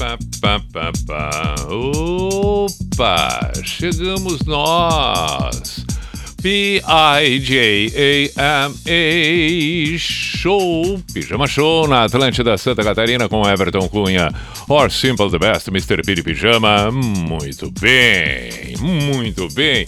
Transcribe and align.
Pa, 0.00 0.16
pa, 0.40 0.58
pa, 0.72 0.90
pa. 1.06 1.54
Opa! 1.68 3.52
Chegamos 3.62 4.40
nós! 4.46 5.84
P-I-J-A-M-A 6.40 6.88
Show, 9.98 11.02
Pijama 11.12 11.46
Show 11.46 11.86
na 11.86 12.04
Atlântida 12.04 12.56
Santa 12.56 12.82
Catarina 12.82 13.28
com 13.28 13.46
Everton 13.46 13.86
Cunha, 13.90 14.32
or 14.70 14.90
Simple 14.90 15.30
the 15.30 15.38
Best, 15.38 15.68
Mr. 15.68 16.02
Piri 16.02 16.22
Pijama. 16.22 16.90
Muito 16.90 17.70
bem, 17.78 18.74
muito 18.80 19.50
bem. 19.50 19.86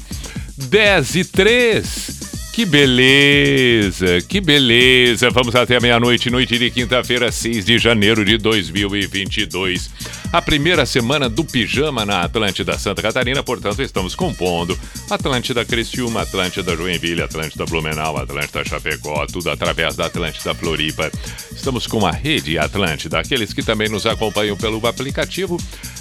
10 0.58 1.14
e 1.14 1.24
3. 1.24 2.21
Que 2.52 2.66
beleza, 2.66 4.20
que 4.29 4.38
beleza. 4.38 5.30
Vamos 5.30 5.55
até 5.55 5.80
meia-noite, 5.80 6.28
noite 6.28 6.59
de 6.59 6.70
quinta-feira, 6.70 7.33
6 7.33 7.64
de 7.64 7.78
janeiro 7.78 8.27
de 8.27 8.36
2022. 8.36 9.91
A 10.31 10.42
primeira 10.42 10.84
semana 10.84 11.31
do 11.31 11.44
pijama 11.44 12.05
na 12.05 12.20
Atlântida 12.20 12.78
Santa 12.78 13.00
Catarina, 13.00 13.42
portanto, 13.42 13.81
estamos 13.81 14.14
compondo 14.14 14.78
Atlântida 15.09 15.64
Criciúma, 15.64 16.20
Atlântida 16.20 16.77
Joinville, 16.77 17.22
Atlântida 17.22 17.64
Blumenau, 17.64 18.19
Atlântida 18.19 18.62
Chapecó, 18.62 19.25
tudo 19.27 19.48
através 19.48 19.97
da 19.97 20.06
Atlântida 20.06 20.55
Floripa. 20.55 21.11
Estamos 21.56 21.87
com 21.87 22.06
a 22.06 22.11
rede 22.11 22.59
Atlântida, 22.59 23.19
aqueles 23.19 23.55
que 23.55 23.62
também 23.62 23.89
nos 23.89 24.05
acompanham 24.05 24.59
pelo 24.59 24.87
aplicativo, 24.87 25.56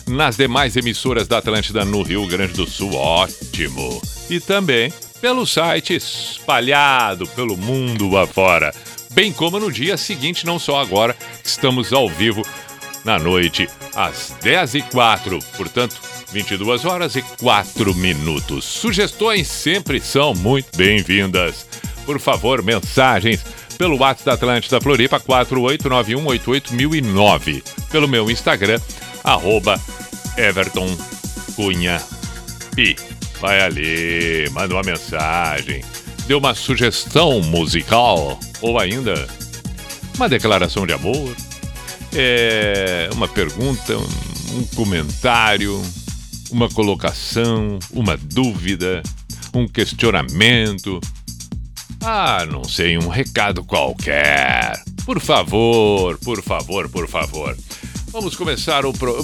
nas 0.05 0.35
demais 0.35 0.75
emissoras 0.75 1.29
da 1.29 1.37
Atlântida 1.37 1.85
no 1.85 2.03
Rio 2.03 2.27
Grande 2.27 2.53
do 2.53 2.69
Sul, 2.69 2.93
ótimo. 2.93 4.01
E 4.29 4.41
também 4.41 4.91
pelo 5.21 5.45
site 5.45 5.93
espalhado 5.93 7.27
pelo 7.27 7.55
mundo 7.55 8.17
afora, 8.17 8.73
bem 9.11 9.31
como 9.31 9.59
no 9.59 9.71
dia 9.71 9.95
seguinte, 9.95 10.43
não 10.45 10.57
só 10.57 10.81
agora, 10.81 11.13
que 11.13 11.47
estamos 11.47 11.93
ao 11.93 12.09
vivo 12.09 12.41
na 13.05 13.19
noite, 13.19 13.69
às 13.95 14.35
10 14.41 14.75
e 14.75 14.81
04 14.81 15.39
portanto, 15.55 16.01
22 16.31 16.85
horas 16.85 17.15
e 17.15 17.21
4 17.39 17.93
minutos. 17.95 18.65
Sugestões 18.65 19.47
sempre 19.47 20.01
são 20.01 20.33
muito 20.33 20.75
bem-vindas. 20.75 21.67
Por 22.05 22.19
favor, 22.19 22.61
mensagens 22.63 23.45
pelo 23.77 23.97
WhatsApp 23.97 24.25
da 24.25 24.33
Atlântida 24.33 24.81
Floripa 24.81 25.19
489188009, 25.19 27.63
pelo 27.91 28.07
meu 28.07 28.31
Instagram, 28.31 28.79
arroba 29.23 29.79
Everton 30.37 30.87
Cunha. 31.55 32.01
Vai 33.41 33.59
ali, 33.59 34.47
manda 34.51 34.75
uma 34.75 34.83
mensagem, 34.83 35.83
dê 36.27 36.35
uma 36.35 36.53
sugestão 36.53 37.41
musical 37.41 38.39
ou 38.61 38.79
ainda 38.79 39.27
uma 40.15 40.29
declaração 40.29 40.85
de 40.85 40.93
amor, 40.93 41.35
é, 42.15 43.09
uma 43.13 43.27
pergunta, 43.27 43.97
um, 43.97 44.59
um 44.59 44.63
comentário, 44.75 45.81
uma 46.51 46.69
colocação, 46.69 47.79
uma 47.91 48.15
dúvida, 48.15 49.01
um 49.55 49.67
questionamento. 49.67 51.01
Ah, 51.99 52.45
não 52.45 52.63
sei, 52.63 52.95
um 52.95 53.07
recado 53.07 53.63
qualquer. 53.63 54.79
Por 55.03 55.19
favor, 55.19 56.15
por 56.19 56.43
favor, 56.43 56.87
por 56.89 57.07
favor. 57.07 57.57
Vamos 58.11 58.35
começar 58.35 58.85
o 58.85 58.93
pro... 58.93 59.23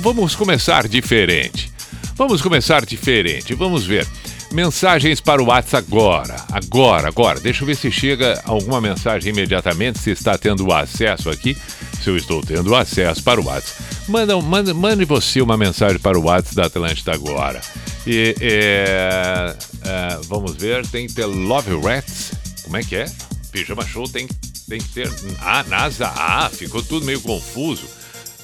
Vamos 0.00 0.34
começar 0.34 0.88
diferente. 0.88 1.73
Vamos 2.16 2.40
começar 2.40 2.86
diferente. 2.86 3.54
Vamos 3.54 3.84
ver. 3.84 4.06
Mensagens 4.52 5.20
para 5.20 5.42
o 5.42 5.46
WhatsApp 5.46 5.84
agora. 5.88 6.36
Agora, 6.52 7.08
agora. 7.08 7.40
Deixa 7.40 7.62
eu 7.62 7.66
ver 7.66 7.74
se 7.74 7.90
chega 7.90 8.40
alguma 8.44 8.80
mensagem 8.80 9.32
imediatamente, 9.32 9.98
se 9.98 10.12
está 10.12 10.38
tendo 10.38 10.72
acesso 10.72 11.28
aqui. 11.28 11.56
Se 12.00 12.08
eu 12.08 12.16
estou 12.16 12.40
tendo 12.40 12.74
acesso 12.74 13.20
para 13.22 13.40
o 13.40 13.44
WhatsApp. 13.44 13.82
Manda, 14.06 14.40
manda, 14.40 14.72
mande 14.72 15.04
você 15.04 15.40
uma 15.40 15.56
mensagem 15.56 15.98
para 15.98 16.16
o 16.16 16.22
WhatsApp 16.22 16.54
da 16.54 16.66
Atlântida 16.66 17.12
agora. 17.14 17.60
E, 18.06 18.36
é, 18.40 19.56
é, 19.82 20.18
vamos 20.28 20.54
ver, 20.54 20.86
tem 20.86 21.08
que 21.08 21.14
ter 21.14 21.26
Love 21.26 21.80
Rats. 21.80 22.32
Como 22.62 22.76
é 22.76 22.82
que 22.84 22.94
é? 22.94 23.06
Pijama 23.50 23.84
Show 23.84 24.08
tem, 24.08 24.28
tem 24.68 24.78
que 24.78 24.88
ter. 24.88 25.10
Ah, 25.40 25.64
NASA. 25.64 26.12
Ah, 26.14 26.48
ficou 26.48 26.80
tudo 26.80 27.04
meio 27.04 27.20
confuso. 27.20 27.88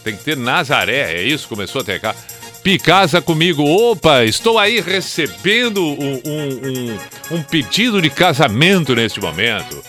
Tem 0.02 0.16
que 0.16 0.24
ter 0.24 0.36
Nazaré, 0.36 1.14
é 1.14 1.22
isso? 1.22 1.46
Começou 1.46 1.82
a 1.82 1.84
ter 1.84 2.00
cá. 2.00 2.16
Picasa 2.62 3.20
comigo. 3.22 3.62
Opa, 3.64 4.24
estou 4.24 4.58
aí 4.58 4.80
recebendo 4.80 5.82
um, 5.82 6.20
um, 6.24 6.48
um, 7.32 7.36
um 7.38 7.42
pedido 7.42 8.00
de 8.02 8.10
casamento 8.10 8.94
neste 8.94 9.20
momento. 9.20 9.82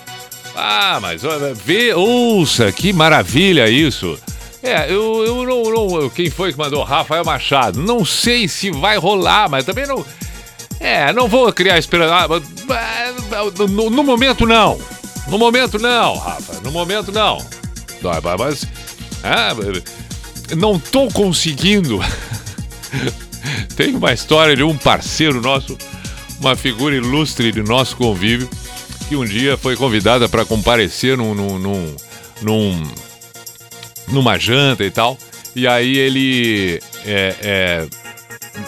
Ah, 0.55 0.99
mas 1.01 1.21
vê, 1.63 1.93
ouça, 1.93 2.71
que 2.71 2.91
maravilha 2.93 3.69
isso. 3.69 4.17
É, 4.63 4.85
eu, 4.91 5.23
eu 5.25 5.43
não, 5.43 5.63
não. 5.99 6.09
Quem 6.09 6.29
foi 6.29 6.51
que 6.51 6.57
mandou? 6.57 6.83
Rafael 6.83 7.25
Machado. 7.25 7.81
Não 7.81 8.05
sei 8.05 8.47
se 8.47 8.69
vai 8.71 8.97
rolar, 8.97 9.49
mas 9.49 9.65
também 9.65 9.87
não. 9.87 10.05
É, 10.79 11.11
não 11.13 11.27
vou 11.27 11.51
criar 11.51 11.77
esperança. 11.77 12.13
Ah, 12.15 12.27
mas- 12.27 13.69
No, 13.69 13.89
no 13.89 14.03
momento, 14.03 14.45
não. 14.45 14.79
No 15.27 15.37
momento, 15.37 15.77
não, 15.79 16.17
Rafa. 16.17 16.59
No 16.63 16.71
momento, 16.71 17.11
não. 17.11 17.37
Mas. 18.37 18.65
ah, 19.23 19.51
não 20.55 20.79
tô 20.79 21.07
conseguindo. 21.07 21.99
Tem 23.75 23.95
uma 23.95 24.13
história 24.13 24.55
de 24.55 24.63
um 24.63 24.77
parceiro 24.77 25.41
nosso, 25.41 25.77
uma 26.39 26.55
figura 26.55 26.95
ilustre 26.95 27.51
de 27.51 27.61
nosso 27.63 27.95
convívio, 27.95 28.49
que 29.07 29.15
um 29.15 29.25
dia 29.25 29.57
foi 29.57 29.75
convidada 29.75 30.29
para 30.29 30.45
comparecer 30.45 31.17
num, 31.17 31.33
num, 31.33 31.57
num, 31.59 31.95
num- 32.41 32.83
numa 34.09 34.37
janta 34.37 34.83
e 34.83 34.91
tal. 34.91 35.17
E 35.55 35.67
aí 35.67 35.97
ele 35.97 36.79
é, 37.05 37.35
é, 37.41 37.87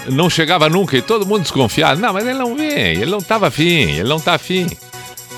não 0.09 0.29
chegava 0.29 0.67
nunca 0.69 0.97
e 0.97 1.01
todo 1.01 1.25
mundo 1.25 1.43
desconfiado. 1.43 1.99
Não, 2.01 2.11
mas 2.13 2.25
ele 2.25 2.37
não 2.37 2.55
vem, 2.55 2.93
ele 2.97 3.11
não 3.11 3.19
estava 3.19 3.47
afim, 3.47 3.91
ele 3.91 4.09
não 4.09 4.19
tá 4.19 4.33
afim. 4.35 4.67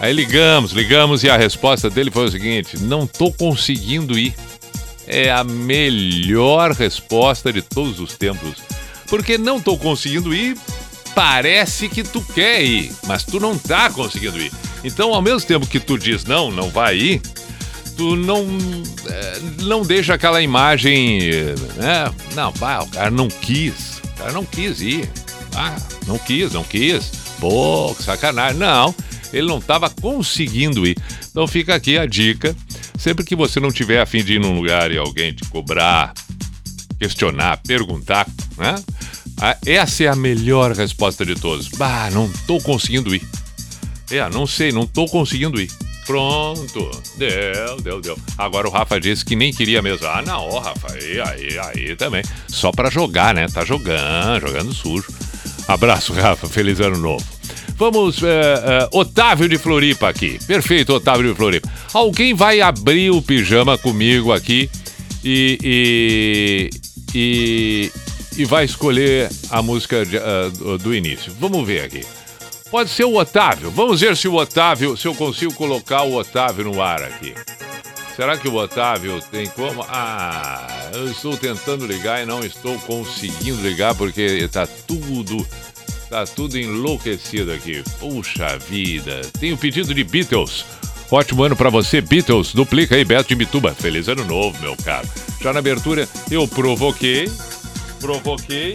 Aí 0.02 0.12
ligamos, 0.12 0.72
ligamos 0.72 1.24
e 1.24 1.30
a 1.30 1.38
resposta 1.38 1.90
dele 1.90 2.12
foi 2.12 2.26
o 2.26 2.32
seguinte: 2.32 2.78
não 2.80 3.06
tô 3.06 3.32
conseguindo 3.32 4.18
ir. 4.18 4.34
É 5.08 5.30
a 5.32 5.44
melhor 5.44 6.72
resposta 6.72 7.54
de 7.54 7.62
todos 7.62 8.00
os 8.00 8.18
tempos. 8.18 8.56
Porque 9.16 9.38
não 9.38 9.62
tô 9.62 9.78
conseguindo 9.78 10.36
ir, 10.36 10.58
parece 11.16 11.88
que 11.88 12.04
tu 12.04 12.22
quer 12.22 12.62
ir, 12.62 12.92
mas 13.08 13.24
tu 13.24 13.40
não 13.40 13.58
tá 13.58 13.90
conseguindo 13.90 14.38
ir. 14.38 14.52
Então, 14.84 15.14
ao 15.14 15.22
mesmo 15.22 15.48
tempo 15.48 15.66
que 15.66 15.80
tu 15.80 15.98
diz 15.98 16.26
não, 16.26 16.52
não 16.52 16.70
vai 16.70 16.98
ir, 16.98 17.22
tu 17.96 18.18
não 18.18 18.46
eh, 19.08 19.40
não 19.62 19.84
deixa 19.84 20.16
aquela 20.16 20.42
imagem, 20.42 21.20
né? 21.78 22.14
Não, 22.36 22.52
pá, 22.52 22.82
o 22.82 22.88
cara 22.88 23.10
não 23.10 23.30
quis, 23.30 24.02
o 24.04 24.18
cara 24.18 24.34
não 24.34 24.44
quis 24.44 24.82
ir, 24.82 25.10
ah, 25.56 25.78
não 26.06 26.18
quis, 26.18 26.52
não 26.52 26.66
quis, 26.66 27.10
pô, 27.40 27.96
que 27.96 28.04
sacanagem, 28.04 28.58
não, 28.58 28.94
ele 29.32 29.48
não 29.48 29.60
estava 29.60 29.90
conseguindo 29.90 30.86
ir. 30.86 30.98
Então 31.32 31.48
fica 31.48 31.74
aqui 31.74 31.98
a 31.98 32.06
dica, 32.06 32.54
sempre 33.00 33.24
que 33.24 33.34
você 33.34 33.62
não 33.62 33.72
tiver 33.72 34.02
a 34.02 34.06
fim 34.06 34.22
de 34.22 34.34
ir 34.34 34.40
num 34.42 34.58
lugar 34.58 34.92
e 34.92 34.98
alguém 34.98 35.32
te 35.32 35.46
cobrar, 35.46 36.14
questionar, 37.00 37.60
perguntar, 37.66 38.28
né? 38.58 38.76
Ah, 39.42 39.58
Essa 39.66 40.06
é 40.06 40.08
a 40.08 40.16
melhor 40.16 40.72
resposta 40.72 41.26
de 41.26 41.36
todos. 41.36 41.68
Bah, 41.70 42.10
não 42.12 42.32
tô 42.48 42.60
conseguindo 42.60 43.14
ir. 43.14 43.22
É, 44.10 44.28
não 44.30 44.48
sei, 44.48 44.72
não 44.72 44.86
tô 44.86 45.06
conseguindo 45.06 45.60
ir. 45.60 45.70
Pronto. 46.06 46.92
Deu, 47.18 47.82
deu, 47.82 48.02
deu. 48.02 48.18
Agora 48.38 48.68
o 48.68 48.72
Rafa 48.72 49.00
disse 49.00 49.26
que 49.26 49.36
nem 49.36 49.52
queria 49.52 49.82
mesmo. 49.82 50.06
Ah, 50.08 50.22
não, 50.26 50.60
Rafa, 50.60 50.94
aí, 50.94 51.20
aí, 51.20 51.60
aí 51.60 51.96
também. 51.96 52.24
Só 52.48 52.72
pra 52.72 52.90
jogar, 52.90 53.34
né? 53.34 53.48
Tá 53.48 53.66
jogando, 53.66 54.48
jogando 54.48 54.74
sujo. 54.74 55.08
Abraço, 55.68 56.14
Rafa. 56.14 56.48
Feliz 56.48 56.80
ano 56.80 56.98
novo. 56.98 57.26
Vamos, 57.78 58.24
é, 58.24 58.28
é, 58.28 58.90
Otávio 58.94 59.50
de 59.50 59.58
Floripa 59.58 60.08
aqui. 60.08 60.40
Perfeito, 60.48 60.94
Otávio 60.94 61.30
de 61.30 61.36
Floripa. 61.36 61.68
Alguém 61.92 62.34
vai 62.34 62.62
abrir 62.62 63.10
o 63.10 63.22
pijama 63.22 63.78
comigo 63.78 64.32
aqui 64.32 64.70
e. 65.24 66.70
e, 67.16 67.92
e, 68.38 68.44
vai 68.46 68.66
escolher 68.66 69.30
a 69.50 69.62
música 69.62 70.06
de- 70.06 70.18
ah, 70.18 70.50
do- 70.54 70.78
do 70.78 70.94
início. 70.94 71.32
Vamos 71.40 71.66
ver 71.66 71.84
aqui. 71.86 72.06
Pode 72.70 72.90
ser 72.90 73.06
o 73.06 73.16
Otávio. 73.16 73.72
Vamos 73.72 74.02
ver 74.02 74.18
se 74.18 74.28
o 74.28 74.34
Otávio, 74.36 74.98
se 74.98 75.08
eu 75.08 75.16
consigo 75.16 75.54
colocar 75.54 76.04
o 76.04 76.16
Otávio 76.16 76.66
no 76.66 76.82
ar 76.82 77.02
aqui. 77.02 77.34
Será 78.16 78.38
que 78.38 78.48
o 78.48 78.56
Otávio 78.56 79.22
tem 79.32 79.48
como? 79.48 79.84
Ah, 79.88 80.90
eu 80.94 81.10
estou 81.10 81.36
tentando 81.38 81.86
ligar 81.86 82.22
e 82.22 82.26
não 82.26 82.42
estou 82.44 82.78
conseguindo 82.80 83.62
ligar 83.62 83.94
porque 83.96 84.22
está 84.22 84.66
tudo 84.68 85.46
tá 86.10 86.26
tudo 86.26 86.58
enlouquecido 86.58 87.52
aqui. 87.52 87.84
Puxa 88.00 88.58
vida. 88.70 89.22
Tem 89.40 89.52
o 89.54 89.58
pedido 89.58 89.94
de 89.94 90.04
Beatles. 90.04 90.66
Ótimo 91.12 91.44
ano 91.44 91.56
para 91.56 91.70
você, 91.70 92.02
Beatles. 92.02 92.54
Duplica 92.54 92.96
aí, 92.96 93.06
Beto 93.06 93.30
de 93.30 93.36
Bituba. 93.36 93.74
Feliz 93.74 94.08
ano 94.08 94.26
novo, 94.26 94.60
meu 94.62 94.76
caro. 94.78 95.08
Já 95.42 95.54
na 95.54 95.60
abertura, 95.60 96.08
eu 96.32 96.48
provoquei. 96.48 97.30
Provoquei. 98.00 98.74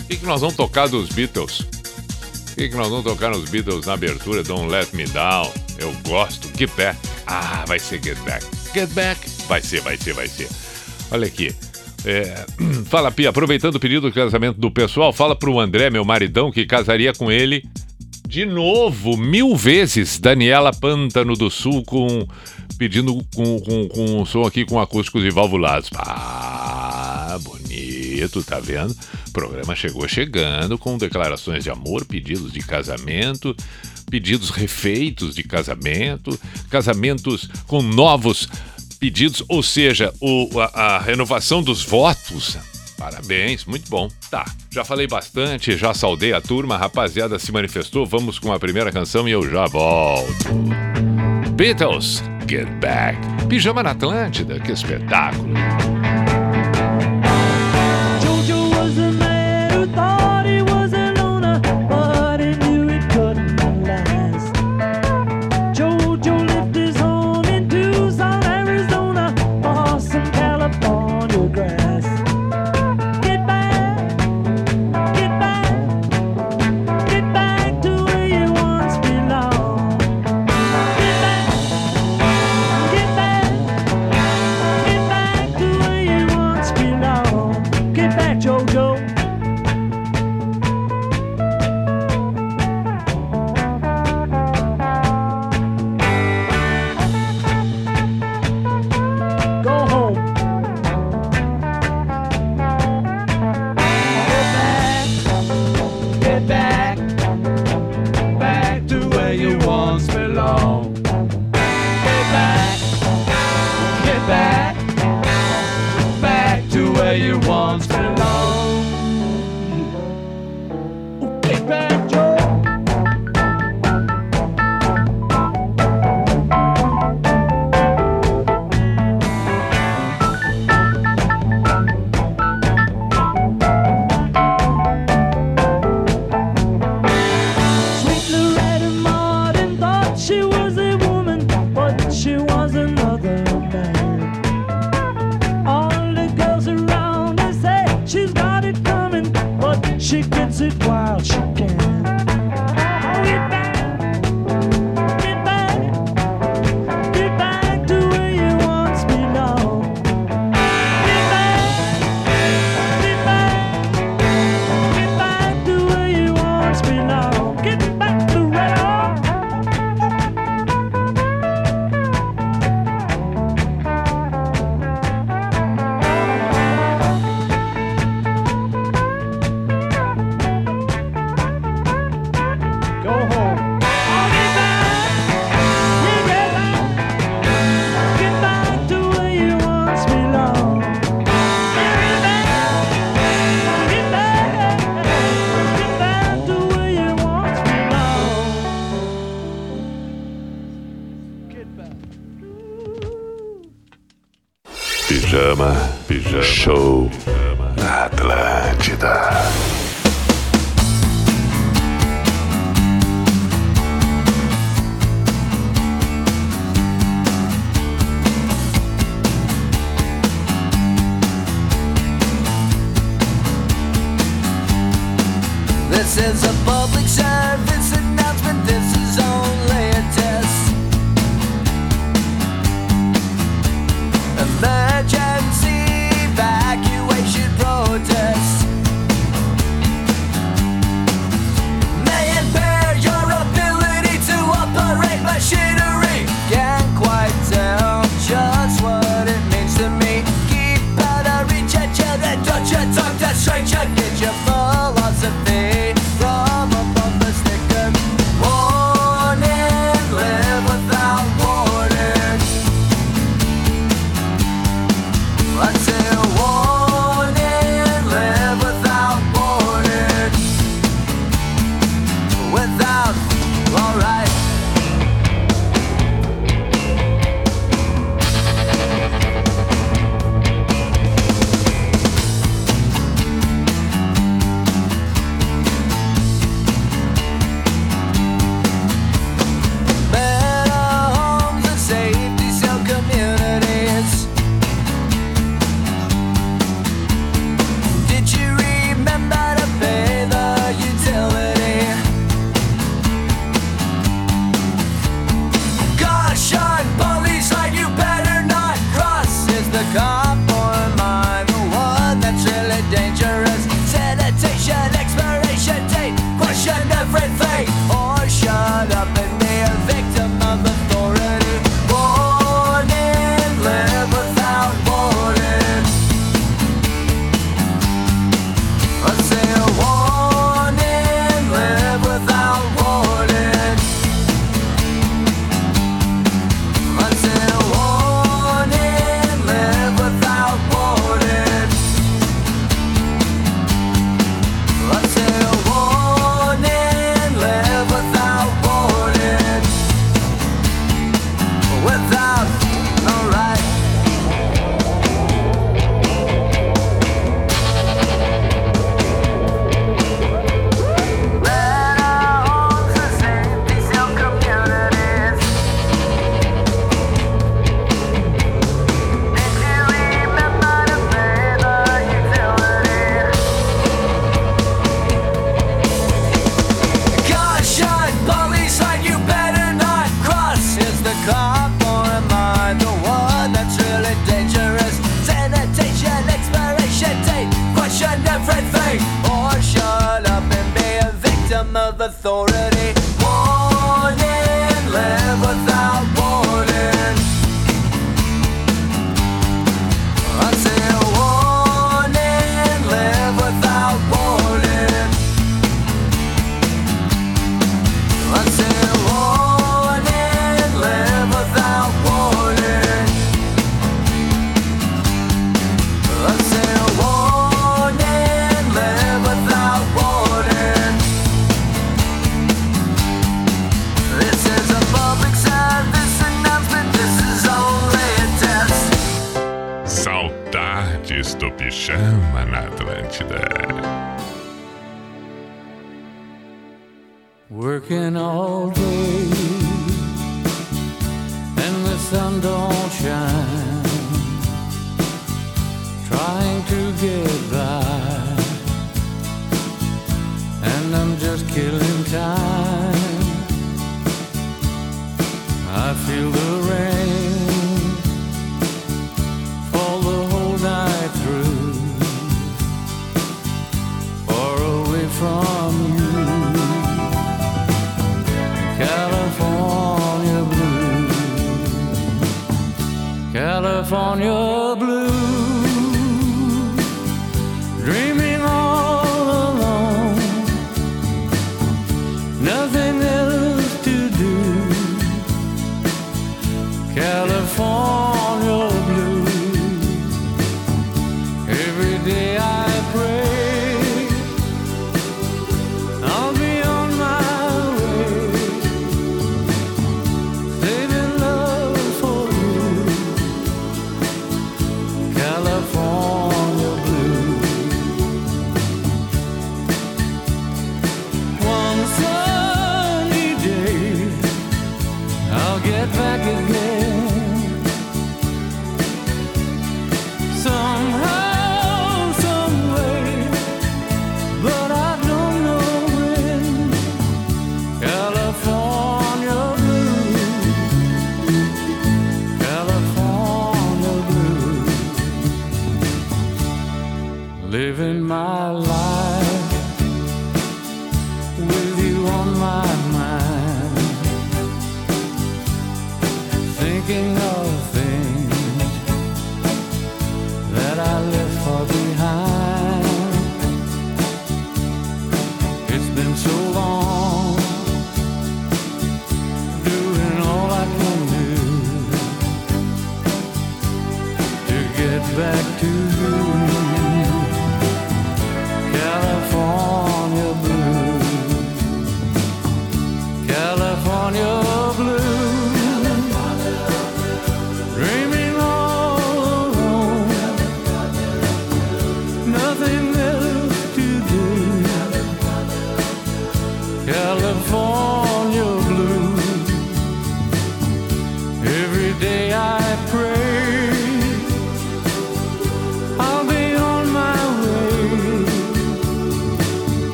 O 0.00 0.06
que, 0.06 0.16
que 0.16 0.26
nós 0.26 0.40
vamos 0.40 0.54
tocar 0.54 0.86
dos 0.86 1.08
Beatles? 1.08 1.60
O 1.60 2.56
que, 2.56 2.68
que 2.68 2.76
nós 2.76 2.88
vamos 2.88 3.04
tocar 3.04 3.30
nos 3.30 3.48
Beatles 3.48 3.86
na 3.86 3.94
abertura? 3.94 4.42
Don't 4.42 4.70
Let 4.70 4.88
Me 4.92 5.06
Down. 5.06 5.50
Eu 5.78 5.92
gosto. 6.06 6.46
Get 6.56 6.70
Back. 6.76 6.98
Ah, 7.26 7.64
vai 7.66 7.78
ser 7.78 8.02
Get 8.02 8.18
Back. 8.18 8.44
Get 8.74 8.90
Back. 8.90 9.20
Vai 9.48 9.62
ser, 9.62 9.80
vai 9.80 9.96
ser, 9.96 10.12
vai 10.12 10.28
ser. 10.28 10.48
Olha 11.10 11.26
aqui. 11.26 11.54
É, 12.04 12.44
fala, 12.86 13.10
Pia, 13.10 13.30
aproveitando 13.30 13.76
o 13.76 13.80
pedido 13.80 14.08
do 14.08 14.12
casamento 14.12 14.60
do 14.60 14.70
pessoal, 14.70 15.10
fala 15.10 15.34
pro 15.34 15.58
André, 15.58 15.88
meu 15.88 16.04
maridão, 16.04 16.52
que 16.52 16.66
casaria 16.66 17.14
com 17.14 17.32
ele 17.32 17.64
de 18.26 18.44
novo, 18.44 19.16
mil 19.16 19.54
vezes. 19.56 20.18
Daniela 20.18 20.72
Pântano 20.72 21.34
do 21.34 21.50
Sul 21.50 21.84
com 21.84 22.26
pedindo 22.78 23.14
com, 23.34 23.60
com, 23.60 23.88
com 23.88 24.20
um 24.20 24.26
som 24.26 24.42
aqui 24.42 24.64
com 24.64 24.80
acústicos 24.80 25.24
e 25.24 25.30
valvulados. 25.30 25.90
Ah, 25.94 27.38
bonito, 27.42 28.42
tá 28.42 28.58
vendo? 28.58 28.94
O 29.28 29.32
programa 29.32 29.76
chegou 29.76 30.08
chegando 30.08 30.76
com 30.76 30.98
declarações 30.98 31.62
de 31.62 31.70
amor, 31.70 32.04
pedidos 32.04 32.52
de 32.52 32.60
casamento 32.60 33.54
pedidos 34.10 34.50
refeitos 34.50 35.34
de 35.34 35.42
casamento, 35.42 36.38
casamentos 36.70 37.48
com 37.66 37.82
novos 37.82 38.48
pedidos, 39.00 39.42
ou 39.48 39.62
seja, 39.62 40.12
o, 40.20 40.48
a, 40.60 40.96
a 40.96 40.98
renovação 40.98 41.62
dos 41.62 41.82
votos. 41.82 42.56
Parabéns, 43.04 43.66
muito 43.66 43.90
bom. 43.90 44.08
Tá, 44.30 44.46
já 44.70 44.82
falei 44.82 45.06
bastante, 45.06 45.76
já 45.76 45.92
saudei 45.92 46.32
a 46.32 46.40
turma, 46.40 46.76
a 46.76 46.78
rapaziada 46.78 47.38
se 47.38 47.52
manifestou. 47.52 48.06
Vamos 48.06 48.38
com 48.38 48.50
a 48.50 48.58
primeira 48.58 48.90
canção 48.90 49.28
e 49.28 49.32
eu 49.32 49.46
já 49.46 49.66
volto. 49.66 50.32
Beatles, 51.54 52.22
Get 52.48 52.66
Back. 52.80 53.18
Pijama 53.46 53.82
na 53.82 53.90
Atlântida, 53.90 54.58
que 54.58 54.72
espetáculo. 54.72 55.52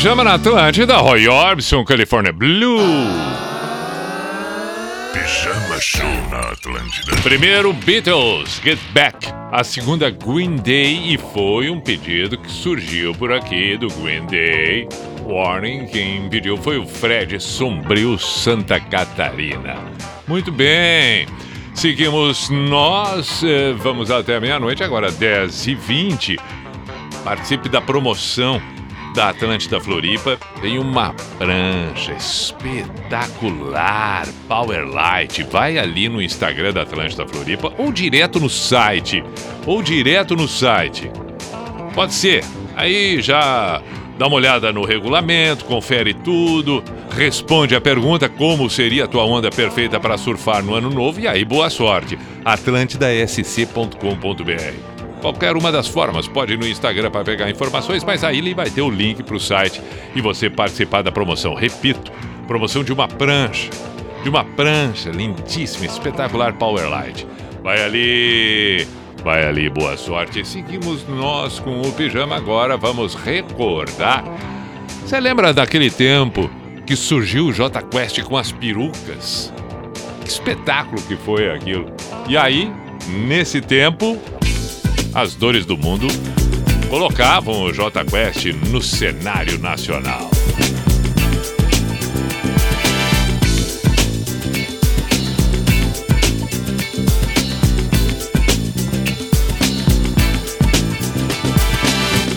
Pijama 0.00 0.24
na 0.24 0.32
Atlântida, 0.32 0.96
Roy 0.96 1.28
Orbison, 1.28 1.84
California 1.84 2.32
Blue. 2.32 2.80
Pijama 5.12 5.78
Show 5.78 6.08
na 6.30 6.38
Atlântida. 6.38 7.16
Primeiro, 7.22 7.70
Beatles, 7.74 8.62
Get 8.64 8.78
Back. 8.94 9.28
A 9.52 9.62
segunda, 9.62 10.08
Green 10.08 10.56
Day, 10.56 11.12
e 11.12 11.18
foi 11.18 11.68
um 11.68 11.78
pedido 11.78 12.38
que 12.38 12.50
surgiu 12.50 13.14
por 13.14 13.30
aqui 13.30 13.76
do 13.76 13.88
Green 13.88 14.24
Day. 14.24 14.88
Warning, 15.26 15.84
quem 15.88 16.30
pediu 16.30 16.56
foi 16.56 16.78
o 16.78 16.86
Fred 16.86 17.38
Sombrio 17.38 18.18
Santa 18.18 18.80
Catarina. 18.80 19.76
Muito 20.26 20.50
bem. 20.50 21.26
Seguimos 21.74 22.48
nós, 22.48 23.42
eh, 23.44 23.74
vamos 23.76 24.10
até 24.10 24.40
meia-noite, 24.40 24.82
agora 24.82 25.12
10h20. 25.12 26.38
Participe 27.22 27.68
da 27.68 27.82
promoção 27.82 28.62
da 29.14 29.30
Atlântida 29.30 29.80
Floripa 29.80 30.38
tem 30.60 30.78
uma 30.78 31.14
prancha 31.38 32.12
espetacular, 32.12 34.28
Powerlight. 34.46 35.42
Vai 35.44 35.78
ali 35.78 36.06
no 36.08 36.22
Instagram 36.22 36.72
da 36.72 36.82
Atlântida 36.82 37.26
Floripa 37.26 37.72
ou 37.78 37.90
direto 37.92 38.38
no 38.38 38.48
site. 38.48 39.24
Ou 39.66 39.82
direto 39.82 40.36
no 40.36 40.46
site. 40.46 41.10
Pode 41.94 42.14
ser. 42.14 42.44
Aí 42.76 43.20
já 43.20 43.82
dá 44.18 44.26
uma 44.26 44.36
olhada 44.36 44.72
no 44.72 44.84
regulamento, 44.84 45.64
confere 45.64 46.12
tudo, 46.12 46.84
responde 47.10 47.74
a 47.74 47.80
pergunta 47.80 48.28
como 48.28 48.68
seria 48.68 49.04
a 49.04 49.08
tua 49.08 49.24
onda 49.24 49.50
perfeita 49.50 49.98
para 49.98 50.18
surfar 50.18 50.62
no 50.62 50.74
ano 50.74 50.90
novo 50.90 51.18
e 51.20 51.26
aí 51.26 51.42
boa 51.44 51.70
sorte. 51.70 52.18
atlantidasc.com.br 52.44 54.89
Qualquer 55.20 55.54
uma 55.56 55.70
das 55.70 55.86
formas, 55.86 56.26
pode 56.26 56.54
ir 56.54 56.58
no 56.58 56.66
Instagram 56.66 57.10
para 57.10 57.24
pegar 57.24 57.50
informações, 57.50 58.02
mas 58.02 58.24
aí 58.24 58.38
ele 58.38 58.54
vai 58.54 58.70
ter 58.70 58.80
o 58.80 58.88
link 58.88 59.22
para 59.22 59.36
o 59.36 59.40
site 59.40 59.82
e 60.14 60.20
você 60.20 60.48
participar 60.48 61.02
da 61.02 61.12
promoção. 61.12 61.54
Repito, 61.54 62.10
promoção 62.46 62.82
de 62.82 62.92
uma 62.92 63.06
prancha, 63.06 63.68
de 64.22 64.28
uma 64.30 64.44
prancha 64.44 65.10
lindíssima, 65.10 65.84
espetacular 65.84 66.54
Powerlight. 66.54 67.26
Vai 67.62 67.84
ali, 67.84 68.88
vai 69.22 69.44
ali, 69.44 69.68
boa 69.68 69.96
sorte. 69.98 70.42
Seguimos 70.46 71.06
nós 71.06 71.58
com 71.58 71.82
o 71.82 71.92
pijama 71.92 72.36
agora, 72.36 72.78
vamos 72.78 73.14
recordar. 73.14 74.24
Você 75.04 75.20
lembra 75.20 75.52
daquele 75.52 75.90
tempo 75.90 76.50
que 76.86 76.96
surgiu 76.96 77.46
o 77.46 77.52
J 77.52 77.82
Quest 77.82 78.22
com 78.22 78.38
as 78.38 78.50
perucas? 78.50 79.52
Que 80.22 80.28
espetáculo 80.28 81.02
que 81.02 81.16
foi 81.16 81.50
aquilo. 81.50 81.86
E 82.26 82.36
aí, 82.38 82.72
nesse 83.26 83.60
tempo, 83.60 84.18
as 85.14 85.34
dores 85.34 85.66
do 85.66 85.76
mundo 85.76 86.06
colocavam 86.88 87.62
o 87.62 87.72
J 87.72 88.04
Quest 88.04 88.46
no 88.70 88.80
cenário 88.80 89.58
nacional. 89.58 90.30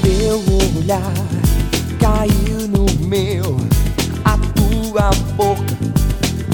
Teu 0.01 0.43
olhar 0.77 1.13
caiu 1.99 2.67
no 2.67 2.85
meu, 3.07 3.57
a 4.25 4.37
tua 4.37 5.09
boca 5.35 5.63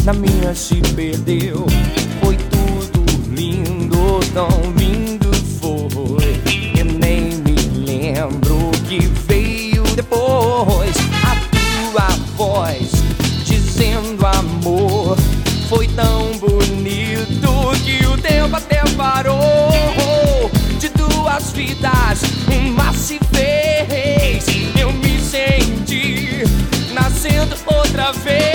na 0.03 0.13
minha 0.13 0.53
se 0.53 0.75
perdeu. 0.95 1.65
Foi 2.21 2.35
tudo 2.35 3.05
lindo, 3.33 4.19
tão 4.33 4.49
lindo 4.77 4.88
Foi 15.69 15.87
tão 15.89 16.31
bonito 16.39 17.77
que 17.85 18.03
o 18.07 18.17
tempo 18.17 18.55
até 18.55 18.81
parou. 18.97 19.69
De 20.79 20.89
duas 20.89 21.51
vidas, 21.51 22.23
uma 22.51 22.91
se 22.91 23.19
fez. 23.31 24.47
Eu 24.79 24.91
me 24.91 25.19
senti 25.19 26.43
nascendo 26.91 27.55
outra 27.67 28.11
vez. 28.13 28.48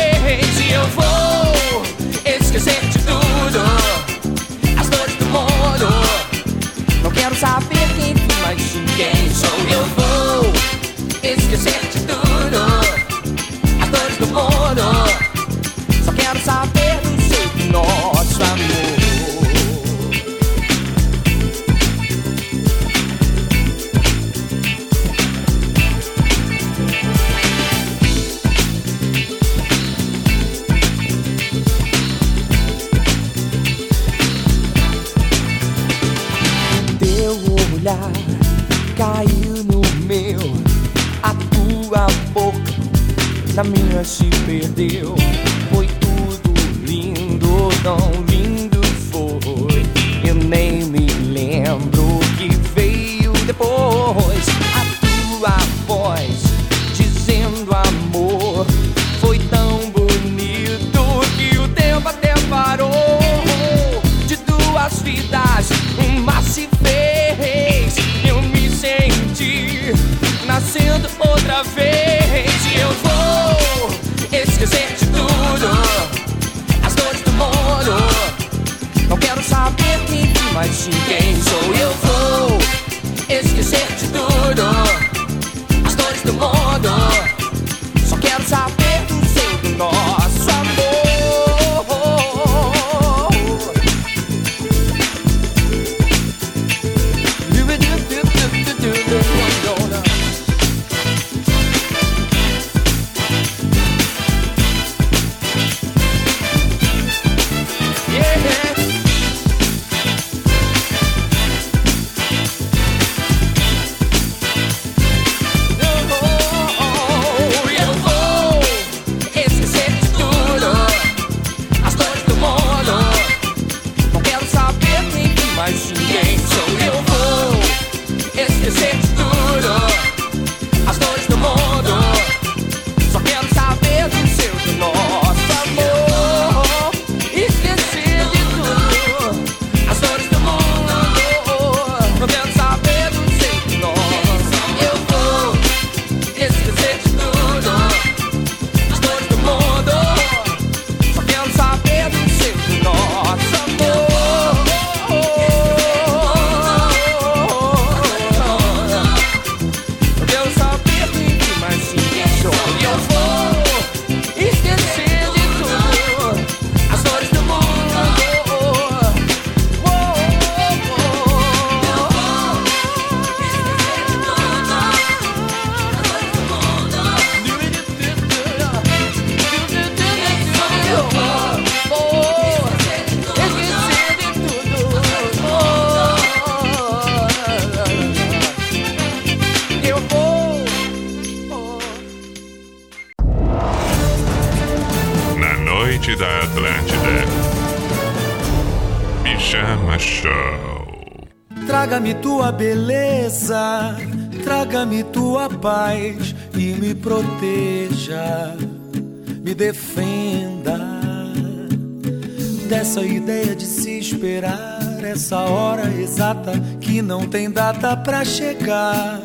Dessa 212.64 213.03
ideia 213.03 213.55
de 213.55 213.64
se 213.64 213.98
esperar 213.98 214.79
essa 215.03 215.38
hora 215.40 215.88
exata 216.00 216.53
que 216.81 217.03
não 217.03 217.27
tem 217.27 217.50
data 217.50 217.96
pra 217.96 218.24
chegar. 218.24 219.20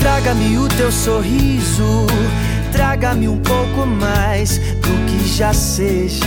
Traga-me 0.00 0.58
o 0.58 0.68
teu 0.68 0.90
sorriso, 0.90 2.06
traga-me 2.72 3.28
um 3.28 3.38
pouco 3.38 3.86
mais 3.86 4.58
do 4.58 5.06
que 5.06 5.28
já 5.28 5.52
seja, 5.52 6.26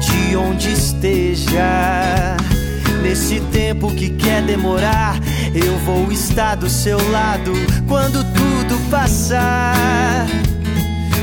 de 0.00 0.36
onde 0.36 0.72
esteja. 0.72 2.36
Nesse 3.02 3.40
tempo 3.52 3.94
que 3.94 4.10
quer 4.10 4.42
demorar, 4.42 5.18
eu 5.54 5.78
vou 5.78 6.10
estar 6.10 6.56
do 6.56 6.68
seu 6.68 6.98
lado 7.10 7.52
quando 7.86 8.24
tudo 8.34 8.90
passar. 8.90 10.26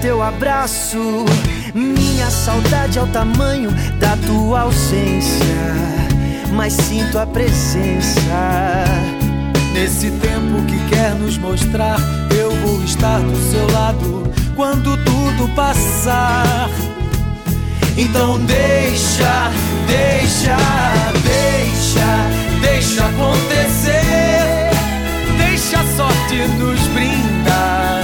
Teu 0.00 0.22
abraço. 0.22 1.24
Minha 1.74 2.30
saudade 2.30 2.98
é 2.98 3.02
o 3.02 3.06
tamanho 3.08 3.70
da 3.98 4.16
tua 4.26 4.62
ausência. 4.62 5.44
Mas 6.52 6.72
sinto 6.72 7.18
a 7.18 7.26
presença. 7.26 8.20
Nesse 9.72 10.10
tempo 10.10 10.64
que 10.66 10.88
quer 10.88 11.14
nos 11.14 11.38
mostrar, 11.38 11.98
eu 12.36 12.50
vou 12.56 12.82
estar 12.82 13.20
do 13.20 13.36
seu 13.50 13.70
lado 13.72 14.24
quando 14.56 14.96
tudo 15.04 15.48
passar. 15.54 16.68
Então 17.96 18.38
deixa, 18.44 19.50
deixa, 19.86 20.56
deixa, 21.22 22.60
deixa 22.60 23.06
acontecer. 23.06 24.70
Deixa 25.38 25.80
a 25.80 25.96
sorte 25.96 26.36
nos 26.58 26.80
brindar. 26.88 27.99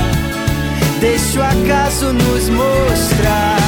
Deixa 1.01 1.41
o 1.41 1.43
acaso 1.43 2.13
nos 2.13 2.49
mostrar. 2.49 3.59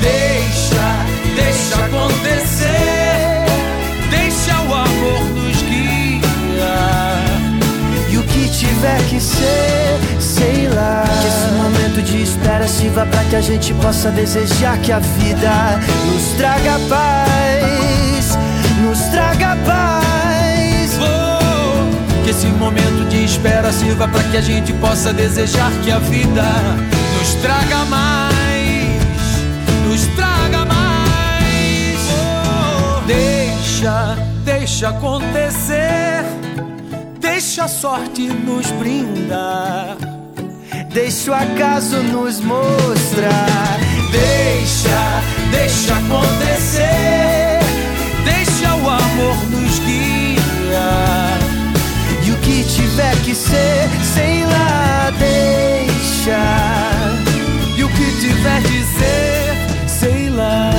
Deixa, 0.00 1.06
deixa 1.36 1.84
acontecer. 1.84 3.44
Deixa 4.10 4.58
o 4.62 4.74
amor 4.74 5.24
nos 5.34 5.62
guiar. 5.62 7.24
E 8.10 8.16
o 8.16 8.22
que 8.22 8.48
tiver 8.48 8.98
que 9.08 9.20
ser, 9.20 9.98
sei 10.18 10.68
lá. 10.68 11.04
Que 11.20 11.28
esse 11.28 11.50
momento 11.52 12.02
de 12.02 12.22
espera 12.22 12.66
sirva 12.66 13.04
pra 13.04 13.22
que 13.24 13.36
a 13.36 13.40
gente 13.42 13.74
possa 13.74 14.10
desejar 14.10 14.78
que 14.78 14.92
a 14.92 14.98
vida 14.98 15.78
nos 16.06 16.38
traga 16.38 16.78
paz. 16.88 18.38
Nos 18.82 18.98
traga 19.10 19.56
paz. 19.66 19.91
Esse 22.32 22.46
momento 22.46 23.06
de 23.10 23.24
espera 23.26 23.70
sirva 23.70 24.08
pra 24.08 24.22
que 24.22 24.38
a 24.38 24.40
gente 24.40 24.72
possa 24.72 25.12
desejar 25.12 25.70
que 25.84 25.90
a 25.90 25.98
vida 25.98 26.42
nos 27.18 27.34
traga 27.42 27.84
mais. 27.84 29.12
Nos 29.86 30.06
traga 30.16 30.64
mais. 30.64 31.98
Oh, 32.10 33.06
deixa, 33.06 34.16
deixa 34.46 34.88
acontecer. 34.88 36.24
Deixa 37.20 37.64
a 37.64 37.68
sorte 37.68 38.22
nos 38.22 38.66
brindar. 38.70 39.98
Deixa 40.90 41.32
o 41.32 41.34
acaso 41.34 41.98
nos 41.98 42.40
mostrar. 42.40 43.78
Deixa, 44.10 45.22
deixa 45.50 45.92
acontecer. 45.98 47.60
Deixa 48.24 48.74
o 48.74 48.88
amor 48.88 49.36
nos 49.50 49.78
guiar. 49.80 50.01
Tiver 52.92 53.22
que 53.22 53.34
ser, 53.34 53.88
sei 54.04 54.44
lá, 54.44 55.10
deixa. 55.18 56.36
E 57.74 57.84
o 57.84 57.88
que 57.88 58.20
tiver 58.20 58.62
que 58.64 58.84
ser, 58.84 59.88
sei 59.88 60.28
lá. 60.28 60.70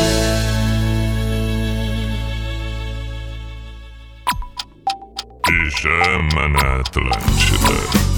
Pijama 5.44 6.50
na 6.50 6.82
Atlântida. 6.82 8.13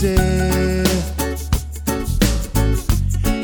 Que 0.00 0.14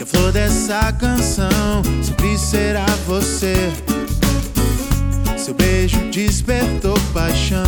a 0.02 0.06
flor 0.06 0.32
dessa 0.32 0.92
canção 0.92 1.82
sempre 2.02 2.36
será 2.36 2.84
você. 3.06 3.72
Seu 5.38 5.54
beijo 5.54 5.98
despertou 6.10 6.98
paixão. 7.14 7.64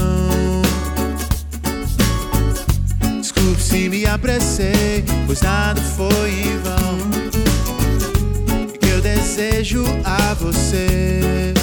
Desculpe 3.20 3.62
se 3.62 3.88
me 3.88 4.04
apressei, 4.04 5.02
pois 5.26 5.40
nada 5.40 5.80
foi 5.80 6.30
em 6.30 6.58
vão. 6.58 6.98
O 8.68 8.78
que 8.78 8.88
eu 8.88 9.00
desejo 9.00 9.82
a 10.04 10.34
você 10.34 11.54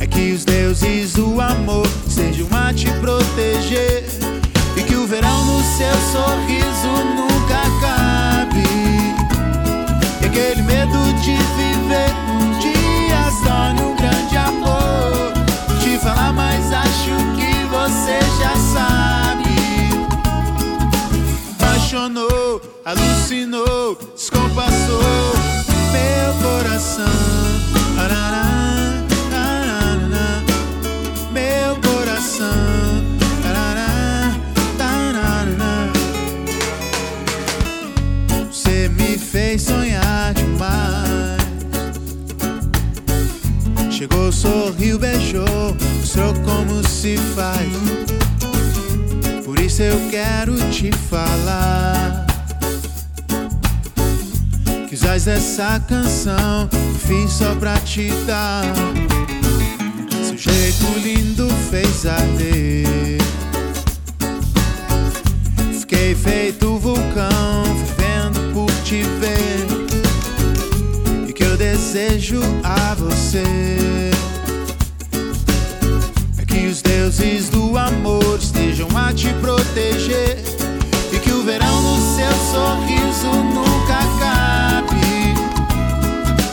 é 0.00 0.06
que 0.06 0.32
os 0.32 0.46
deuses 0.46 1.12
do 1.12 1.42
amor 1.42 1.86
sejam 2.08 2.48
a 2.52 2.72
te 2.72 2.90
proteger 3.00 4.13
e 4.13 4.13
o 5.04 5.06
verão 5.06 5.44
no 5.44 5.62
seu 5.62 5.94
sorriso 6.12 6.88
nunca 7.14 7.56
acabe. 7.60 8.64
E 10.22 10.24
aquele 10.24 10.62
medo 10.62 10.98
de 11.20 11.36
viver 11.36 12.10
um 12.30 12.58
dia 12.58 13.30
só 13.44 13.74
num 13.74 13.94
grande 13.96 14.34
amor. 14.34 15.34
Te 15.82 15.98
falar, 15.98 16.32
mas 16.32 16.72
acho 16.72 17.16
que 17.36 17.64
você 17.66 18.18
já 18.40 18.56
sabe. 18.72 19.44
Apaixonou, 21.60 22.62
alucinou, 22.86 23.98
descompassou 24.16 25.34
meu 25.92 26.34
coração. 26.42 27.04
Arará, 27.98 29.04
arará, 29.34 30.42
meu 31.30 31.76
coração. 31.82 32.83
Sorriu, 44.44 44.98
beijou, 44.98 45.74
mostrou 45.98 46.34
como 46.44 46.86
se 46.86 47.16
faz. 47.34 47.72
Por 49.42 49.58
isso 49.58 49.82
eu 49.82 49.98
quero 50.10 50.54
te 50.70 50.92
falar 50.92 52.26
que 54.86 54.94
os 54.94 55.02
Mas 55.02 55.28
essa 55.28 55.80
canção 55.88 56.68
fiz 57.06 57.32
só 57.32 57.54
pra 57.54 57.78
te 57.78 58.10
dar. 58.26 58.64
Seu 60.10 60.36
jeito 60.36 60.98
lindo 61.02 61.48
fez 61.70 62.04
arder. 62.04 63.18
Fiquei 65.80 66.14
feito 66.14 66.78
vulcão, 66.78 67.62
vivendo 67.78 68.52
por 68.52 68.70
te 68.82 69.02
ver. 69.20 69.66
E 71.28 71.32
que 71.32 71.44
eu 71.44 71.56
desejo 71.56 72.40
a 72.62 72.94
você. 72.94 74.03
Deuses 77.04 77.50
do 77.50 77.76
amor 77.76 78.38
estejam 78.40 78.88
a 78.96 79.12
te 79.12 79.28
proteger. 79.34 80.38
E 81.12 81.18
que 81.18 81.30
o 81.32 81.42
verão 81.42 81.82
no 81.82 81.96
seu 82.16 82.32
sorriso 82.50 83.26
nunca 83.26 83.94
acabe. 83.94 85.34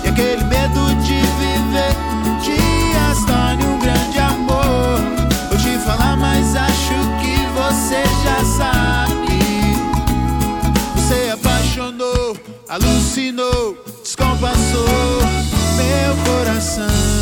E 0.04 0.10
aquele 0.10 0.44
medo 0.44 0.94
de 1.04 1.22
viver 1.40 1.96
dias 2.44 3.26
torne 3.26 3.64
um 3.66 3.80
grande 3.80 4.20
amor. 4.20 5.00
Vou 5.50 5.58
te 5.58 5.78
falar, 5.86 6.18
mas 6.18 6.54
acho 6.54 6.96
que 7.22 7.38
você 7.56 8.04
já 8.24 8.44
sabe. 8.58 9.40
Você 10.96 11.30
apaixonou, 11.32 12.36
alucinou, 12.68 13.78
descompassou 14.04 15.22
meu 15.78 16.16
coração. 16.26 17.21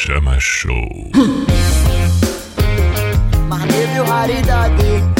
Pijama 0.00 0.40
Show. 0.40 1.10
Marnível 3.48 4.04
raridade. 4.06 5.19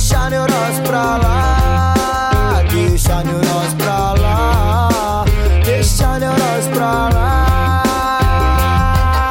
Deixa 0.00 0.18
a 0.18 0.30
neurose 0.30 0.80
pra 0.86 1.18
lá. 1.18 1.94
Deixa 2.72 3.16
a 3.16 3.22
neurose 3.22 3.76
pra 3.76 4.14
lá. 4.14 5.24
Deixa 5.62 6.06
a 6.06 6.18
neurose 6.18 6.70
pra 6.72 7.10
lá. 7.10 9.30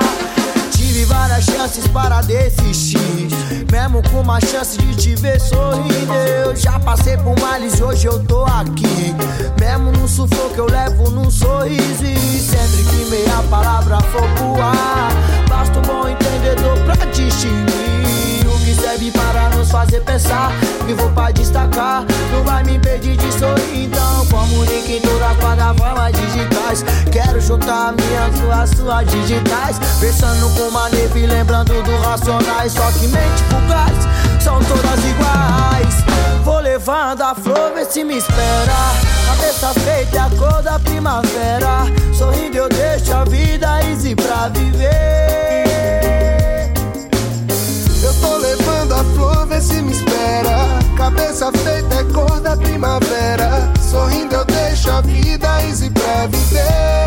Tive 0.71 1.05
várias 1.05 1.45
chances 1.45 1.88
para 1.88 2.21
desistir. 2.21 3.29
Mesmo 3.71 4.03
com 4.12 4.21
uma 4.21 4.39
chance 4.39 4.77
de 4.77 4.95
te 4.95 5.15
ver 5.15 5.41
sorrindo. 5.41 6.13
Eu 6.13 6.55
já 6.55 6.79
passei 6.79 7.17
por 7.17 7.34
males 7.39 7.79
e 7.79 7.84
hoje 7.84 8.05
eu 8.05 8.23
tô 8.25 8.45
aqui. 8.45 9.15
Mesmo 9.60 9.91
no 9.91 10.08
sufoco 10.08 10.53
eu 10.55 10.69
levo 10.69 11.10
num 11.10 11.32
sorriso. 11.32 12.05
E 12.05 12.39
sempre 12.39 12.84
que 12.84 13.10
meia 13.10 13.41
palavra 13.49 13.97
for 14.12 14.21
pro 14.36 14.62
ar, 14.62 15.12
basta 15.49 15.79
um 15.79 15.82
bom 15.82 16.08
entendedor 16.08 16.77
pra 16.86 16.93
distinguir 17.08 18.48
que 18.69 18.75
serve 18.75 19.12
para 19.12 19.49
nos 19.49 19.71
fazer 19.71 20.01
pensar. 20.01 20.51
Vou 20.95 21.10
pra 21.12 21.32
destacar, 21.32 22.03
não 22.32 22.43
vai 22.43 22.63
me 22.63 22.75
impedir 22.75 23.17
de 23.17 23.32
sorrir. 23.34 23.86
Então, 23.86 24.25
comunique 24.27 24.97
em 24.97 25.01
todas 25.01 25.32
as 25.32 25.38
plataformas 25.38 26.12
digitais. 26.13 26.86
Quero 27.12 27.41
juntar 27.41 27.93
minhas 27.93 28.39
com 28.39 28.51
as 28.51 28.69
suas 28.71 29.08
digitais. 29.08 29.79
Pensando 29.99 30.53
com 30.55 30.67
uma 30.69 30.89
neve, 30.89 31.25
lembrando 31.25 31.82
do 31.82 31.97
racionais. 32.01 32.73
Só 32.73 32.91
que 32.91 33.08
mente 33.08 33.43
fugaz, 33.49 34.43
são 34.43 34.60
todas 34.60 34.99
iguais. 35.05 36.43
Vou 36.43 36.60
levando 36.60 37.21
a 37.23 37.34
flor, 37.34 37.71
vê 37.73 37.86
se 37.86 38.03
me 38.03 38.17
espera. 38.17 38.93
Cabeça 39.27 39.73
feita 39.79 40.17
é 40.17 40.19
a 40.19 40.29
cor 40.38 40.62
da 40.62 40.77
primavera. 40.79 41.86
Sorrindo 42.13 42.58
eu 42.58 42.69
deixo 42.69 43.13
a 43.13 43.23
vida 43.25 43.84
easy 43.89 44.15
pra 44.15 44.47
viver. 44.49 45.68
Tô 48.21 48.38
levando 48.38 48.93
a 48.93 49.03
flor, 49.15 49.47
vê 49.47 49.62
se 49.62 49.82
me 49.82 49.91
espera. 49.91 50.79
Cabeça 50.97 51.51
feita 51.51 51.95
é 51.95 52.03
cor 52.13 52.39
da 52.39 52.55
primavera. 52.55 53.71
Sorrindo 53.82 54.36
eu 54.36 54.45
deixo 54.45 54.91
a 54.91 55.01
vida 55.01 55.63
easy 55.63 55.89
pra 55.89 56.27
viver. 56.27 57.05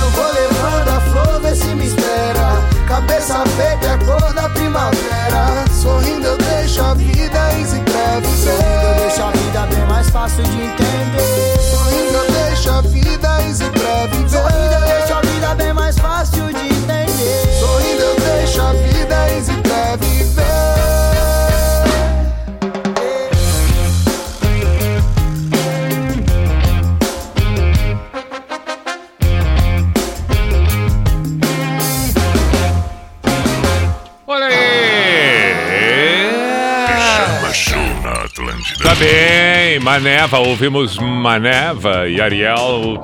Eu 0.00 0.10
vou 0.10 0.32
levando 0.32 0.88
a 0.88 1.00
flor, 1.00 1.40
vê 1.40 1.54
se 1.54 1.74
me 1.74 1.86
espera. 1.86 2.62
Cabeça 2.88 3.44
feita 3.56 3.86
é 3.86 3.98
cor 4.04 4.32
da 4.34 4.48
primavera. 4.48 5.64
Sorrindo 5.82 6.26
eu 6.26 6.38
deixo 6.38 6.82
a 6.82 6.94
vida 6.94 7.52
easy 7.58 7.80
pra 7.80 7.92
Sorrindo 7.92 8.26
eu 8.26 8.30
viver. 8.30 9.00
deixo 9.00 9.22
a 9.22 9.30
vida 9.30 9.66
bem 9.66 9.86
mais 9.86 10.10
fácil 10.10 10.42
de 10.44 10.62
entender. 10.62 11.58
Sorrindo 11.70 12.16
eu 12.16 12.32
deixo 12.32 12.70
a 12.70 12.80
vida 12.82 13.42
easy 13.48 13.64
pra 13.70 13.81
Tá 38.82 38.96
bem, 38.96 39.78
Maneva, 39.78 40.38
ouvimos 40.40 40.98
Maneva 40.98 42.08
e 42.08 42.20
Ariel. 42.20 43.00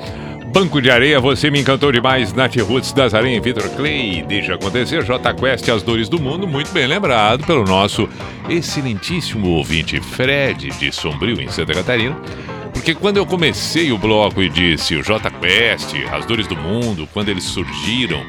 Banco 0.53 0.83
de 0.83 0.91
Areia, 0.91 1.21
você 1.21 1.51
me 1.51 1.61
encantou 1.61 1.93
demais. 1.93 2.33
Nath 2.33 2.57
Roots, 2.57 2.93
Dazarim, 2.93 3.41
Vitor 3.41 3.69
Clay, 3.77 4.25
deixa 4.27 4.55
acontecer. 4.55 5.05
J 5.05 5.35
Quest, 5.35 5.69
As 5.69 5.83
Dores 5.85 6.09
do 6.09 6.21
Mundo, 6.21 6.49
muito 6.49 6.73
bem 6.73 6.87
lembrado 6.87 7.47
pelo 7.47 7.65
nosso 7.65 8.09
excelentíssimo 8.49 9.51
ouvinte 9.51 10.01
Fred 10.01 10.71
de 10.71 10.91
Sombrio, 10.91 11.41
em 11.41 11.49
Santa 11.49 11.75
Catarina. 11.75 12.17
Porque 12.73 12.95
quando 12.95 13.19
eu 13.19 13.27
comecei 13.27 13.93
o 13.93 13.99
bloco 13.99 14.43
e 14.43 14.49
disse 14.49 14.97
o 14.97 15.03
J 15.03 15.31
Quest, 15.31 15.95
As 16.13 16.27
Dores 16.27 16.49
do 16.49 16.57
Mundo, 16.57 17.09
quando 17.13 17.29
eles 17.29 17.45
surgiram, 17.45 18.21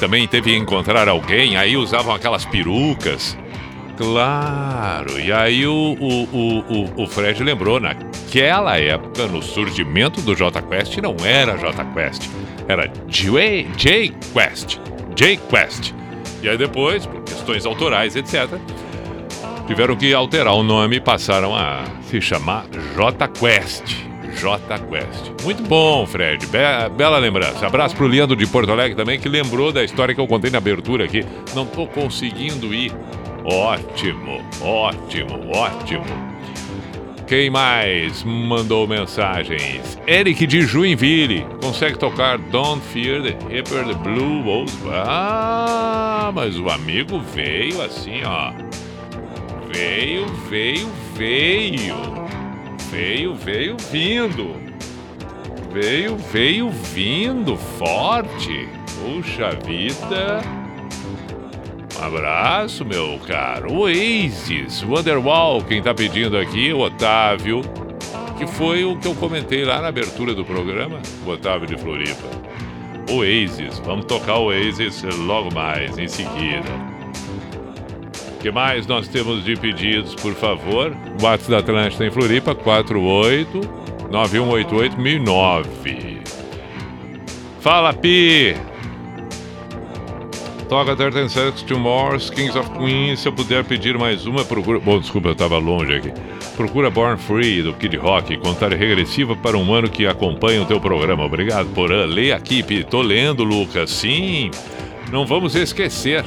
também 0.00 0.26
teve 0.26 0.52
que 0.52 0.56
encontrar 0.56 1.06
alguém, 1.06 1.56
aí 1.56 1.76
usavam 1.76 2.14
aquelas 2.14 2.46
perucas. 2.46 3.36
Claro, 3.98 5.18
e 5.18 5.32
aí 5.32 5.66
o, 5.66 5.72
o, 5.72 6.22
o, 6.32 7.02
o, 7.02 7.06
Fred 7.08 7.42
lembrou, 7.42 7.80
naquela 7.80 8.78
época, 8.78 9.26
no 9.26 9.42
surgimento 9.42 10.20
do 10.20 10.36
J 10.36 10.62
Quest, 10.62 10.98
não 10.98 11.16
era 11.24 11.56
J 11.58 11.84
Quest, 11.86 12.30
era 12.68 12.88
J, 13.08 13.66
J 13.76 14.14
Quest. 14.32 14.78
J 15.16 15.36
Quest. 15.50 15.92
E 16.40 16.48
aí 16.48 16.56
depois, 16.56 17.06
por 17.06 17.22
questões 17.22 17.66
autorais, 17.66 18.14
etc., 18.14 18.48
tiveram 19.66 19.96
que 19.96 20.14
alterar 20.14 20.54
o 20.54 20.62
nome 20.62 20.96
e 20.96 21.00
passaram 21.00 21.52
a 21.52 21.82
se 22.02 22.20
chamar 22.20 22.66
J 22.94 23.26
Quest. 23.26 23.96
J 24.40 24.78
Quest. 24.78 25.42
Muito 25.42 25.64
bom, 25.64 26.06
Fred. 26.06 26.46
Be 26.46 26.58
bela 26.96 27.18
lembrança. 27.18 27.66
Abraço 27.66 27.96
pro 27.96 28.06
Leandro 28.06 28.36
de 28.36 28.46
Porto 28.46 28.70
Alegre 28.70 28.94
também, 28.94 29.18
que 29.18 29.28
lembrou 29.28 29.72
da 29.72 29.82
história 29.82 30.14
que 30.14 30.20
eu 30.20 30.26
contei 30.28 30.52
na 30.52 30.58
abertura 30.58 31.04
aqui. 31.04 31.26
Não 31.52 31.66
tô 31.66 31.84
conseguindo 31.88 32.72
ir. 32.72 32.92
Ótimo, 33.50 34.44
ótimo, 34.60 35.50
ótimo. 35.50 36.04
Quem 37.26 37.48
mais 37.48 38.22
mandou 38.22 38.86
mensagens? 38.86 39.98
Eric 40.06 40.46
de 40.46 40.62
Joinville. 40.62 41.46
Consegue 41.62 41.98
tocar 41.98 42.36
Don't 42.36 42.82
Fear 42.88 43.22
the 43.22 43.36
Hipper 43.50 43.86
the 43.86 43.94
Blue 43.94 44.42
Wolves? 44.42 44.76
Ah, 44.92 46.30
mas 46.34 46.58
o 46.58 46.68
amigo 46.68 47.20
veio 47.20 47.80
assim, 47.80 48.22
ó. 48.22 48.52
Veio, 49.72 50.26
veio, 50.50 50.88
veio. 51.14 51.96
Veio, 52.90 53.34
veio 53.34 53.76
vindo. 53.90 54.56
Veio, 55.72 56.18
veio 56.18 56.68
vindo 56.70 57.56
forte. 57.56 58.68
Puxa 59.00 59.50
vida. 59.66 60.67
Um 61.98 62.04
abraço, 62.04 62.84
meu 62.84 63.18
caro. 63.26 63.72
Oasis, 63.72 64.84
Wonderwall, 64.84 65.62
quem 65.64 65.82
tá 65.82 65.92
pedindo 65.92 66.38
aqui, 66.38 66.72
o 66.72 66.78
Otávio, 66.78 67.62
que 68.36 68.46
foi 68.46 68.84
o 68.84 68.96
que 68.96 69.08
eu 69.08 69.14
comentei 69.16 69.64
lá 69.64 69.82
na 69.82 69.88
abertura 69.88 70.32
do 70.32 70.44
programa, 70.44 71.00
o 71.26 71.30
Otávio 71.30 71.66
de 71.66 71.76
Floripa. 71.76 72.28
Oasis, 73.10 73.80
vamos 73.84 74.04
tocar 74.04 74.38
Oasis 74.38 75.02
logo 75.26 75.52
mais, 75.52 75.98
em 75.98 76.06
seguida. 76.06 76.68
O 78.34 78.40
que 78.40 78.50
mais 78.52 78.86
nós 78.86 79.08
temos 79.08 79.44
de 79.44 79.56
pedidos, 79.56 80.14
por 80.14 80.34
favor? 80.34 80.96
WhatsApp 81.20 81.50
da 81.50 81.58
Atlântica 81.58 82.04
em 82.04 82.10
Floripa, 82.10 82.54
48 82.54 83.60
9188 84.08 85.00
1009. 85.00 86.22
Fala, 87.60 87.92
Pi! 87.92 88.54
Toca 90.68 90.94
13 90.94 91.30
Seconds 91.30 91.62
to 91.62 91.78
Mars, 91.78 92.28
Kings 92.28 92.56
of 92.56 92.68
Queens. 92.72 93.20
Se 93.20 93.28
eu 93.28 93.32
puder 93.32 93.64
pedir 93.64 93.96
mais 93.96 94.26
uma, 94.26 94.44
procura. 94.44 94.78
Bom, 94.78 95.00
desculpa, 95.00 95.28
eu 95.28 95.32
estava 95.32 95.56
longe 95.56 95.94
aqui. 95.94 96.12
Procura 96.56 96.90
Born 96.90 97.16
Free 97.16 97.62
do 97.62 97.72
Kid 97.72 97.96
Rock, 97.96 98.36
contagem 98.36 98.76
regressiva 98.78 99.34
para 99.34 99.56
um 99.56 99.72
ano 99.72 99.88
que 99.88 100.06
acompanha 100.06 100.60
o 100.60 100.66
teu 100.66 100.78
programa. 100.78 101.24
Obrigado, 101.24 101.68
Porã. 101.68 102.04
Lê 102.04 102.32
aqui. 102.32 102.62
Tô 102.84 103.00
lendo, 103.00 103.44
Lucas. 103.44 103.90
Sim, 103.90 104.50
não 105.10 105.24
vamos 105.24 105.54
esquecer. 105.54 106.22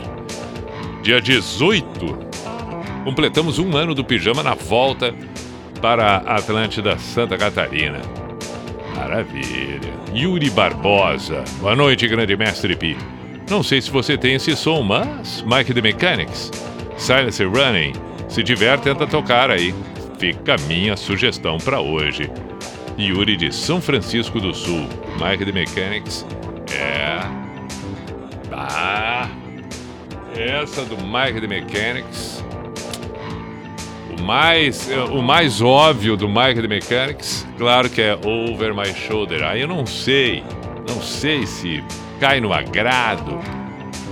Dia 1.04 1.22
18, 1.22 2.18
completamos 3.04 3.60
um 3.60 3.78
ano 3.78 3.94
do 3.94 4.04
pijama 4.04 4.42
na 4.42 4.56
volta 4.56 5.14
para 5.80 6.18
a 6.18 6.38
Atlântida 6.38 6.98
Santa 6.98 7.38
Catarina. 7.38 8.02
Maravilha. 8.96 9.92
Yuri 10.16 10.50
Barbosa. 10.50 11.44
Boa 11.60 11.76
noite, 11.76 12.08
grande 12.08 12.36
mestre 12.36 12.76
Pi. 12.76 12.98
Não 13.52 13.62
sei 13.62 13.82
se 13.82 13.92
você 13.92 14.18
tem 14.18 14.36
esse 14.36 14.56
som, 14.56 14.82
mas 14.82 15.44
Mike 15.46 15.74
the 15.74 15.82
Mechanics, 15.82 16.50
Silence 16.96 17.44
Running, 17.44 17.92
se 18.30 18.42
tiver, 18.42 18.80
tenta 18.80 19.06
tocar 19.06 19.52
aí. 19.52 19.76
Fica 20.18 20.56
a 20.56 20.58
minha 20.70 20.96
sugestão 20.96 21.58
para 21.58 21.82
hoje. 21.82 22.32
Yuri 22.98 23.36
de 23.36 23.54
São 23.54 23.82
Francisco 23.82 24.40
do 24.40 24.54
Sul. 24.54 24.88
Mike 25.20 25.44
the 25.44 25.52
Mechanics 25.52 26.26
é. 26.74 27.20
Ah, 28.54 29.28
essa 30.34 30.86
do 30.86 30.96
Mike 30.96 31.42
the 31.42 31.48
Mechanics. 31.48 32.46
O 34.18 34.22
mais, 34.22 34.90
o 35.12 35.22
mais 35.22 35.62
óbvio 35.62 36.16
do 36.16 36.30
Mike 36.30 36.62
the 36.62 36.70
Mechanics, 36.70 37.46
claro 37.58 37.90
que 37.90 38.00
é 38.00 38.18
Over 38.26 38.74
My 38.74 38.96
Shoulder. 38.96 39.44
Aí 39.44 39.60
eu 39.60 39.68
não 39.68 39.86
sei, 39.86 40.42
não 40.88 41.02
sei 41.02 41.46
se 41.46 41.84
cai 42.22 42.40
no 42.40 42.54
agrado. 42.54 43.40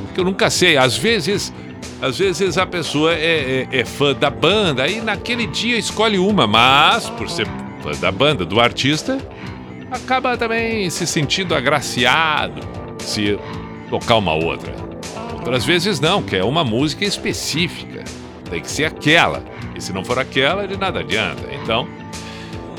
Porque 0.06 0.20
eu 0.20 0.26
nunca 0.26 0.50
sei. 0.50 0.76
Às 0.76 0.98
vezes, 0.98 1.54
às 2.02 2.18
vezes 2.18 2.58
a 2.58 2.66
pessoa 2.66 3.14
é, 3.14 3.68
é, 3.72 3.80
é 3.80 3.86
fã 3.86 4.16
da 4.16 4.32
banda, 4.32 4.82
aí 4.82 5.00
naquele 5.00 5.46
dia 5.46 5.78
escolhe 5.78 6.18
uma, 6.18 6.48
mas 6.48 7.08
por 7.12 7.30
ser 7.30 7.48
fã 7.84 7.92
da 8.02 8.12
banda, 8.12 8.44
do 8.44 8.60
artista, 8.60 9.20
acaba 9.92 10.36
também 10.36 10.90
se 10.90 11.06
sentindo 11.06 11.54
agraciado 11.54 12.62
se 12.98 13.40
tocar 13.92 14.16
uma 14.16 14.34
outra. 14.34 14.74
Outras 15.34 15.64
vezes 15.64 16.00
não, 16.00 16.24
que 16.24 16.36
é 16.36 16.44
uma 16.44 16.64
música 16.64 17.06
específica. 17.06 18.04
Tem 18.50 18.60
que 18.60 18.70
ser 18.70 18.86
aquela. 18.86 19.44
E 19.76 19.82
se 19.82 19.94
não 19.94 20.04
for 20.04 20.18
aquela, 20.18 20.68
de 20.68 20.76
nada 20.76 21.02
adianta. 21.02 21.48
Então, 21.62 21.88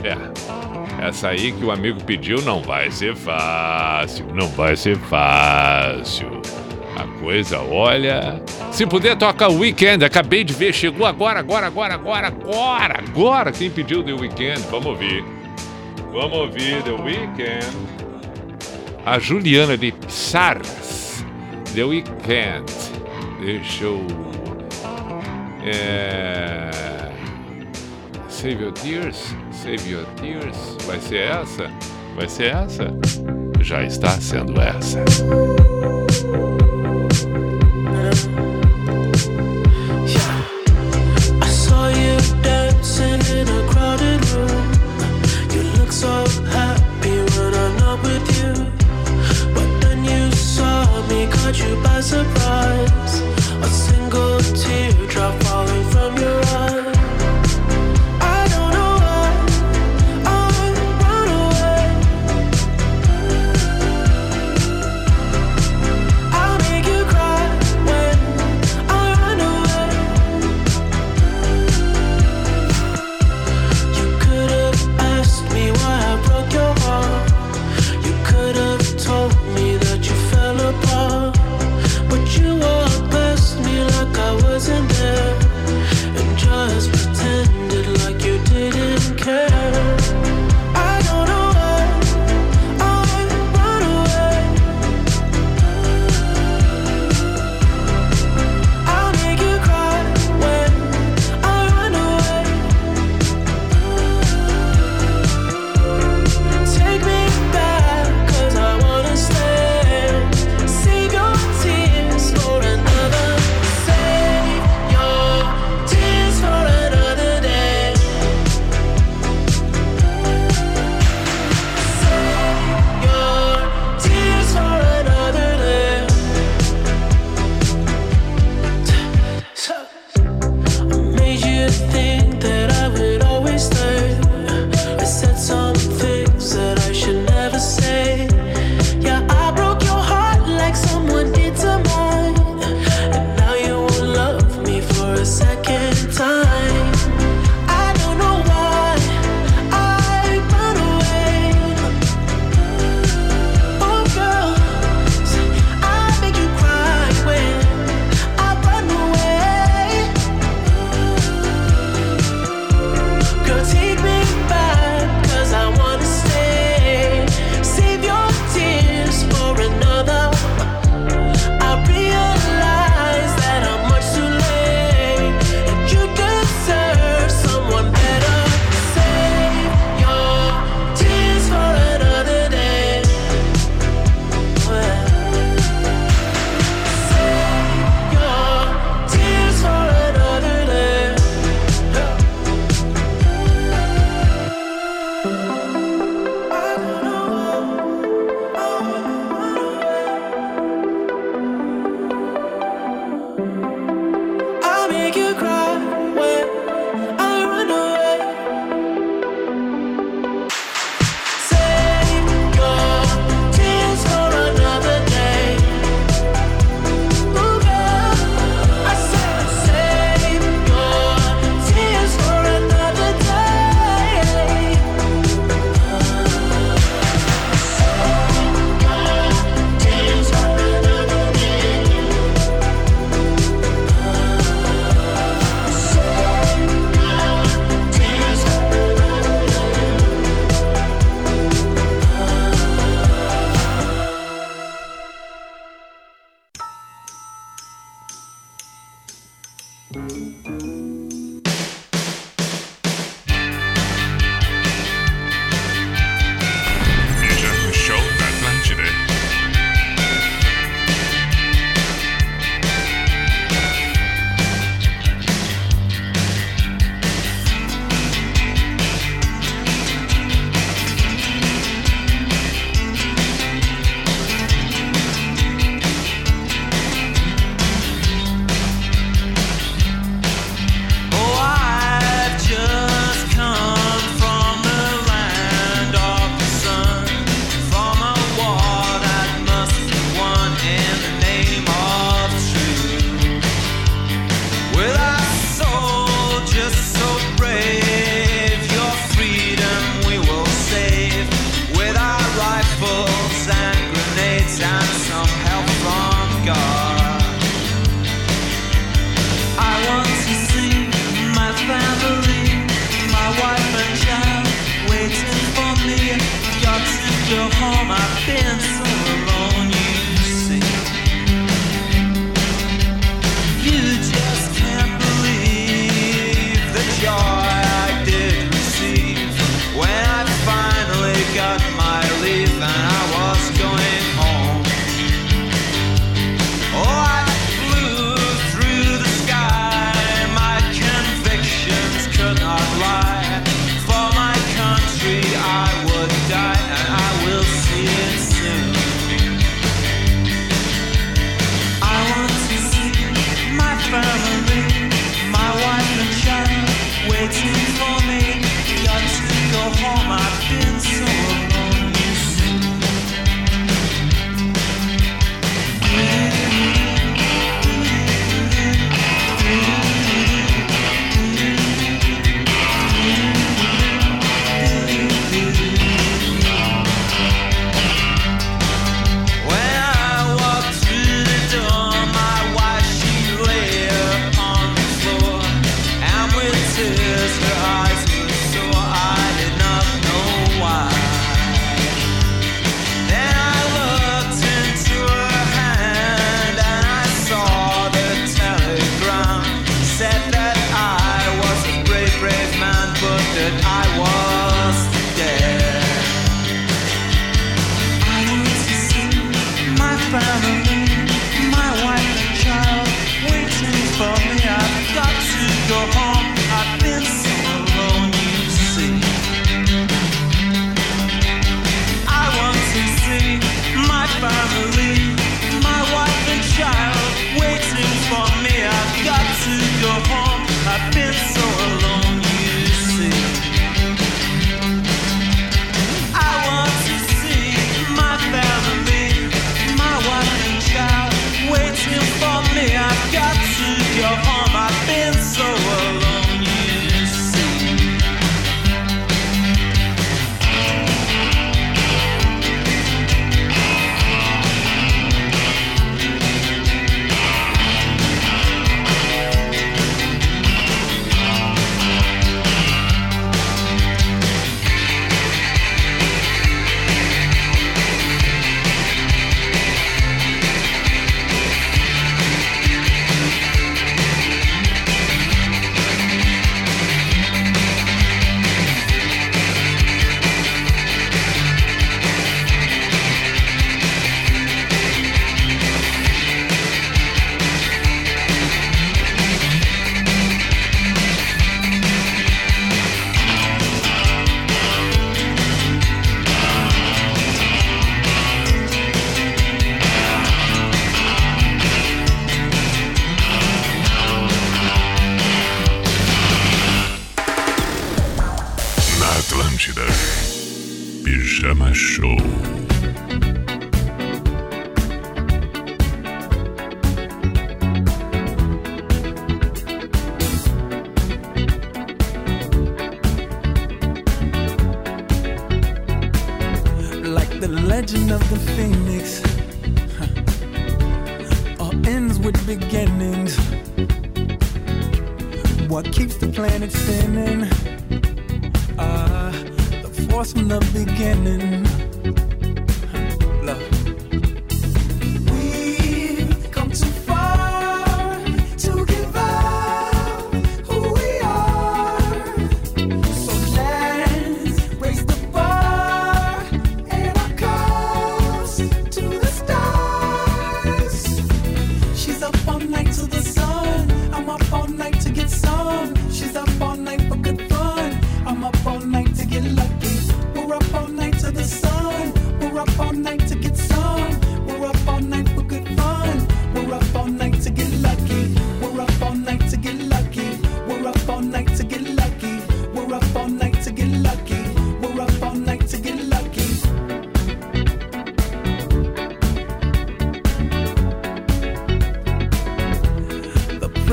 é. 0.03 0.69
Essa 1.01 1.28
aí 1.28 1.51
que 1.51 1.64
o 1.64 1.70
amigo 1.70 2.03
pediu 2.05 2.42
não 2.42 2.61
vai 2.61 2.90
ser 2.90 3.16
fácil. 3.16 4.26
Não 4.34 4.46
vai 4.48 4.76
ser 4.76 4.98
fácil. 4.98 6.42
A 6.94 7.05
coisa, 7.20 7.59
olha. 7.59 8.42
Se 8.70 8.86
puder, 8.86 9.16
toca 9.16 9.48
o 9.48 9.61
Weekend. 9.61 10.05
Acabei 10.05 10.44
de 10.44 10.53
ver, 10.53 10.74
chegou 10.74 11.07
agora, 11.07 11.40
agora, 11.40 11.66
agora, 11.66 11.94
agora, 11.94 12.26
agora, 12.26 12.98
agora. 12.98 13.51
Quem 13.51 13.70
pediu 13.70 14.03
The 14.03 14.12
Weekend? 14.12 14.61
Vamos 14.70 14.86
ouvir. 14.86 15.24
Vamos 16.12 16.36
ouvir 16.36 16.82
The 16.82 16.92
Weekend. 16.92 17.76
A 19.07 19.18
Juliana 19.18 19.78
de 19.78 19.92
Pissarras. 19.92 21.24
The 21.74 21.84
Weekend. 21.84 22.70
Deixa 23.40 23.84
eu. 23.84 24.07
É... 25.64 27.09
Save 28.41 28.59
Your 28.59 28.72
Tears. 28.72 29.34
Save 29.53 29.86
Your 29.86 30.07
Tears. 30.16 30.57
Vai 30.86 30.99
ser 30.99 31.28
essa? 31.28 31.70
Vai 32.16 32.26
ser 32.26 32.55
essa? 32.55 32.86
Já 33.61 33.82
está 33.82 34.18
sendo 34.18 34.59
essa. 34.59 35.05
You 41.93 42.16
dancing 42.43 43.20
in 43.36 43.61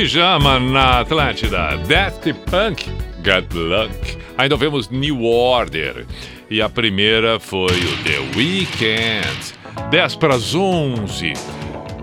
Pijama 0.00 0.58
na 0.58 1.00
Atlântida. 1.00 1.76
Daft 1.86 2.32
Punk, 2.50 2.88
Good 3.22 3.54
Luck. 3.54 4.16
Ainda 4.38 4.54
ouvimos 4.54 4.88
New 4.88 5.22
Order. 5.24 6.06
E 6.48 6.62
a 6.62 6.70
primeira 6.70 7.38
foi 7.38 7.66
o 7.66 7.96
The 8.02 8.18
Weeknd. 8.34 9.54
10 9.90 10.16
para 10.16 10.36
as 10.36 10.54
11. 10.54 11.34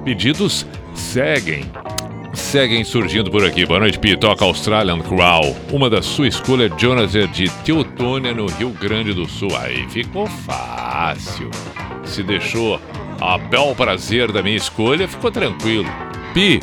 Pedidos 0.05 0.63
seguem. 0.93 1.65
Seguem 2.35 2.83
surgindo 2.83 3.31
por 3.31 3.43
aqui. 3.43 3.65
Boa 3.65 3.79
noite, 3.79 3.97
Pi. 3.97 4.15
Toca 4.15 4.45
Australian 4.45 4.99
Crow. 4.99 5.57
Uma 5.71 5.89
da 5.89 6.03
sua 6.03 6.27
escolha, 6.27 6.71
Jonas 6.77 7.13
de 7.13 7.49
Teutônia, 7.65 8.31
no 8.31 8.45
Rio 8.45 8.69
Grande 8.69 9.11
do 9.11 9.27
Sul. 9.27 9.49
Aí 9.57 9.89
ficou 9.89 10.27
fácil. 10.27 11.49
Se 12.05 12.21
deixou 12.21 12.79
a 13.19 13.39
bel 13.39 13.73
prazer 13.73 14.31
da 14.31 14.43
minha 14.43 14.55
escolha, 14.57 15.07
ficou 15.07 15.31
tranquilo. 15.31 15.89
Pi, 16.35 16.59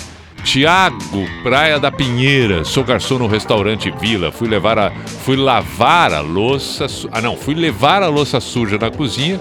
Tiago, 0.55 1.27
Praia 1.43 1.81
da 1.81 1.91
Pinheira. 1.91 2.65
Sou 2.65 2.85
garçom 2.85 3.19
no 3.19 3.27
restaurante 3.27 3.91
Vila. 3.99 4.31
Fui 4.31 4.47
levar 4.47 4.79
a, 4.79 4.93
fui 5.25 5.35
lavar 5.35 6.15
a 6.15 6.21
louça. 6.21 6.87
Ah, 7.11 7.21
não, 7.21 7.37
fui 7.37 7.57
levar 7.57 8.05
a 8.05 8.07
louça 8.07 8.39
suja 8.39 8.79
na 8.79 8.89
cozinha 8.89 9.41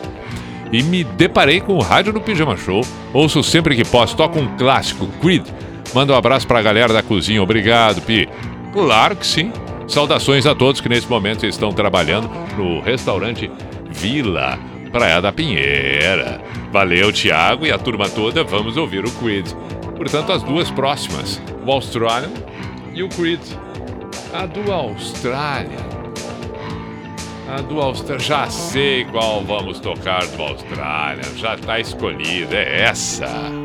e 0.72 0.82
me 0.82 1.04
deparei 1.04 1.62
com 1.62 1.74
o 1.74 1.82
rádio 1.82 2.14
do 2.14 2.20
Pijama 2.20 2.58
Show. 2.58 2.82
Ouço 3.14 3.44
sempre 3.44 3.76
que 3.76 3.86
posso. 3.86 4.18
Toco 4.18 4.40
um 4.40 4.58
clássico, 4.58 5.06
Creed. 5.22 5.46
Manda 5.94 6.14
um 6.14 6.16
abraço 6.16 6.48
pra 6.48 6.64
galera 6.64 6.92
da 6.92 7.04
cozinha. 7.04 7.44
Obrigado, 7.44 8.02
Pi. 8.02 8.28
Claro 8.74 9.16
que 9.16 9.28
sim. 9.28 9.54
Saudações 9.88 10.48
a 10.48 10.56
todos 10.56 10.82
que 10.82 10.90
nesse 10.90 11.08
momento 11.08 11.46
estão 11.46 11.72
trabalhando 11.72 12.28
no 12.58 12.82
restaurante 12.82 13.52
Vila, 13.92 14.58
Praia 14.92 15.22
da 15.22 15.32
Pinheira. 15.32 16.42
Valeu, 16.72 17.14
Tiago 17.14 17.68
e 17.68 17.72
a 17.72 17.78
turma 17.78 18.10
toda. 18.10 18.44
Vamos 18.44 18.78
ouvir 18.78 19.06
o 19.06 19.12
Creed. 19.12 19.46
Portanto, 19.96 20.32
as 20.32 20.44
duas 20.44 20.70
próximas, 20.72 21.42
o 21.66 21.72
Australian 21.72 22.32
e 22.94 23.04
o 23.04 23.10
Creed. 23.10 23.42
A 24.34 24.46
do 24.46 24.72
Austrália. 24.72 25.78
A 27.48 27.62
do 27.62 27.80
Austrália. 27.80 28.26
Já 28.26 28.50
sei 28.50 29.06
qual 29.06 29.44
vamos 29.44 29.80
tocar 29.80 30.26
do 30.26 30.42
Austrália. 30.42 31.24
Já 31.36 31.58
tá 31.58 31.80
escolhida. 31.80 32.56
É 32.56 32.82
essa. 32.84 33.63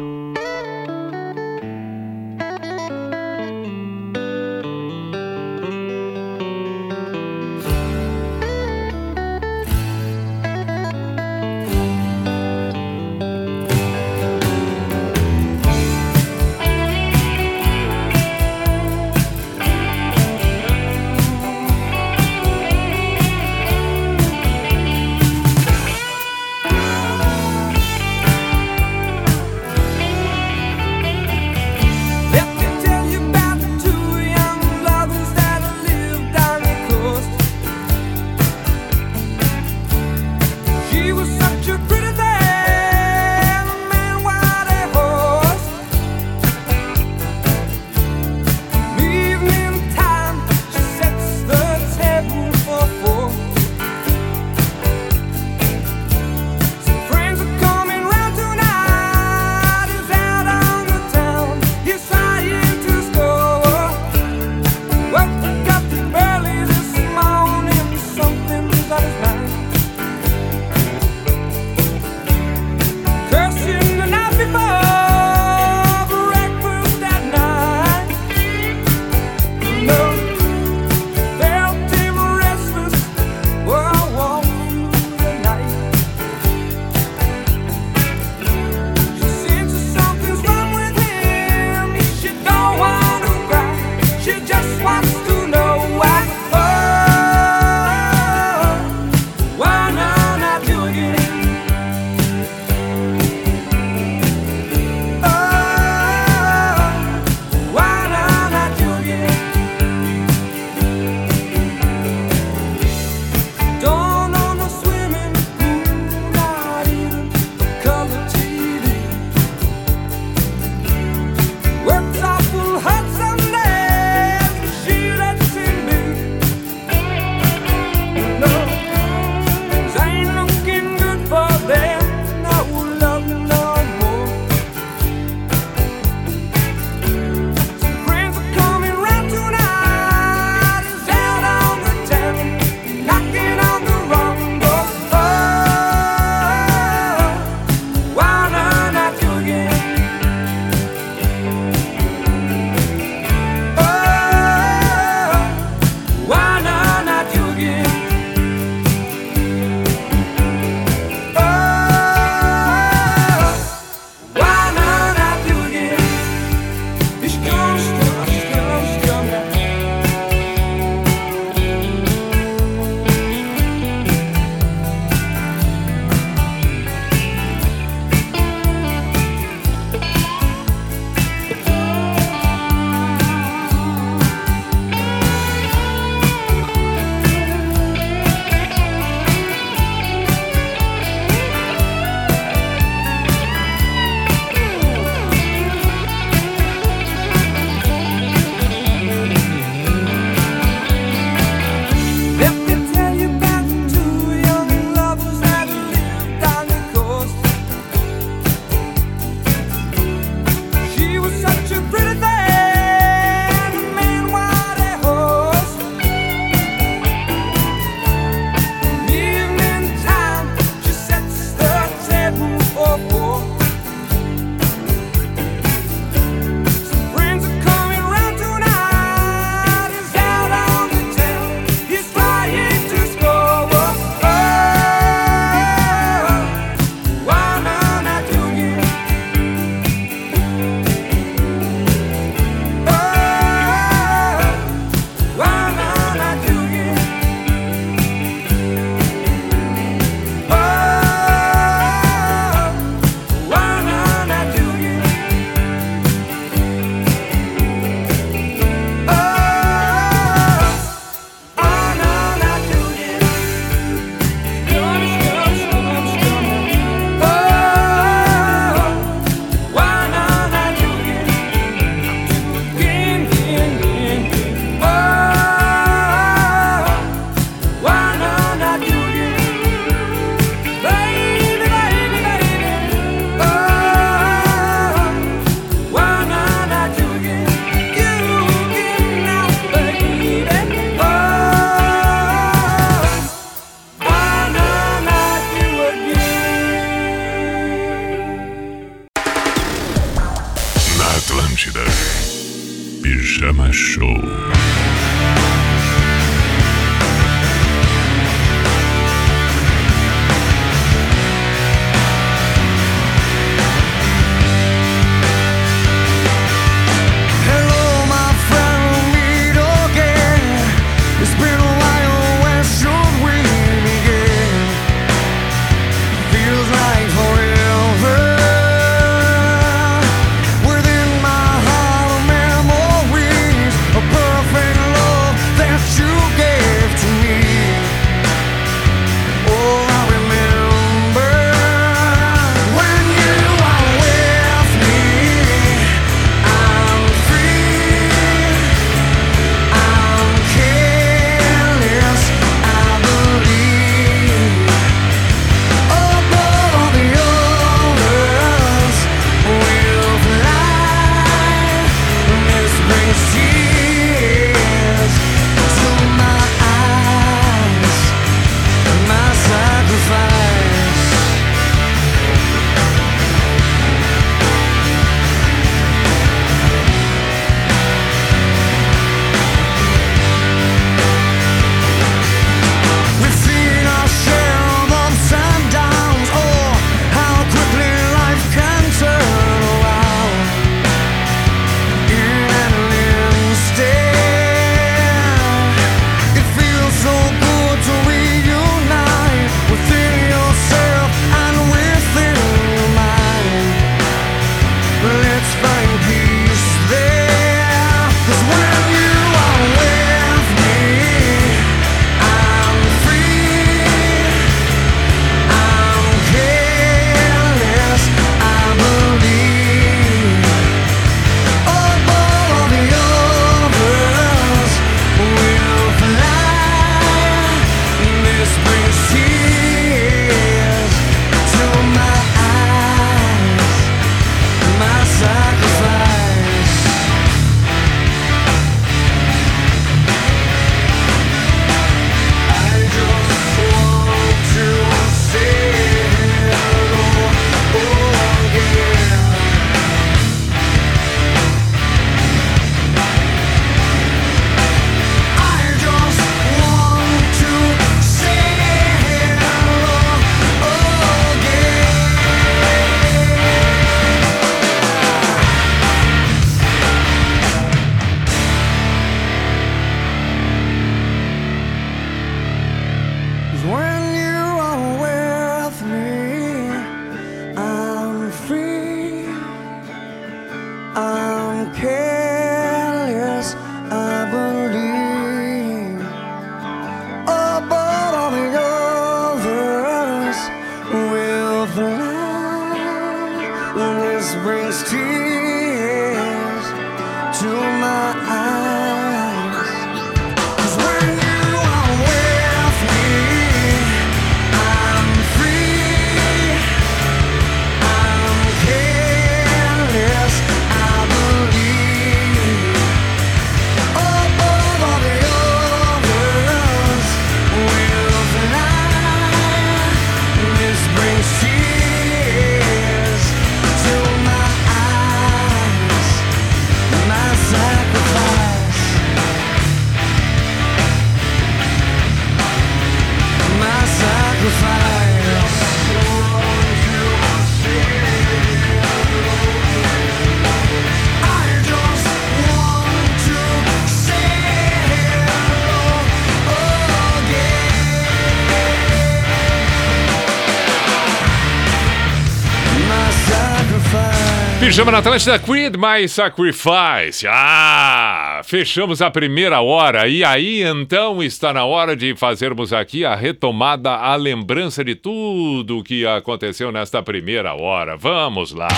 Pijama 554.79 554.93
na 554.93 554.99
Atlântida, 554.99 555.37
Creed 555.41 555.75
My 555.75 556.09
Sacrifice. 556.09 557.27
Ah, 557.29 558.43
fechamos 558.45 559.03
a 559.03 559.11
primeira 559.11 559.61
hora. 559.61 560.07
E 560.07 560.23
aí, 560.23 560.63
então, 560.63 561.21
está 561.21 561.53
na 561.53 561.65
hora 561.65 561.97
de 561.97 562.15
fazermos 562.15 562.73
aqui 562.73 563.05
a 563.05 563.17
retomada, 563.17 563.91
a 563.91 564.15
lembrança 564.15 564.85
de 564.85 564.95
tudo 564.95 565.79
o 565.79 565.83
que 565.83 566.07
aconteceu 566.07 566.71
nesta 566.71 567.03
primeira 567.03 567.55
hora. 567.55 567.97
Vamos 567.97 568.53
lá, 568.53 568.69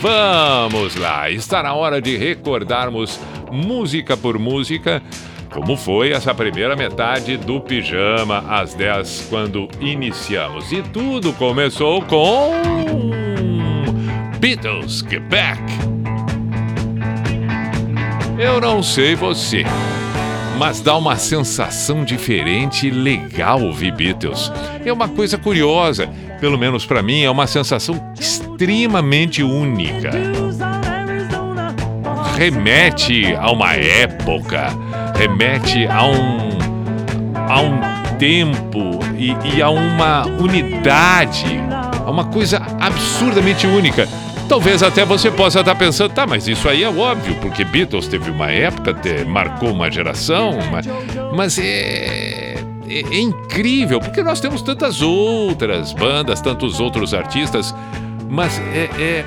vamos 0.00 0.94
lá. 0.94 1.28
Está 1.28 1.64
na 1.64 1.74
hora 1.74 2.00
de 2.00 2.16
recordarmos 2.16 3.18
música 3.50 4.16
por 4.16 4.38
música. 4.38 5.02
Como 5.52 5.76
foi 5.76 6.12
essa 6.12 6.32
primeira 6.32 6.76
metade 6.76 7.36
do 7.36 7.60
Pijama 7.60 8.44
às 8.48 8.72
10 8.74 9.26
quando 9.28 9.68
iniciamos? 9.80 10.70
E 10.70 10.80
tudo 10.80 11.32
começou 11.32 12.02
com. 12.02 13.29
Beatles 14.40 15.04
Get 15.06 15.22
Back. 15.24 15.60
Eu 18.38 18.58
não 18.58 18.82
sei 18.82 19.14
você, 19.14 19.64
mas 20.58 20.80
dá 20.80 20.96
uma 20.96 21.16
sensação 21.16 22.02
diferente 22.06 22.86
e 22.86 22.90
legal 22.90 23.62
ouvir 23.62 23.94
Beatles. 23.94 24.50
É 24.82 24.90
uma 24.90 25.08
coisa 25.08 25.36
curiosa, 25.36 26.08
pelo 26.40 26.56
menos 26.56 26.86
para 26.86 27.02
mim, 27.02 27.20
é 27.22 27.30
uma 27.30 27.46
sensação 27.46 28.00
extremamente 28.18 29.42
única. 29.42 30.10
remete 32.34 33.34
a 33.34 33.52
uma 33.52 33.74
época, 33.74 34.68
remete 35.18 35.86
a 35.86 36.06
um, 36.06 36.48
a 37.46 37.60
um 37.60 37.78
tempo 38.16 39.00
e, 39.18 39.36
e 39.54 39.60
a 39.60 39.68
uma 39.68 40.24
unidade, 40.24 41.60
a 42.06 42.10
uma 42.10 42.24
coisa 42.24 42.62
absurdamente 42.80 43.66
única. 43.66 44.08
Talvez 44.50 44.82
até 44.82 45.04
você 45.04 45.30
possa 45.30 45.60
estar 45.60 45.76
pensando, 45.76 46.12
tá, 46.12 46.26
mas 46.26 46.48
isso 46.48 46.68
aí 46.68 46.82
é 46.82 46.88
óbvio, 46.88 47.36
porque 47.36 47.62
Beatles 47.64 48.08
teve 48.08 48.32
uma 48.32 48.50
época, 48.50 48.92
te- 48.92 49.24
marcou 49.24 49.70
uma 49.70 49.88
geração, 49.88 50.58
mas, 50.72 50.86
mas 51.32 51.56
é, 51.56 52.56
é, 52.88 52.98
é 53.12 53.20
incrível, 53.20 54.00
porque 54.00 54.24
nós 54.24 54.40
temos 54.40 54.60
tantas 54.60 55.02
outras 55.02 55.92
bandas, 55.92 56.40
tantos 56.40 56.80
outros 56.80 57.14
artistas, 57.14 57.72
mas 58.28 58.58
é- 58.74 58.90
é, 59.00 59.24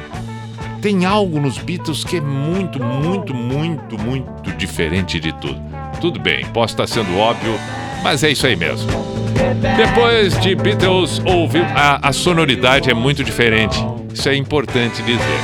tem 0.81 1.05
algo 1.05 1.39
nos 1.39 1.57
Beatles 1.57 2.03
que 2.03 2.17
é 2.17 2.21
muito, 2.21 2.83
muito, 2.83 3.33
muito, 3.33 3.97
muito 3.97 4.51
diferente 4.57 5.21
de 5.21 5.31
tudo. 5.39 5.55
Tudo 6.01 6.19
bem, 6.19 6.43
posso 6.47 6.73
estar 6.73 6.85
sendo 6.85 7.17
óbvio, 7.17 7.57
mas 8.03 8.25
é 8.25 8.29
isso 8.29 8.45
aí 8.45 8.57
mesmo. 8.57 8.91
Depois 9.77 10.37
de 10.41 10.53
Beatles, 10.53 11.21
houve 11.25 11.59
a, 11.59 12.09
a 12.09 12.11
sonoridade 12.11 12.89
é 12.89 12.93
muito 12.93 13.23
diferente. 13.23 13.81
Isso 14.13 14.29
é 14.29 14.35
importante 14.35 15.01
dizer. 15.01 15.41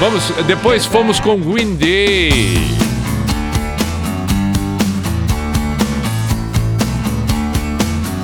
Vamos, 0.00 0.24
depois 0.46 0.84
fomos 0.84 1.20
com 1.20 1.38
Green 1.40 1.76
Day. 1.76 2.56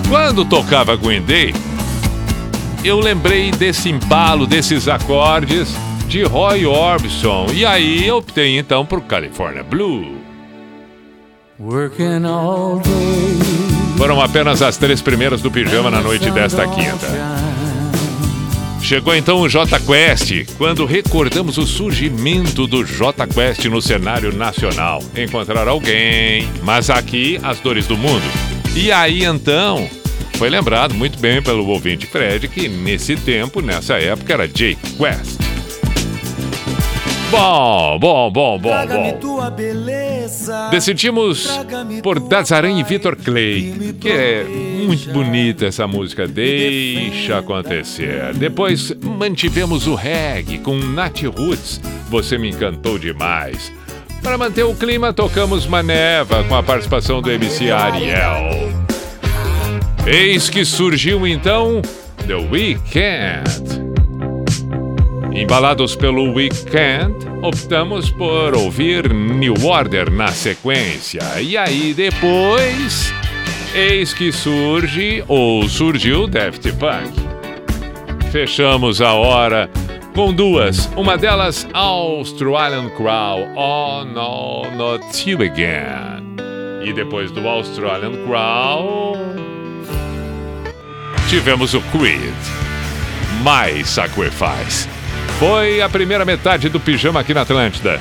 Quando 0.09 0.45
tocava 0.45 0.97
Green 0.97 1.22
Day, 1.22 1.55
eu 2.84 2.99
lembrei 2.99 3.51
desse 3.51 3.91
embalo, 3.91 4.47
desses 4.47 4.89
acordes 4.89 5.68
de 6.09 6.22
Roy 6.22 6.66
Orbison. 6.66 7.47
E 7.53 7.64
aí 7.64 8.07
eu 8.07 8.16
optei 8.16 8.59
então 8.59 8.84
por 8.84 9.03
California 9.03 9.62
Blue. 9.62 10.16
Working 11.61 12.24
all 12.24 12.80
day. 12.80 13.39
Foram 13.99 14.20
apenas 14.20 14.62
as 14.62 14.76
três 14.76 15.03
primeiras 15.03 15.43
do 15.43 15.51
pijama 15.51 15.91
na 15.91 16.01
noite 16.01 16.30
desta 16.30 16.66
quinta. 16.68 17.38
Chegou 18.89 19.14
então 19.14 19.43
o 19.43 19.49
J 19.51 19.78
Quest, 19.80 20.57
quando 20.57 20.86
recordamos 20.86 21.59
o 21.59 21.66
surgimento 21.66 22.66
do 22.66 22.82
J 22.82 23.26
Quest 23.26 23.66
no 23.66 23.82
cenário 23.82 24.34
nacional. 24.34 25.03
Encontrar 25.14 25.68
alguém, 25.68 26.49
mas 26.62 26.89
aqui 26.89 27.39
as 27.43 27.61
dores 27.61 27.86
do 27.86 27.99
mundo. 27.99 28.24
E 28.74 28.91
aí 28.91 29.26
então, 29.26 29.86
foi 30.39 30.49
lembrado 30.49 30.95
muito 30.95 31.18
bem 31.18 31.43
pelo 31.43 31.66
ouvinte 31.66 32.07
Fred 32.07 32.49
que 32.49 32.66
nesse 32.66 33.14
tempo, 33.14 33.61
nessa 33.61 33.99
época, 33.99 34.32
era 34.32 34.49
Jake 34.49 34.78
Quest. 34.97 35.39
Bom, 37.30 37.99
bom, 37.99 38.30
bom, 38.30 38.59
bom, 38.59 38.86
bom. 38.86 40.07
Decidimos 40.70 41.49
por 42.03 42.20
Dazaran 42.20 42.72
e 42.72 42.83
Vitor 42.83 43.16
Clay, 43.16 43.95
que 44.01 44.09
é 44.09 44.45
muito 44.45 45.11
bonita 45.11 45.66
essa 45.66 45.87
música, 45.87 46.26
Deixa 46.26 47.39
Acontecer. 47.39 48.35
Depois 48.35 48.93
mantivemos 49.03 49.87
o 49.87 49.95
reggae 49.95 50.59
com 50.59 50.76
Nat 50.76 51.22
Roots, 51.24 51.81
Você 52.09 52.39
Me 52.39 52.51
Encantou 52.51 52.99
Demais. 52.99 53.72
Para 54.22 54.37
manter 54.37 54.64
o 54.64 54.74
clima, 54.74 55.12
tocamos 55.12 55.66
Maneva 55.66 56.45
com 56.45 56.55
a 56.55 56.62
participação 56.62 57.22
do 57.22 57.31
MC 57.31 57.70
Ariel. 57.70 58.72
Eis 60.07 60.49
que 60.49 60.64
surgiu 60.64 61.26
então 61.26 61.81
The 62.26 62.35
Weeknd. 62.35 63.88
Embalados 65.39 65.95
pelo 65.95 66.32
Weekend, 66.32 67.14
optamos 67.43 68.11
por 68.11 68.57
ouvir 68.57 69.14
New 69.14 69.55
Order 69.64 70.11
na 70.11 70.32
sequência. 70.32 71.20
E 71.41 71.57
aí 71.57 71.95
depois, 71.95 73.14
eis 73.72 74.12
que 74.12 74.32
surge 74.32 75.22
ou 75.28 75.68
surgiu 75.68 76.26
Daft 76.26 76.72
Punk. 76.72 77.12
Fechamos 78.32 79.01
a 79.01 79.12
hora 79.12 79.70
com 80.12 80.34
duas, 80.34 80.91
uma 80.97 81.16
delas 81.16 81.68
Australian 81.72 82.91
Crow, 82.91 83.47
Oh 83.55 84.05
No 84.05 84.68
Not 84.76 85.30
You 85.30 85.39
Again. 85.43 86.34
E 86.84 86.93
depois 86.93 87.30
do 87.30 87.47
Australian 87.47 88.24
Crow, 88.26 89.16
tivemos 91.30 91.74
o 91.74 91.80
Creed, 91.93 92.34
My 93.45 93.84
Sacrifice. 93.84 94.97
Foi 95.39 95.80
a 95.80 95.89
primeira 95.89 96.24
metade 96.24 96.68
do 96.68 96.80
pijama 96.80 97.20
aqui 97.20 97.32
na 97.32 97.43
Atlântida, 97.43 98.01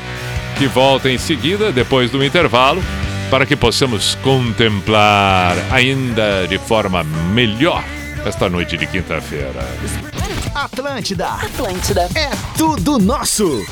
que 0.58 0.66
volta 0.66 1.08
em 1.08 1.20
seguida, 1.20 1.72
depois 1.72 2.10
do 2.10 2.24
intervalo, 2.26 2.84
para 3.30 3.46
que 3.46 3.56
possamos 3.56 4.16
contemplar 4.24 5.56
ainda 5.72 6.48
de 6.48 6.58
forma 6.58 7.04
melhor 7.04 7.84
esta 8.26 8.50
noite 8.50 8.76
de 8.76 8.88
quinta-feira. 8.88 9.64
Atlântida. 10.56 11.28
Atlântida. 11.28 12.10
É 12.16 12.32
tudo 12.58 12.98
nosso. 12.98 13.64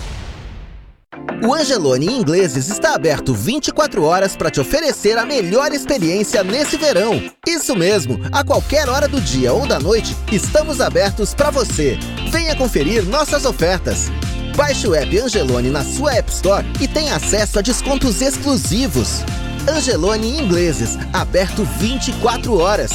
O 1.43 1.53
Angelone 1.53 2.07
Ingleses 2.07 2.69
está 2.69 2.95
aberto 2.95 3.33
24 3.33 4.03
horas 4.03 4.35
para 4.35 4.49
te 4.49 4.59
oferecer 4.59 5.17
a 5.17 5.25
melhor 5.25 5.71
experiência 5.71 6.43
nesse 6.43 6.77
verão. 6.77 7.21
Isso 7.45 7.75
mesmo, 7.75 8.19
a 8.31 8.43
qualquer 8.43 8.89
hora 8.89 9.07
do 9.07 9.21
dia 9.21 9.53
ou 9.53 9.67
da 9.67 9.79
noite, 9.79 10.15
estamos 10.31 10.81
abertos 10.81 11.33
para 11.33 11.51
você. 11.51 11.97
Venha 12.31 12.55
conferir 12.55 13.03
nossas 13.03 13.45
ofertas. 13.45 14.09
Baixe 14.55 14.87
o 14.87 14.95
app 14.95 15.19
Angelone 15.19 15.69
na 15.69 15.83
sua 15.83 16.15
App 16.15 16.31
Store 16.31 16.65
e 16.79 16.87
tenha 16.87 17.15
acesso 17.15 17.59
a 17.59 17.61
descontos 17.61 18.21
exclusivos. 18.21 19.19
Angelone 19.67 20.39
Ingleses, 20.39 20.97
aberto 21.11 21.65
24 21.77 22.57
horas. 22.57 22.91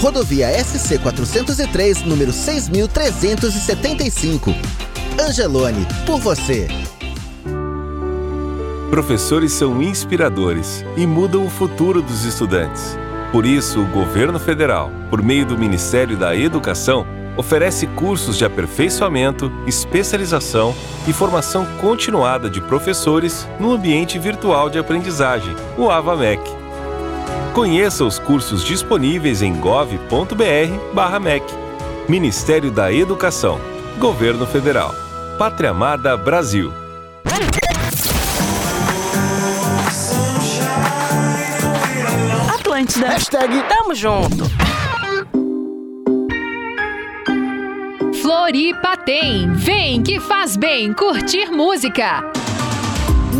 Rodovia 0.00 0.48
SC 0.62 0.98
403, 0.98 2.02
número 2.02 2.32
6375. 2.32 4.52
Angelone, 5.18 5.86
por 6.04 6.20
você. 6.20 6.68
Professores 8.90 9.52
são 9.52 9.82
inspiradores 9.82 10.84
e 10.96 11.06
mudam 11.06 11.44
o 11.44 11.50
futuro 11.50 12.00
dos 12.00 12.24
estudantes. 12.24 12.96
Por 13.32 13.44
isso, 13.44 13.80
o 13.80 13.86
governo 13.86 14.38
federal, 14.38 14.92
por 15.10 15.20
meio 15.20 15.44
do 15.44 15.58
Ministério 15.58 16.16
da 16.16 16.36
Educação, 16.36 17.04
oferece 17.36 17.86
cursos 17.88 18.38
de 18.38 18.44
aperfeiçoamento, 18.44 19.52
especialização 19.66 20.74
e 21.06 21.12
formação 21.12 21.66
continuada 21.80 22.48
de 22.48 22.60
professores 22.60 23.46
no 23.58 23.72
ambiente 23.72 24.18
virtual 24.18 24.70
de 24.70 24.78
aprendizagem, 24.78 25.54
o 25.76 25.90
AvaMec. 25.90 26.40
Conheça 27.52 28.04
os 28.04 28.18
cursos 28.18 28.64
disponíveis 28.64 29.42
em 29.42 29.52
gov.br/mec. 29.54 31.44
Ministério 32.08 32.70
da 32.70 32.92
Educação, 32.92 33.58
Governo 33.98 34.46
Federal. 34.46 34.94
Pátria 35.36 35.70
Amada 35.70 36.16
Brasil. 36.16 36.85
Atlântida. 42.76 43.08
Hashtag 43.08 43.62
Tamo 43.68 43.94
Junto. 43.94 44.44
Floripa 48.20 48.98
tem. 48.98 49.50
Vem 49.54 50.02
que 50.02 50.20
faz 50.20 50.58
bem 50.58 50.92
curtir 50.92 51.50
música. 51.50 52.22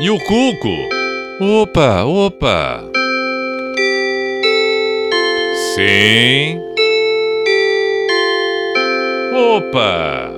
E 0.00 0.10
o 0.10 0.18
Cuco? 0.20 0.88
Opa, 1.40 2.04
opa! 2.04 2.84
Sim. 5.74 6.60
Opa! 9.34 10.30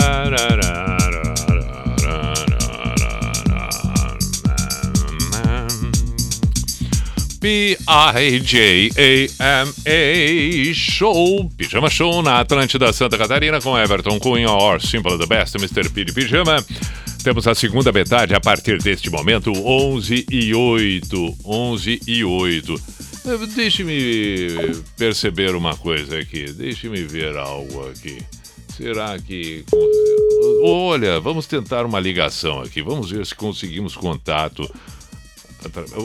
P-I-J-A-M-A 7.44 7.84
Show, 10.72 11.50
Pijama 11.58 11.90
Show 11.90 12.22
na 12.22 12.40
Atlântida 12.40 12.90
Santa 12.90 13.18
Catarina 13.18 13.60
com 13.60 13.76
Everton 13.78 14.18
Cunha, 14.18 14.50
or 14.50 14.80
Simple 14.80 15.18
the 15.18 15.26
Best, 15.26 15.56
Mr. 15.56 15.90
P 15.90 16.06
de 16.06 16.14
Pijama. 16.14 16.64
Temos 17.22 17.46
a 17.46 17.54
segunda 17.54 17.92
metade 17.92 18.34
a 18.34 18.40
partir 18.40 18.78
deste 18.78 19.10
momento, 19.10 19.52
11 19.52 20.24
e 20.30 20.54
8. 20.54 21.36
11 21.44 22.00
e 22.06 22.24
8. 22.24 22.74
Eh, 23.26 23.46
Deixe-me 23.54 24.80
perceber 24.96 25.54
uma 25.54 25.76
coisa 25.76 26.18
aqui, 26.18 26.50
deixe-me 26.50 27.02
ver 27.04 27.36
algo 27.36 27.86
aqui. 27.90 28.22
Será 28.74 29.18
que. 29.18 29.66
Olha, 30.62 31.20
vamos 31.20 31.46
tentar 31.46 31.84
uma 31.84 32.00
ligação 32.00 32.62
aqui, 32.62 32.80
vamos 32.80 33.10
ver 33.10 33.26
se 33.26 33.34
conseguimos 33.34 33.94
contato. 33.94 34.66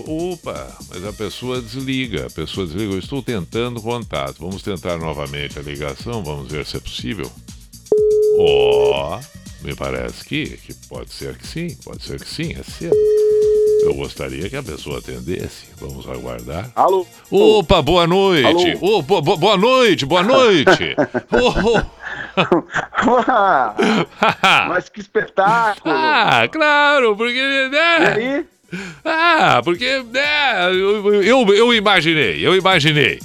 Opa, 0.08 0.78
mas 0.90 1.06
a 1.06 1.14
pessoa 1.14 1.62
desliga, 1.62 2.28
a 2.28 2.30
pessoa 2.30 2.66
desliga. 2.66 2.94
Eu 2.94 3.00
estou 3.00 3.22
tentando 3.22 3.82
contato. 3.82 4.38
Vamos 4.40 4.62
tentar 4.62 4.98
novamente 4.98 5.58
a 5.60 5.62
ligação, 5.62 6.24
vamos 6.24 6.52
ver 6.52 6.66
se 6.66 6.78
é 6.78 6.80
possível. 6.80 7.30
Ó, 8.38 9.20
me 9.62 9.76
parece 9.76 10.24
que, 10.24 10.58
que 10.58 10.74
pode 10.88 11.12
ser 11.12 11.36
que 11.38 11.46
sim, 11.46 11.76
pode 11.84 12.02
ser 12.04 12.20
que 12.22 12.30
sim, 12.30 12.54
é 12.58 12.64
cedo. 12.64 12.96
Eu 13.84 13.94
gostaria 13.96 14.50
que 14.50 14.56
a 14.58 14.64
pessoa 14.64 15.00
atendesse. 15.00 15.66
Vamos 15.78 16.08
aguardar. 16.08 16.70
Alô? 16.76 17.06
Opa, 17.32 17.82
boa 17.82 18.06
noite. 18.06 18.78
Opa, 18.82 19.22
bo- 19.22 19.38
boa 19.38 19.58
noite, 19.58 20.06
boa 20.06 20.24
noite. 20.24 20.96
Oh, 23.02 24.68
Mas 24.70 24.88
que 24.90 25.00
espetáculo! 25.02 25.94
Ah, 25.94 26.48
claro, 26.52 27.16
porque. 27.16 27.40
Né? 27.70 28.00
E 28.02 28.06
aí? 28.38 28.46
Ah, 29.04 29.62
porque. 29.64 30.04
Né, 30.12 30.70
eu, 30.72 31.24
eu, 31.24 31.54
eu 31.56 31.74
imaginei, 31.74 32.46
eu 32.46 32.56
imaginei. 32.56 33.20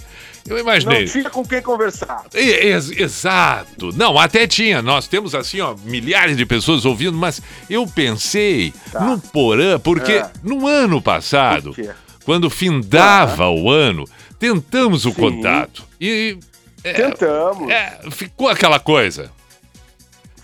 Eu 0.46 0.58
imaginei. 0.58 1.04
Não 1.06 1.10
tinha 1.12 1.30
com 1.30 1.42
quem 1.42 1.62
conversar. 1.62 2.22
Ex- 2.34 2.90
exato. 2.90 3.90
Não, 3.96 4.18
até 4.18 4.46
tinha. 4.46 4.82
Nós 4.82 5.08
temos 5.08 5.34
assim, 5.34 5.60
ó, 5.60 5.74
milhares 5.84 6.36
de 6.36 6.44
pessoas 6.44 6.84
ouvindo, 6.84 7.16
mas 7.16 7.40
eu 7.70 7.86
pensei 7.86 8.72
no 9.00 9.18
Porã, 9.18 9.78
porque 9.78 10.20
Tá. 10.20 10.26
É. 10.26 10.30
no 10.42 10.66
ano 10.66 11.00
passado, 11.00 11.72
Por 11.74 11.94
quando 12.26 12.50
findava 12.50 13.48
o 13.48 13.70
ano, 13.70 14.04
tentamos 14.38 15.06
o 15.06 15.14
contato. 15.14 15.82
E. 15.98 16.36
é, 16.82 16.92
Tentamos. 16.92 17.70
é, 17.70 18.00
ficou 18.10 18.48
aquela 18.50 18.78
coisa. 18.78 19.30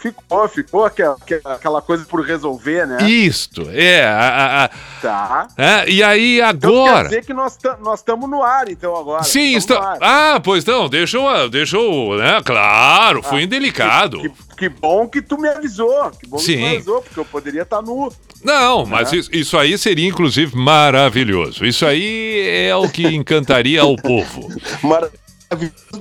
Ficou, 0.01 0.49
ficou 0.49 0.85
aquela, 0.87 1.15
aquela 1.45 1.83
coisa 1.83 2.07
por 2.07 2.25
resolver, 2.25 2.87
né? 2.87 2.99
Isto, 3.07 3.69
é. 3.71 4.03
a- 4.07 4.65
a- 4.65 4.71
Tá. 5.03 5.49
é, 5.59 5.91
e 5.91 6.03
aí 6.03 6.41
Então 6.41 6.71
quer 6.71 6.79
agora. 6.89 7.05
dizer 7.09 7.25
que 7.27 7.35
nós 7.35 7.59
estamos 7.99 8.29
no 8.31 8.43
ar, 8.43 8.69
então, 8.71 8.97
agora. 8.97 9.23
Sim, 9.23 9.57
ar. 9.79 9.99
Ah, 10.01 10.41
pois 10.43 10.65
não, 10.65 10.89
deixa 10.89 11.19
eu. 11.19 11.49
Deixa 11.51 11.77
eu 11.77 12.17
né? 12.19 12.41
Claro, 12.45 13.23
fui 13.23 13.41
Ah, 13.41 13.45
indelicado. 13.45 14.21
Que, 14.21 14.33
que 14.57 14.69
bom 14.71 15.07
que 15.07 15.21
tu 15.21 15.39
me 15.39 15.49
avisou. 15.49 16.11
Que 16.13 16.27
bom 16.27 16.37
que 16.39 16.43
tu 16.45 16.47
Sim. 16.47 16.57
me 16.57 16.75
avisou, 16.77 17.03
porque 17.03 17.21
eu 17.21 17.25
poderia 17.27 17.63
estar 17.63 17.83
nu. 17.83 18.11
Não, 18.43 18.87
mas 18.87 19.13
Né? 19.13 19.19
isso, 19.19 19.31
isso 19.35 19.59
aí 19.59 19.77
seria, 19.77 20.09
inclusive, 20.09 20.57
maravilhoso. 20.57 21.65
Isso 21.67 21.85
aí 21.85 22.41
é 22.69 22.75
o 22.75 22.89
que 22.89 23.07
encantaria 23.07 23.83
ao 23.83 23.97
povo. 23.97 24.49
Maravilhoso 24.83 25.30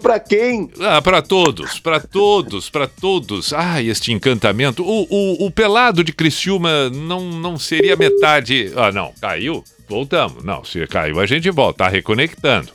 pra 0.02 0.20
quem? 0.20 0.70
Ah, 0.82 1.02
para 1.02 1.22
todos, 1.22 1.80
para 1.80 2.00
todos, 2.00 2.70
para 2.70 2.88
todos. 2.88 3.52
Ai, 3.54 3.88
este 3.88 4.12
encantamento. 4.12 4.84
O, 4.84 5.08
o, 5.10 5.46
o 5.48 5.52
pelado 5.52 6.04
de 6.04 6.14
Criciúma 6.14 6.90
não, 6.90 7.22
não 7.32 7.58
seria 7.58 7.96
metade. 7.96 8.72
Ah, 8.76 8.92
não, 8.92 9.12
caiu? 9.20 9.64
Voltamos. 9.88 10.44
Não, 10.44 10.64
se 10.64 10.86
caiu, 10.88 11.20
a 11.20 11.26
gente 11.26 11.50
volta, 11.50 11.86
tá 11.86 11.90
reconectando. 11.90 12.70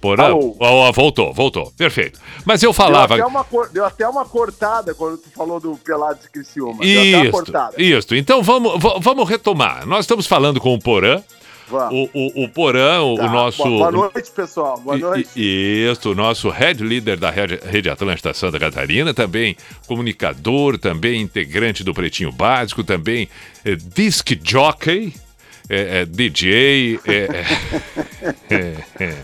Porã? 0.00 0.34
Ó, 0.34 0.52
ó, 0.60 0.92
voltou, 0.92 1.32
voltou. 1.32 1.72
Perfeito. 1.78 2.20
Mas 2.44 2.62
eu 2.62 2.74
falava. 2.74 3.16
Deu 3.16 3.24
até, 3.24 3.30
uma, 3.30 3.44
cor- 3.44 3.70
deu 3.72 3.84
até 3.86 4.06
uma 4.06 4.24
cortada 4.26 4.94
quando 4.94 5.16
tu 5.16 5.30
falou 5.34 5.58
do 5.58 5.76
Pelado 5.78 6.20
de 6.20 6.28
Criciúma. 6.28 6.80
Deu 6.84 7.00
até 7.00 7.16
uma 7.16 7.22
Isso, 7.24 7.32
cortada. 7.32 7.74
isso. 7.82 8.14
Então 8.14 8.42
vamos, 8.42 8.78
va- 8.82 8.98
vamos 9.00 9.26
retomar. 9.26 9.86
Nós 9.86 10.00
estamos 10.00 10.26
falando 10.26 10.60
com 10.60 10.74
o 10.74 10.78
Porã. 10.78 11.22
Vamos. 11.68 12.10
O, 12.14 12.40
o, 12.42 12.44
o 12.44 12.48
Porã, 12.48 13.00
o, 13.02 13.16
Tá, 13.16 13.26
o 13.26 13.30
nosso. 13.30 13.62
Boa, 13.64 13.90
boa 13.90 14.10
noite, 14.12 14.30
pessoal. 14.30 14.78
Boa 14.80 14.98
noite. 14.98 15.28
i- 15.36 15.88
Isso, 15.90 16.10
o 16.10 16.14
nosso 16.14 16.48
head 16.50 16.82
leader 16.84 17.18
da 17.18 17.30
Rede, 17.30 17.58
Rede 17.64 17.88
Atlântida 17.88 18.34
Santa 18.34 18.58
Catarina, 18.58 19.14
também 19.14 19.56
comunicador, 19.86 20.76
também 20.78 21.20
integrante 21.22 21.82
do 21.82 21.94
Pretinho 21.94 22.30
Básico, 22.32 22.84
também 22.84 23.28
eh, 23.64 23.76
disc 23.76 24.28
jockey. 24.42 25.14
é, 25.70 26.00
é, 26.00 26.04
DJ, 26.04 27.00
é, 27.06 27.44
é, 28.50 28.74
é, 29.00 29.16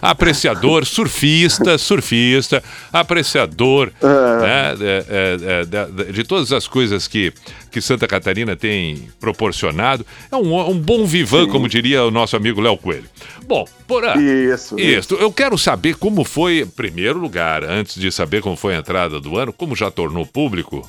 apreciador, 0.00 0.84
surfista, 0.84 1.78
surfista, 1.78 2.62
apreciador 2.92 3.92
né, 4.02 4.74
é, 4.80 5.04
é, 5.08 5.36
é, 5.60 5.64
de, 5.64 6.12
de 6.12 6.24
todas 6.24 6.52
as 6.52 6.66
coisas 6.66 7.06
que, 7.06 7.32
que 7.70 7.80
Santa 7.80 8.06
Catarina 8.06 8.56
tem 8.56 9.08
proporcionado. 9.20 10.04
É 10.30 10.36
um, 10.36 10.70
um 10.70 10.78
bom 10.78 11.04
vivan, 11.04 11.48
como 11.48 11.68
diria 11.68 12.04
o 12.04 12.10
nosso 12.10 12.36
amigo 12.36 12.60
Léo 12.60 12.76
Coelho. 12.76 13.08
Bom, 13.46 13.64
Porã. 13.86 14.14
Isso, 14.16 14.78
Isso. 14.78 15.14
Eu 15.14 15.32
quero 15.32 15.58
saber 15.58 15.96
como 15.96 16.24
foi, 16.24 16.60
em 16.60 16.66
primeiro 16.66 17.18
lugar, 17.18 17.64
antes 17.64 18.00
de 18.00 18.10
saber 18.12 18.42
como 18.42 18.56
foi 18.56 18.74
a 18.74 18.78
entrada 18.78 19.20
do 19.20 19.36
ano, 19.36 19.52
como 19.52 19.74
já 19.74 19.90
tornou 19.90 20.24
público. 20.24 20.88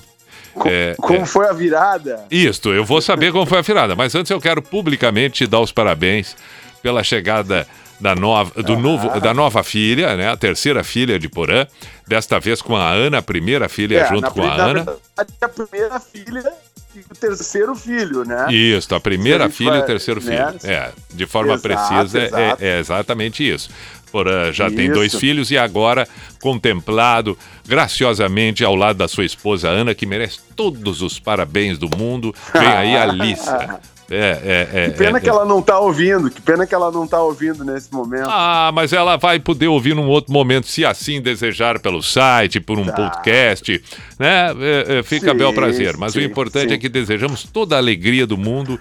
é, 0.66 0.96
Como 0.98 1.22
é, 1.22 1.26
foi 1.26 1.48
a 1.48 1.54
virada? 1.54 2.26
isto, 2.30 2.70
eu 2.74 2.84
vou 2.86 3.02
saber 3.02 3.32
como 3.32 3.46
foi 3.46 3.60
a 3.60 3.62
virada, 3.62 3.96
mas 3.96 4.14
antes 4.14 4.30
eu 4.30 4.40
quero 4.40 4.62
publicamente 4.62 5.46
te 5.46 5.48
dar 5.48 5.60
os 5.60 5.72
parabéns 5.72 6.36
pela 6.82 7.04
chegada 7.04 7.68
da 8.02 8.16
nova, 8.16 8.62
do 8.64 8.76
novo, 8.78 9.20
da 9.20 9.34
nova 9.34 9.64
filha, 9.64 10.18
né? 10.18 10.28
A 10.30 10.36
terceira 10.36 10.84
filha 10.84 11.20
de 11.20 11.30
Porã, 11.30 11.66
desta 12.08 12.40
vez 12.40 12.62
com 12.62 12.76
a 12.76 12.90
Ana, 12.90 13.20
a 13.20 13.22
primeira 13.22 13.70
filha 13.70 14.00
É, 14.00 14.10
junto 14.10 14.32
com 14.32 14.42
a 14.44 14.54
Ana. 14.56 14.74
verdade, 14.74 14.98
a 15.42 15.48
primeira 15.48 16.00
filha 16.00 16.52
e 16.96 17.00
o 17.00 17.16
terceiro 17.16 17.76
filho, 17.76 18.26
né? 18.26 18.52
Isso, 18.52 18.94
a 18.96 19.00
primeira 19.00 19.50
filha 19.50 19.70
e 19.70 19.74
o 19.76 19.78
vai, 19.78 19.86
terceiro 19.86 20.22
né? 20.24 20.52
filho. 20.60 20.72
É, 20.72 20.92
de 21.14 21.26
forma 21.28 21.54
Exato, 21.54 21.68
precisa, 21.68 22.20
é- 22.20 22.26
exato. 22.26 22.64
É, 22.64 22.80
exatamente 22.80 23.50
isso. 23.50 23.70
Porã 24.12 24.52
já 24.52 24.70
tem 24.70 24.92
dois 24.92 25.14
Isso. 25.14 25.20
filhos 25.22 25.52
e 25.52 25.58
agora 25.58 26.06
contemplado 26.42 27.38
graciosamente 27.66 28.62
ao 28.64 28.76
lado 28.76 28.98
da 28.98 29.08
sua 29.08 29.24
esposa 29.24 29.70
Ana, 29.70 29.96
que 29.96 30.06
merece 30.06 30.40
todos 30.54 31.02
os 31.02 31.18
parabéns 31.18 31.78
do 31.78 31.88
mundo. 31.98 32.36
Vem 32.54 32.68
aí 32.68 32.98
a 32.98 33.04
Alícia. 33.10 33.80
É, 34.12 34.68
é, 34.74 34.86
é, 34.86 34.90
Que 34.90 34.98
pena 34.98 35.18
é, 35.18 35.22
que 35.22 35.28
é. 35.28 35.30
ela 35.30 35.46
não 35.46 35.62
tá 35.62 35.80
ouvindo, 35.80 36.30
que 36.30 36.42
pena 36.42 36.68
que 36.68 36.76
ela 36.76 36.92
não 36.92 37.08
tá 37.08 37.22
ouvindo 37.22 37.64
nesse 37.64 37.94
momento. 37.94 38.28
Ah, 38.28 38.70
mas 38.74 38.92
ela 38.92 39.16
vai 39.16 39.40
poder 39.40 39.68
ouvir 39.68 39.96
num 39.96 40.08
outro 40.08 40.34
momento, 40.34 40.68
se 40.68 40.84
assim 40.84 41.22
desejar, 41.22 41.80
pelo 41.80 42.04
site, 42.04 42.60
por 42.60 42.78
um 42.78 42.86
podcast, 42.86 43.82
né? 44.20 44.52
É, 44.60 45.00
é, 45.00 45.04
fica 45.04 45.32
Sim, 45.32 45.38
bel 45.38 45.54
prazer. 45.54 45.96
Mas 45.96 46.14
o 46.14 46.20
sim, 46.20 46.26
importante 46.26 46.70
sim. 46.70 46.74
é 46.76 46.78
que 46.78 46.90
desejamos 46.90 47.44
toda 47.44 47.76
a 47.76 47.80
alegria 47.80 48.28
do 48.28 48.38
mundo 48.38 48.78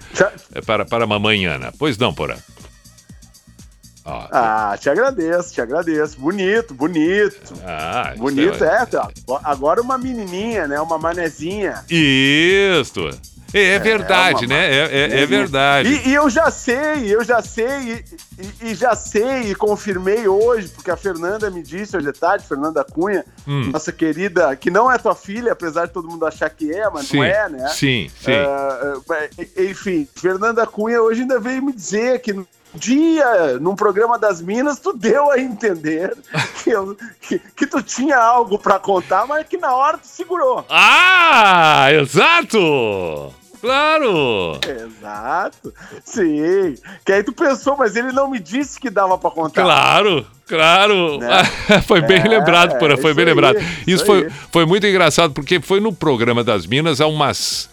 é, 0.53 0.61
para, 0.61 0.83
para 0.83 1.05
a 1.05 1.07
mamãe 1.07 1.45
Ana. 1.45 1.71
Pois 1.79 1.97
não, 1.97 2.13
Porã? 2.13 2.35
Ah, 4.03 4.75
te 4.79 4.89
agradeço, 4.89 5.53
te 5.53 5.61
agradeço. 5.61 6.19
Bonito, 6.19 6.73
bonito. 6.73 7.53
Ah, 7.63 8.13
bonito, 8.17 8.55
isso 8.55 8.63
é. 8.63 8.85
tá. 8.85 9.09
Agora 9.43 9.81
uma 9.81 9.97
menininha, 9.97 10.67
né? 10.67 10.81
Uma 10.81 10.97
manezinha. 10.97 11.83
Isto. 11.89 13.09
É, 13.53 13.73
é 13.75 13.79
verdade, 13.79 14.45
uma- 14.45 14.53
né? 14.55 14.69
É, 14.73 14.77
é- 15.17 15.21
é 15.21 15.25
verdade. 15.25 15.89
E, 15.89 16.09
e 16.09 16.13
eu 16.13 16.29
já 16.29 16.49
sei, 16.49 17.13
eu 17.13 17.23
já 17.23 17.41
sei, 17.41 18.03
e, 18.61 18.71
e- 18.71 18.75
já 18.75 18.95
sei, 18.95 19.51
e 19.51 19.55
confirmei 19.55 20.27
hoje, 20.27 20.69
porque 20.69 20.89
a 20.89 20.95
Fernanda 20.97 21.49
me 21.49 21.61
disse 21.61 21.97
hoje 21.97 22.05
de 22.11 22.17
tarde, 22.17 22.45
Fernanda 22.47 22.83
Cunha, 22.83 23.25
Hum. 23.47 23.69
nossa 23.71 23.91
querida, 23.91 24.55
que 24.55 24.71
não 24.71 24.91
é 24.91 24.97
tua 24.97 25.15
filha, 25.15 25.51
apesar 25.51 25.87
de 25.87 25.91
todo 25.93 26.07
mundo 26.07 26.25
achar 26.25 26.49
que 26.49 26.71
é, 26.71 26.89
mas 26.89 27.07
Sim, 27.07 27.17
não 27.17 27.23
é, 27.23 27.49
né? 27.49 27.67
sim, 27.69 28.09
sim. 28.19 28.31
Ah, 28.31 28.93
enfim, 29.57 30.07
Fernanda 30.15 30.65
Cunha 30.65 31.01
hoje 31.01 31.21
ainda 31.21 31.39
veio 31.39 31.61
me 31.61 31.73
dizer 31.73 32.21
que 32.21 32.31
no 32.33 32.47
dia, 32.73 33.59
num 33.59 33.75
programa 33.75 34.17
das 34.17 34.41
Minas, 34.41 34.79
tu 34.79 34.93
deu 34.93 35.29
a 35.29 35.37
entender 35.37 36.15
que, 36.63 36.69
eu- 36.69 36.95
que, 37.19 37.37
que 37.39 37.67
tu 37.67 37.81
tinha 37.83 38.17
algo 38.17 38.57
pra 38.57 38.79
contar, 38.79 39.25
mas 39.27 39.45
que 39.45 39.57
na 39.57 39.75
hora 39.75 39.97
tu 39.97 40.07
segurou. 40.07 40.65
Ah, 40.69 41.87
exato! 41.91 43.33
Claro! 43.61 44.59
Exato. 44.67 45.73
Sim. 46.03 46.75
Que 47.05 47.13
aí 47.13 47.23
tu 47.23 47.31
pensou, 47.31 47.77
mas 47.77 47.95
ele 47.95 48.11
não 48.11 48.29
me 48.29 48.39
disse 48.39 48.79
que 48.79 48.89
dava 48.89 49.17
pra 49.17 49.29
contar. 49.29 49.61
Claro, 49.63 50.25
claro. 50.47 51.19
Né? 51.19 51.43
foi 51.87 52.01
bem 52.01 52.19
É, 52.19 52.27
lembrado, 52.27 52.77
Porã, 52.79 52.97
foi 52.97 53.13
bem 53.13 53.23
aí, 53.25 53.29
lembrado. 53.29 53.57
isso 53.59 53.83
Isso 53.87 54.05
foi, 54.05 54.29
foi 54.51 54.65
muito 54.65 54.85
engraçado, 54.87 55.31
porque 55.33 55.59
foi 55.61 55.79
no 55.79 55.93
programa 55.93 56.43
das 56.43 56.65
Minas 56.65 56.99
há 56.99 57.07
umas. 57.07 57.69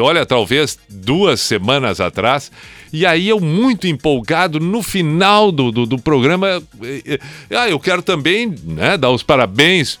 Olha, 0.00 0.24
talvez 0.26 0.78
duas 0.88 1.40
semanas 1.40 2.00
atrás. 2.00 2.50
E 2.92 3.04
aí 3.04 3.28
eu, 3.28 3.38
muito 3.40 3.86
empolgado, 3.86 4.58
no 4.58 4.82
final 4.82 5.52
do, 5.52 5.70
do, 5.70 5.86
do 5.86 5.98
programa. 5.98 6.62
eh, 6.82 7.02
eh, 7.04 7.18
Ah, 7.50 7.68
eu 7.68 7.78
quero 7.78 8.02
também 8.02 8.52
né, 8.64 8.96
dar 8.96 9.10
os 9.10 9.22
parabéns 9.22 9.98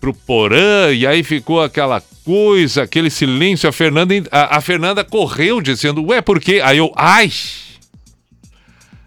pro 0.00 0.12
Porã, 0.14 0.92
e 0.92 1.06
aí 1.06 1.22
ficou 1.22 1.62
aquela 1.62 2.02
coisa, 2.24 2.82
aquele 2.82 3.10
silêncio. 3.10 3.68
A 3.68 3.72
Fernanda, 3.72 4.14
a, 4.30 4.56
a 4.58 4.60
Fernanda 4.60 5.02
correu 5.04 5.60
dizendo, 5.60 6.04
ué, 6.06 6.20
por 6.20 6.40
quê? 6.40 6.60
Aí 6.64 6.78
eu, 6.78 6.92
ai, 6.96 7.30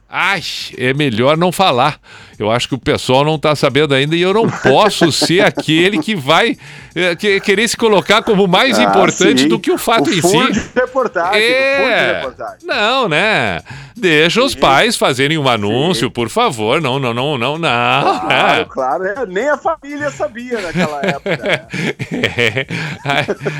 ai, 0.09 0.41
é 0.77 0.93
melhor 0.93 1.37
não 1.37 1.51
falar. 1.51 1.99
Eu 2.37 2.49
acho 2.49 2.69
que 2.69 2.75
o 2.75 2.79
pessoal 2.79 3.23
não 3.25 3.37
tá 3.37 3.53
sabendo 3.55 3.93
ainda 3.93 4.15
e 4.15 4.21
eu 4.21 4.33
não 4.33 4.49
posso 4.49 5.11
ser 5.11 5.41
aquele 5.45 5.99
que 5.99 6.15
vai 6.15 6.57
eh, 6.95 7.15
que- 7.15 7.39
querer 7.41 7.67
se 7.67 7.75
colocar 7.77 8.23
como 8.23 8.47
mais 8.47 8.79
Ah, 8.79 8.83
importante 8.83 9.41
sim. 9.43 9.47
do 9.49 9.59
que 9.59 9.69
o 9.71 9.77
fato 9.77 10.09
O 10.09 10.13
em 10.13 10.21
si. 10.21 10.51
de 10.53 10.61
reportagem, 10.73 11.41
o 11.41 11.77
furo 11.77 11.89
de 11.89 11.93
É. 11.93 12.13
reportagem. 12.15 12.59
Não, 12.67 13.09
né? 13.09 13.59
Deixa 13.99 14.41
os 14.43 14.55
pais 14.55 14.95
fazerem 14.95 15.37
um 15.37 15.47
anúncio, 15.47 16.09
por 16.09 16.29
favor. 16.29 16.81
Não, 16.81 16.97
não, 16.99 17.13
não, 17.13 17.37
não, 17.37 17.57
não. 17.57 18.19
Claro, 18.19 18.27
né? 18.59 18.65
claro. 18.69 19.05
é, 19.05 19.25
Nem 19.25 19.49
a 19.49 19.57
família 19.57 20.09
sabia 20.11 20.59
naquela 20.61 21.01
época. 21.05 21.37
né? 21.37 21.67
É. 22.11 22.65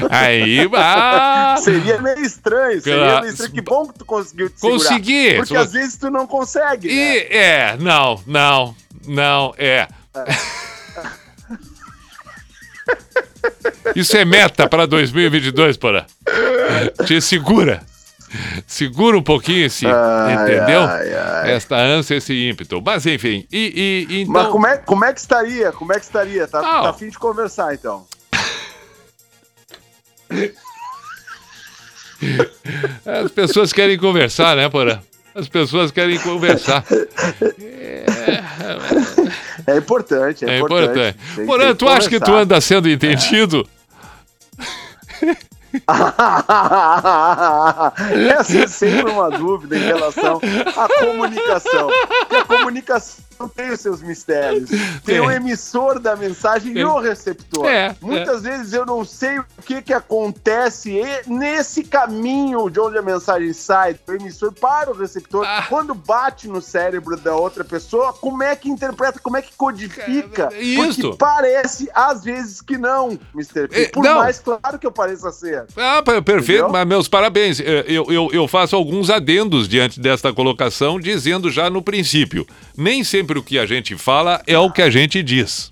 Aí, 0.10 0.70
ah, 0.76 1.56
Seria 1.60 2.02
meio 2.02 2.20
estranho, 2.20 2.82
seria 2.82 3.00
Claro. 3.00 3.22
meio 3.22 3.32
estranho. 3.32 3.52
Que 3.54 3.62
bom 3.62 3.88
que 3.88 4.00
tu 4.00 4.06
conseguiu 4.06 4.50
te 4.50 4.60
segurar. 4.60 4.78
Consegui. 4.80 5.34
Porque 5.36 5.56
às 5.58 5.72
vezes 5.74 5.98
tu 5.98 6.10
não 6.10 6.26
consegue. 6.28 6.88
né? 6.88 6.94
E 6.94 7.18
é, 7.32 7.78
não, 7.80 8.22
não, 8.26 8.76
não, 9.08 9.54
é. 9.58 9.88
Isso 13.96 14.16
é 14.18 14.26
meta 14.26 14.68
para 14.68 14.86
2022, 14.86 15.78
porra. 15.78 16.06
Te 17.06 17.20
segura. 17.22 17.82
Segura 18.68 19.18
um 19.18 19.24
pouquinho 19.24 19.66
esse, 19.66 19.86
Ai, 19.88 20.34
entendeu? 20.34 20.82
ai, 20.84 21.14
ai. 21.14 21.52
Esta 21.54 21.76
ânsia, 21.78 22.16
esse 22.16 22.34
ímpeto. 22.50 22.82
Mas 22.86 23.06
enfim, 23.06 23.48
e, 23.52 24.06
e- 24.10 24.22
então... 24.22 24.34
Mas 24.34 24.48
como 24.52 24.68
é, 24.68 24.78
como 24.78 25.06
é 25.06 25.12
que 25.14 25.20
estaria? 25.20 25.72
Como 25.72 25.92
é 25.92 26.00
que 26.00 26.06
estaria? 26.06 26.48
Tá, 26.48 26.60
Ah, 26.60 26.84
tá 26.84 26.90
afim 26.92 27.10
de 27.10 27.18
conversar, 27.18 27.74
então. 27.74 28.06
As 33.06 33.32
pessoas 33.32 33.72
querem 33.74 33.98
conversar, 33.98 34.56
né, 34.56 34.70
porra? 34.70 35.02
As 35.34 35.48
pessoas 35.48 35.92
querem 35.92 36.20
conversar. 36.20 36.84
É 39.68 39.78
importante, 39.78 40.46
é, 40.46 40.50
É 40.56 40.58
importante. 40.60 40.90
importante. 40.92 41.46
Porã, 41.46 41.76
tu 41.76 41.88
acha 41.88 42.10
que 42.10 42.20
tu 42.20 42.34
anda 42.34 42.60
sendo 42.60 42.90
entendido? 42.90 43.68
Essa 48.38 48.60
é 48.60 48.68
sempre 48.68 49.12
uma 49.12 49.30
dúvida 49.30 49.78
em 49.78 49.82
relação 49.82 50.42
à 50.76 50.90
comunicação. 51.00 51.90
Porque 52.20 52.36
a 52.36 52.46
comunicação 52.46 53.29
tem 53.48 53.70
os 53.72 53.80
seus 53.80 54.02
mistérios. 54.02 54.70
Tem 55.06 55.16
Tem. 55.16 55.20
o 55.20 55.32
emissor 55.32 56.00
da 56.00 56.16
mensagem 56.16 56.74
Tem. 56.74 56.82
e 56.82 56.86
o 56.86 57.00
receptor. 57.00 57.66
É, 57.66 57.96
Muitas 58.02 58.42
vezes 58.44 58.74
eu 58.74 58.86
não 58.86 59.06
sei 59.06 59.40
o 59.40 59.46
que, 59.66 59.82
que 59.82 59.94
acontece 59.94 61.02
nesse 61.28 61.84
caminho 61.84 62.70
de 62.70 62.80
onde 62.80 62.98
a 62.98 63.02
mensagem 63.02 63.54
sai, 63.54 63.96
do 64.06 64.16
emissor 64.16 64.52
para 64.52 64.92
o 64.92 64.94
receptor, 64.98 65.46
Ah. 65.48 65.66
quando 65.70 65.94
bate 65.94 66.48
no 66.48 66.62
cérebro 66.62 67.16
da 67.18 67.36
outra 67.36 67.64
pessoa, 67.64 68.14
como 68.14 68.44
é 68.44 68.56
que 68.56 68.70
interpreta, 68.70 69.20
como 69.22 69.38
é 69.38 69.42
que 69.42 69.54
codifica? 69.56 70.50
Isso. 70.58 71.02
Porque 71.02 71.18
parece, 71.18 71.90
às 71.94 72.24
vezes, 72.24 72.62
que 72.62 72.78
não, 72.78 73.18
Mr. 73.34 73.68
P. 73.68 73.84
É, 73.84 73.88
Por 73.90 74.04
não. 74.04 74.16
mais 74.20 74.40
claro 74.40 74.78
que 74.80 74.86
eu 74.88 74.92
pareça 74.92 75.32
ser. 75.32 75.66
Ah, 75.78 76.02
per- 76.04 76.22
perfeito, 76.24 76.60
Entendeu? 76.64 76.70
mas 76.70 76.88
meus 76.88 77.08
parabéns. 77.08 77.60
É, 77.60 77.86
Eu, 77.88 78.06
eu, 78.12 78.30
eu 78.32 78.48
faço 78.48 78.76
alguns 78.76 79.10
adendos 79.10 79.68
diante 79.68 80.00
desta 80.00 80.32
colocação, 80.34 81.00
dizendo 81.00 81.50
já 81.52 81.70
no 81.70 81.82
princípio: 81.82 82.46
nem 82.78 83.04
sempre 83.04 83.29
o 83.38 83.44
que 83.44 83.60
a 83.60 83.66
gente 83.66 83.96
fala 83.98 84.42
é 84.48 84.58
o 84.58 84.72
que 84.72 84.82
a 84.82 84.90
gente 84.90 85.22
diz. 85.22 85.72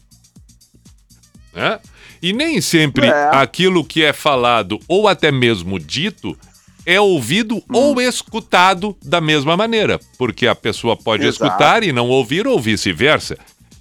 Né? 1.53 1.79
E 2.21 2.34
nem 2.34 2.59
sempre 2.61 3.07
É. 3.07 3.29
aquilo 3.34 3.84
que 3.84 4.03
é 4.03 4.13
falado 4.13 4.79
ou 4.88 5.07
até 5.07 5.31
mesmo 5.31 5.79
dito 5.79 6.38
é 6.85 6.99
ouvido 7.01 7.57
Hum. 7.57 7.61
ou 7.73 8.01
escutado 8.01 8.95
da 9.03 9.19
mesma 9.19 9.57
maneira, 9.57 9.99
porque 10.17 10.47
a 10.47 10.55
pessoa 10.55 10.95
pode 10.95 11.25
Exato. 11.25 11.45
escutar 11.45 11.84
e 11.84 11.91
não 11.91 12.07
ouvir 12.07 12.47
ou 12.47 12.59
vice-versa. 12.59 13.38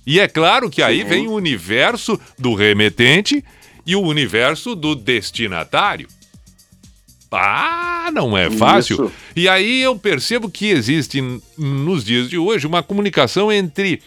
E 0.07 0.19
é 0.20 0.27
claro 0.28 0.69
que 0.70 0.82
aí 0.82 1.03
Sim. 1.03 1.09
vem 1.09 1.27
o 1.28 1.32
universo 1.32 2.19
do 2.39 2.55
remetente 2.55 3.44
e 3.86 3.94
o 3.94 4.01
universo 4.03 4.74
do 4.74 4.94
destinatário. 4.94 6.09
Ah, 7.37 8.11
não 8.13 8.37
é 8.37 8.51
fácil. 8.51 8.95
Isso. 8.95 9.13
E 9.35 9.49
aí 9.49 9.83
eu 9.83 9.97
percebo 9.99 10.51
que 10.51 10.67
existe 10.71 11.21
nos 11.57 12.05
dias 12.05 12.29
de 12.29 12.39
hoje 12.39 12.67
uma 12.67 12.83
comunicação 12.83 13.51
entre 13.53 14.03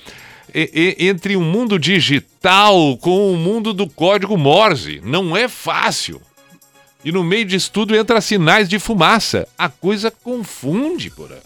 entre 0.51 1.35
o 1.35 1.41
mundo 1.41 1.77
digital 1.77 2.97
com 2.97 3.31
o 3.31 3.37
mundo 3.37 3.73
do 3.73 3.87
código 3.87 4.37
Morse. 4.37 4.99
Não 5.03 5.37
é 5.37 5.47
fácil. 5.47 6.21
E 7.03 7.11
no 7.11 7.23
meio 7.23 7.45
disso 7.45 7.71
tudo 7.71 7.95
entra 7.95 8.19
sinais 8.19 8.67
de 8.67 8.79
fumaça. 8.79 9.47
A 9.57 9.69
coisa 9.69 10.11
confunde, 10.11 11.09
porra. 11.09 11.37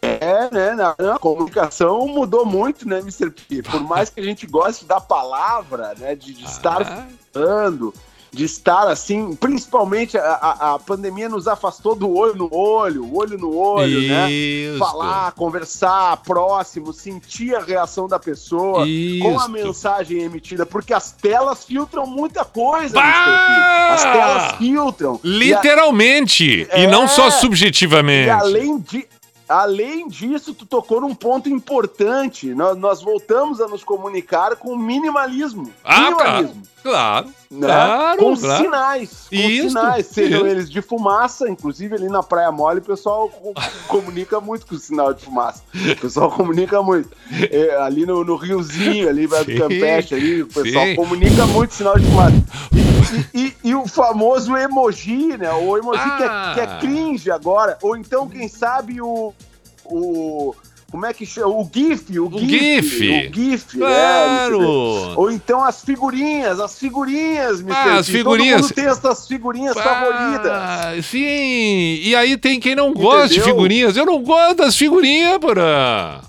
É, 0.00 0.50
né? 0.50 0.76
A 1.12 1.18
comunicação 1.18 2.06
mudou 2.06 2.44
muito, 2.46 2.88
né, 2.88 2.98
Mr. 2.98 3.30
P? 3.30 3.62
Por 3.62 3.80
mais 3.80 4.10
que 4.10 4.20
a 4.20 4.22
gente 4.22 4.46
goste 4.46 4.84
da 4.84 5.00
palavra, 5.00 5.94
né? 5.98 6.14
De, 6.14 6.32
de 6.32 6.44
Ah. 6.46 6.48
estar 6.48 7.08
falando, 7.32 7.94
de 8.30 8.44
estar 8.44 8.86
assim, 8.88 9.34
principalmente 9.34 10.18
a, 10.18 10.22
a, 10.22 10.74
a 10.74 10.78
pandemia 10.78 11.28
nos 11.28 11.48
afastou 11.48 11.94
do 11.94 12.14
olho 12.14 12.34
no 12.36 12.54
olho, 12.54 13.16
olho 13.16 13.38
no 13.38 13.56
olho, 13.56 14.06
né? 14.06 14.30
Isso. 14.30 14.78
Falar, 14.78 15.32
conversar, 15.32 16.16
próximo, 16.18 16.92
sentir 16.92 17.54
a 17.56 17.60
reação 17.60 18.06
da 18.06 18.18
pessoa 18.18 18.80
com 18.84 18.84
a 18.84 18.86
Isso. 18.86 19.50
mensagem 19.50 20.22
emitida, 20.22 20.66
porque 20.66 20.92
as 20.92 21.10
telas 21.10 21.64
filtram 21.64 22.06
muita 22.06 22.44
coisa. 22.44 23.00
As 23.00 24.02
telas 24.02 24.52
filtram. 24.56 25.18
E 25.24 25.28
a- 25.54 25.56
Literalmente. 25.56 26.68
E, 26.74 26.86
não 26.86 27.08
só 27.08 27.28
É. 27.28 27.30
subjetivamente. 27.30 28.26
e 28.26 28.30
além, 28.30 28.78
de, 28.78 29.06
além 29.48 30.08
disso, 30.08 30.52
tu 30.54 30.66
tocou 30.66 31.00
num 31.00 31.14
ponto 31.14 31.48
importante. 31.48 32.54
Nós, 32.54 32.76
nós 32.76 33.02
voltamos 33.02 33.60
a 33.60 33.66
nos 33.68 33.82
comunicar 33.82 34.56
com 34.56 34.76
minimalismo. 34.76 35.72
Ah, 35.84 36.00
minimalismo. 36.10 36.62
Claro. 36.82 37.28
né? 37.50 37.66
Claro, 37.66 38.18
com 38.18 38.36
claro. 38.36 38.62
sinais. 38.64 39.10
Com 39.28 39.34
Isso, 39.36 39.68
sinais, 39.68 40.06
sejam 40.06 40.46
eles 40.46 40.70
de 40.70 40.80
fumaça, 40.80 41.48
inclusive 41.48 41.94
ali 41.94 42.08
na 42.08 42.22
Praia 42.22 42.50
Mole 42.52 42.78
o 42.78 42.82
pessoal 42.82 43.28
co- 43.28 43.52
comunica 43.88 44.40
muito 44.40 44.66
com 44.66 44.74
o 44.74 44.78
sinal 44.78 45.12
de 45.12 45.24
fumaça. 45.24 45.62
O 45.74 45.96
pessoal 46.00 46.30
comunica 46.30 46.82
muito. 46.82 47.10
É, 47.50 47.76
ali 47.82 48.06
no, 48.06 48.24
no 48.24 48.36
Riozinho, 48.36 49.08
ali 49.08 49.26
perto 49.26 49.50
do 49.50 49.58
Campeche, 49.58 50.14
ali, 50.14 50.42
o 50.42 50.46
pessoal 50.46 50.86
sim. 50.86 50.94
comunica 50.96 51.46
muito 51.46 51.74
sinal 51.74 51.98
de 51.98 52.06
fumaça. 52.06 52.36
E, 53.34 53.38
e- 53.38 53.56
e 53.64 53.74
o 53.74 53.86
famoso 53.86 54.56
emoji, 54.56 55.36
né? 55.36 55.52
O 55.52 55.76
emoji 55.76 56.02
que, 56.16 56.22
Ah. 56.24 56.50
é, 56.50 56.54
que 56.54 56.60
é 56.60 56.78
cringe 56.78 57.30
agora. 57.30 57.76
Ou 57.82 57.96
então, 57.96 58.28
quem 58.28 58.48
sabe, 58.48 59.00
o. 59.02 59.34
o 59.84 60.54
como 60.90 61.04
é 61.04 61.12
que 61.12 61.26
chama? 61.26 61.48
O 61.48 61.70
GIF, 61.72 62.18
o, 62.18 62.38
GIF. 62.38 63.28
O 63.30 63.34
GIF, 63.34 63.76
Claro. 63.78 64.58
né? 64.60 65.14
Ou 65.16 65.30
então 65.30 65.62
as 65.62 65.82
figurinhas, 65.82 66.58
as 66.58 66.78
figurinhas, 66.78 67.60
Mr. 67.60 67.72
Ah, 67.76 67.98
as 67.98 68.08
figurinhas. 68.08 68.60
Todo 68.62 68.68
mundo 68.68 68.74
tem 68.74 68.86
essas 68.86 69.28
figurinhas 69.28 69.74
favoritas. 69.74 70.50
Ah, 70.50 70.92
sim. 71.02 72.00
E 72.02 72.14
aí 72.16 72.36
tem 72.38 72.58
quem 72.58 72.74
não 72.74 72.94
gosta 72.94 73.28
de 73.28 73.34
Entendeu? 73.36 73.54
figurinhas. 73.54 73.96
Eu 73.98 74.06
não 74.06 74.22
gosto 74.22 74.56
das 74.56 74.76
figurinhas, 74.76 75.38
porra. 75.38 76.22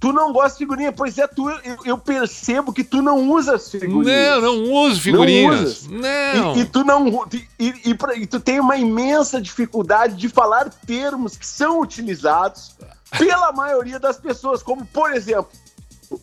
Tu 0.00 0.12
não 0.12 0.32
gosta 0.32 0.52
de 0.54 0.58
figurinha? 0.58 0.90
Pois 0.90 1.16
é, 1.16 1.28
tu, 1.28 1.48
eu, 1.48 1.76
eu 1.84 1.98
percebo 1.98 2.72
que 2.72 2.82
tu 2.82 3.00
não 3.00 3.30
usa 3.30 3.54
as 3.54 3.70
figurinhas. 3.70 4.42
Não, 4.42 4.56
não 4.56 4.72
uso 4.72 5.00
figurinhas. 5.00 5.60
usas. 5.60 5.86
Não. 5.88 6.56
E, 6.56 6.60
e 6.60 6.64
tu 6.64 6.82
não. 6.82 7.28
E, 7.60 7.74
e, 7.84 7.94
pra- 7.94 8.16
e 8.16 8.26
tu 8.26 8.40
tem 8.40 8.58
uma 8.58 8.76
imensa 8.76 9.40
dificuldade 9.40 10.16
de 10.16 10.28
falar 10.28 10.70
termos 10.84 11.36
que 11.36 11.46
são 11.46 11.80
utilizados 11.80 12.74
pela 13.18 13.52
maioria 13.52 13.98
das 13.98 14.18
pessoas, 14.18 14.62
como 14.62 14.84
por 14.86 15.12
exemplo. 15.12 15.48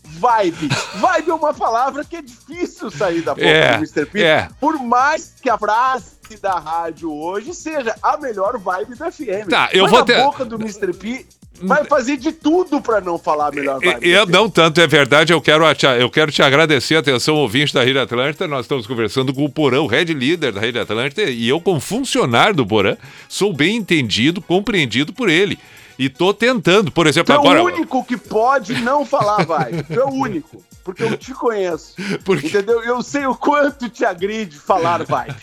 Vibe. 0.03 0.69
Vibe 0.95 1.29
é 1.31 1.33
uma 1.33 1.51
palavra 1.53 2.03
que 2.05 2.17
é 2.17 2.21
difícil 2.21 2.91
sair 2.91 3.21
da 3.21 3.33
boca 3.33 3.47
É, 3.47 3.71
do 3.71 3.77
Mr. 3.77 4.05
P. 4.05 4.21
é. 4.21 4.47
Por 4.59 4.77
mais 4.79 5.33
que 5.41 5.49
a 5.49 5.57
frase 5.57 6.11
da 6.39 6.59
rádio 6.59 7.11
hoje 7.11 7.55
seja 7.55 7.95
a 8.03 8.15
melhor 8.17 8.59
vibe 8.59 8.93
da 8.95 9.11
FM. 9.11 9.49
Tá, 9.49 9.69
eu 9.73 9.83
Mas 9.83 9.91
vou 9.91 9.99
a 10.01 10.03
ter- 10.03 10.21
boca 10.23 10.45
do 10.45 10.57
Mr. 10.57 10.93
P 10.93 11.25
vai 11.61 11.83
fazer 11.85 12.15
de 12.17 12.31
tudo 12.31 12.79
pra 12.79 13.01
não 13.01 13.17
falar 13.17 13.47
a 13.47 13.51
melhor 13.51 13.79
vibe. 13.81 14.07
Eu, 14.07 14.25
não 14.27 14.47
tanto, 14.49 14.79
é 14.79 14.85
verdade, 14.87 15.33
eu 15.33 15.41
quero, 15.41 15.73
te, 15.73 15.85
eu 15.87 16.09
quero 16.09 16.31
te 16.31 16.41
agradecer 16.43 16.95
a 16.95 16.99
atenção, 16.99 17.35
ouvinte 17.35 17.73
da 17.73 17.83
Rede 17.83 17.97
Atlântica. 17.99 18.47
Nós 18.47 18.61
estamos 18.65 18.85
conversando 18.85 19.33
com 19.33 19.43
o 19.43 19.49
Porã, 19.49 19.81
o 19.81 19.87
head 19.87 20.13
leader 20.13 20.53
da 20.53 20.61
Rede 20.61 20.77
Atlântica, 20.79 21.23
e 21.23 21.49
eu, 21.49 21.59
como 21.59 21.79
funcionário 21.79 22.53
do 22.55 22.65
Porã, 22.65 22.95
sou 23.27 23.51
bem 23.51 23.75
entendido, 23.77 24.39
compreendido 24.39 25.11
por 25.11 25.27
ele. 25.29 25.57
E 25.99 26.07
tô 26.07 26.33
tentando, 26.33 26.93
por 26.93 27.05
exemplo, 27.07 27.35
Tu 27.35 27.37
é 27.37 27.41
agora. 27.41 27.61
o 27.61 27.65
único 27.65 28.05
que 28.05 28.15
pode 28.15 28.73
não 28.81 29.05
falar 29.05 29.45
vibe. 29.45 29.83
Tu 29.83 29.99
é 29.99 30.05
o 30.05 30.13
único. 30.13 30.63
Porque 30.81 31.03
eu 31.03 31.17
te 31.17 31.33
conheço. 31.33 31.93
Entendeu? 32.41 32.81
Eu 32.81 33.03
sei 33.03 33.25
o 33.25 33.35
quanto 33.35 33.89
te 33.89 34.05
agride 34.05 34.57
falar 34.57 35.03
vibe. 35.03 35.35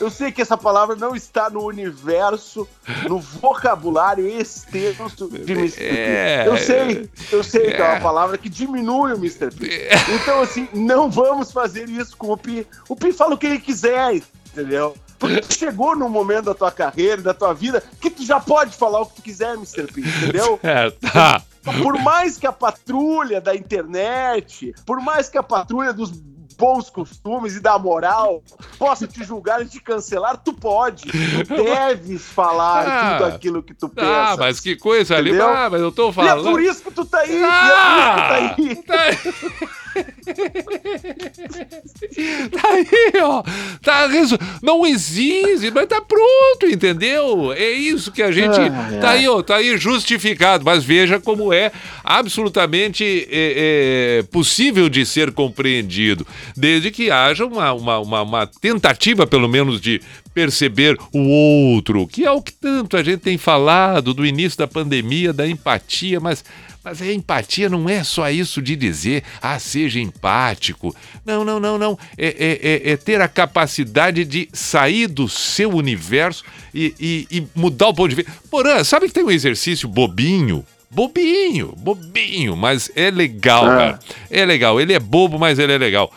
Eu 0.00 0.10
sei 0.10 0.32
que 0.32 0.42
essa 0.42 0.58
palavra 0.58 0.96
não 0.96 1.14
está 1.14 1.48
no 1.48 1.64
universo, 1.64 2.66
no 3.08 3.20
vocabulário 3.20 4.26
extenso 4.26 5.28
de 5.30 5.52
Mr. 5.52 5.84
É. 5.84 6.42
P. 6.42 6.50
Eu 6.50 6.56
sei, 6.58 7.10
eu 7.30 7.44
sei 7.44 7.70
que 7.70 7.80
é 7.80 7.88
uma 7.92 8.00
palavra 8.00 8.36
que 8.36 8.48
diminui 8.48 9.12
o 9.12 9.16
Mr. 9.16 9.54
P. 9.54 9.88
Então, 10.12 10.40
assim, 10.40 10.68
não 10.74 11.08
vamos 11.08 11.52
fazer 11.52 11.88
isso 11.88 12.16
com 12.16 12.32
o 12.32 12.36
Pi. 12.36 12.66
O 12.88 12.96
Pi 12.96 13.12
fala 13.12 13.36
o 13.36 13.38
que 13.38 13.46
ele 13.46 13.60
quiser, 13.60 14.20
entendeu? 14.52 14.96
Porque 15.26 15.40
tu 15.46 15.54
chegou 15.54 15.96
num 15.96 16.08
momento 16.08 16.46
da 16.46 16.54
tua 16.54 16.70
carreira, 16.70 17.22
da 17.22 17.34
tua 17.34 17.52
vida, 17.54 17.82
que 18.00 18.10
tu 18.10 18.24
já 18.24 18.38
pode 18.40 18.76
falar 18.76 19.00
o 19.00 19.06
que 19.06 19.16
tu 19.16 19.22
quiser, 19.22 19.54
Mr. 19.54 19.84
P, 19.92 20.00
entendeu? 20.00 20.58
É, 20.64 20.90
tá. 20.90 21.42
Por 21.82 21.98
mais 22.02 22.36
que 22.36 22.46
a 22.46 22.52
patrulha 22.52 23.40
da 23.40 23.54
internet, 23.56 24.74
por 24.84 25.00
mais 25.00 25.28
que 25.30 25.38
a 25.38 25.42
patrulha 25.42 25.92
dos 25.94 26.10
bons 26.56 26.88
costumes 26.88 27.56
e 27.56 27.60
da 27.60 27.76
moral 27.78 28.42
possa 28.78 29.08
te 29.08 29.24
julgar 29.24 29.60
e 29.62 29.66
te 29.66 29.80
cancelar, 29.80 30.36
tu 30.36 30.52
pode. 30.52 31.04
Tu 31.04 31.54
deves 31.64 32.22
falar 32.22 32.86
Ah, 32.86 33.16
tudo 33.18 33.24
aquilo 33.34 33.62
que 33.62 33.74
tu 33.74 33.88
pensa. 33.88 34.08
Ah, 34.08 34.36
mas 34.38 34.60
que 34.60 34.76
coisa 34.76 35.16
ali. 35.16 35.38
Ah, 35.40 35.68
mas 35.70 35.80
eu 35.80 35.90
tô 35.90 36.08
E 36.08 36.10
é 36.10 36.12
falando. 36.12 36.50
por 36.50 36.60
isso 36.62 36.82
que 36.82 36.90
tu 36.92 37.04
tá 37.04 37.18
aí. 37.20 37.42
Ah, 37.42 38.28
e 38.30 38.44
é 38.44 38.48
por 38.54 38.60
isso 38.60 38.76
que 38.76 38.82
tu 38.82 38.86
tá 38.86 39.00
aí. 39.00 39.16
Tá 39.16 39.24
aí, 39.24 39.68
ó. 43.22 43.42
Tá 43.82 44.06
reso... 44.06 44.38
Não 44.62 44.86
existe, 44.86 45.70
mas 45.70 45.86
tá 45.86 46.00
pronto, 46.00 46.66
entendeu? 46.70 47.52
É 47.52 47.70
isso 47.70 48.12
que 48.12 48.22
a 48.22 48.30
gente. 48.30 48.58
Ai, 48.58 49.00
tá 49.00 49.10
ai. 49.10 49.18
aí, 49.18 49.28
ó, 49.28 49.42
tá 49.42 49.56
aí 49.56 49.76
justificado. 49.76 50.64
Mas 50.64 50.84
veja 50.84 51.20
como 51.20 51.52
é 51.52 51.72
absolutamente 52.02 53.26
é, 53.30 54.20
é, 54.20 54.22
possível 54.24 54.88
de 54.88 55.04
ser 55.04 55.32
compreendido. 55.32 56.26
Desde 56.56 56.90
que 56.90 57.10
haja 57.10 57.44
uma, 57.44 57.72
uma, 57.72 57.98
uma, 57.98 58.22
uma 58.22 58.46
tentativa, 58.46 59.26
pelo 59.26 59.48
menos, 59.48 59.80
de 59.80 60.00
perceber 60.32 60.98
o 61.12 61.28
outro, 61.28 62.06
que 62.06 62.24
é 62.24 62.30
o 62.30 62.42
que 62.42 62.52
tanto 62.52 62.96
a 62.96 63.02
gente 63.02 63.20
tem 63.20 63.38
falado 63.38 64.12
do 64.12 64.26
início 64.26 64.58
da 64.58 64.66
pandemia, 64.66 65.32
da 65.32 65.46
empatia, 65.46 66.20
mas. 66.20 66.44
Mas 66.84 67.00
a 67.00 67.10
empatia 67.12 67.68
não 67.70 67.88
é 67.88 68.04
só 68.04 68.28
isso 68.30 68.60
de 68.60 68.76
dizer, 68.76 69.22
ah, 69.40 69.58
seja 69.58 69.98
empático. 69.98 70.94
Não, 71.24 71.42
não, 71.42 71.58
não, 71.58 71.78
não. 71.78 71.98
É, 72.18 72.26
é- 72.26 72.90
é- 72.90 72.92
é 72.92 72.96
ter 72.98 73.20
a 73.22 73.28
capacidade 73.28 74.24
de 74.24 74.48
sair 74.52 75.06
do 75.06 75.26
seu 75.28 75.70
universo 75.70 76.44
e, 76.74 76.94
e- 77.00 77.38
e 77.38 77.46
mudar 77.54 77.88
o 77.88 77.94
ponto 77.94 78.10
de 78.10 78.16
vista. 78.16 78.30
Porã, 78.50 78.84
sabe 78.84 79.06
que 79.08 79.14
tem 79.14 79.24
um 79.24 79.30
exercício 79.30 79.88
bobinho? 79.88 80.64
Bobinho, 80.90 81.74
bobinho, 81.76 82.54
mas 82.54 82.90
é 82.94 83.10
legal, 83.10 83.64
Ah. 83.64 83.76
cara. 83.76 83.98
É 84.30 84.44
legal. 84.44 84.80
Ele 84.80 84.92
é 84.92 85.00
bobo, 85.00 85.38
mas 85.38 85.58
ele 85.58 85.72
é 85.72 85.78
legal. 85.78 86.12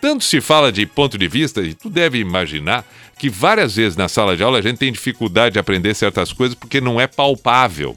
Tanto 0.00 0.22
se 0.24 0.40
fala 0.40 0.70
de 0.70 0.84
ponto 0.84 1.16
de 1.16 1.26
vista, 1.28 1.60
e 1.62 1.74
tu 1.74 1.88
deve 1.88 2.18
imaginar 2.18 2.84
que 3.18 3.30
várias 3.30 3.74
vezes 3.76 3.96
na 3.96 4.08
sala 4.08 4.36
de 4.36 4.42
aula 4.42 4.58
a 4.58 4.62
gente 4.62 4.78
tem 4.78 4.92
dificuldade 4.92 5.54
de 5.54 5.58
aprender 5.58 5.94
certas 5.94 6.32
coisas 6.32 6.54
porque 6.54 6.80
não 6.80 7.00
é 7.00 7.06
palpável. 7.06 7.96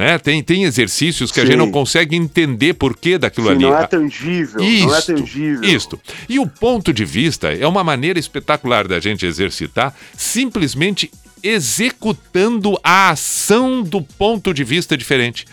Né? 0.00 0.18
Tem, 0.18 0.42
tem 0.42 0.64
exercícios 0.64 1.30
que 1.30 1.40
a 1.40 1.42
Sim. 1.42 1.48
gente 1.48 1.58
não 1.58 1.70
consegue 1.70 2.16
entender 2.16 2.72
porquê 2.72 3.18
daquilo 3.18 3.48
Sim, 3.48 3.52
ali. 3.52 3.62
não 3.64 3.78
é 3.78 3.86
tangível, 3.86 4.58
não 4.58 4.64
é 4.64 4.98
Isto, 4.98 5.14
tangível. 5.14 5.62
Isto. 5.62 6.00
E 6.26 6.38
o 6.38 6.46
ponto 6.46 6.90
de 6.90 7.04
vista 7.04 7.52
é 7.52 7.66
uma 7.66 7.84
maneira 7.84 8.18
espetacular 8.18 8.88
da 8.88 8.98
gente 8.98 9.26
exercitar, 9.26 9.94
simplesmente 10.16 11.10
executando 11.42 12.80
a 12.82 13.10
ação 13.10 13.82
do 13.82 14.00
ponto 14.00 14.54
de 14.54 14.64
vista 14.64 14.96
diferente. 14.96 15.44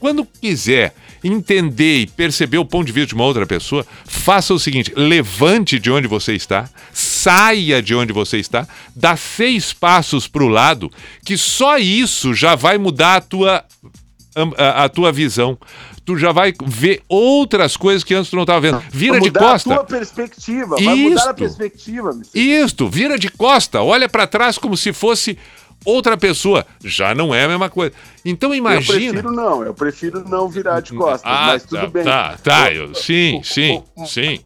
Quando 0.00 0.26
quiser 0.40 0.96
entender 1.22 2.00
e 2.00 2.06
perceber 2.06 2.58
o 2.58 2.64
ponto 2.64 2.86
de 2.86 2.92
vista 2.92 3.08
de 3.08 3.14
uma 3.14 3.24
outra 3.24 3.46
pessoa, 3.46 3.86
faça 4.04 4.52
o 4.52 4.58
seguinte: 4.58 4.92
levante 4.96 5.78
de 5.78 5.90
onde 5.90 6.08
você 6.08 6.34
está, 6.34 6.68
saia 6.92 7.82
de 7.82 7.94
onde 7.94 8.12
você 8.12 8.38
está, 8.38 8.66
dá 8.94 9.16
seis 9.16 9.72
passos 9.72 10.26
para 10.26 10.44
o 10.44 10.48
lado, 10.48 10.90
que 11.24 11.36
só 11.36 11.78
isso 11.78 12.34
já 12.34 12.54
vai 12.54 12.78
mudar 12.78 13.16
a 13.16 13.20
tua 13.20 13.64
a, 14.56 14.84
a 14.84 14.88
tua 14.88 15.12
visão. 15.12 15.58
Tu 16.04 16.18
já 16.18 16.32
vai 16.32 16.52
ver 16.66 17.00
outras 17.08 17.76
coisas 17.76 18.02
que 18.02 18.12
antes 18.12 18.28
tu 18.28 18.34
não 18.34 18.42
estava 18.42 18.60
vendo. 18.60 18.82
Vira 18.90 19.20
de 19.20 19.26
mudar 19.26 19.40
costa. 19.52 19.72
a 19.72 19.76
tua 19.76 19.84
perspectiva, 19.84 20.76
vai 20.76 20.94
mudar 20.96 21.30
a 21.30 21.34
perspectiva. 21.34 22.10
Isto, 22.34 22.88
vira 22.88 23.16
de 23.16 23.28
costa, 23.28 23.82
olha 23.82 24.08
para 24.08 24.26
trás 24.26 24.58
como 24.58 24.76
se 24.76 24.92
fosse 24.92 25.38
outra 25.84 26.16
pessoa. 26.16 26.64
Já 26.84 27.14
não 27.14 27.34
é 27.34 27.44
a 27.44 27.48
mesma 27.48 27.68
coisa. 27.70 27.94
Então 28.24 28.50
Eu 28.50 28.56
imagina. 28.56 28.92
prefiro 28.98 29.32
não, 29.32 29.62
eu 29.62 29.74
prefiro 29.74 30.28
não 30.28 30.48
virar 30.48 30.80
de 30.80 30.92
costas, 30.92 31.22
Ah, 31.24 31.46
mas 31.48 31.62
tudo 31.64 31.80
tá, 31.80 31.86
bem. 31.86 32.04
Tá, 32.04 32.36
tá, 32.42 32.72
eu, 32.72 32.94
sim, 32.94 33.40
sim, 33.44 33.82
sim. 34.06 34.40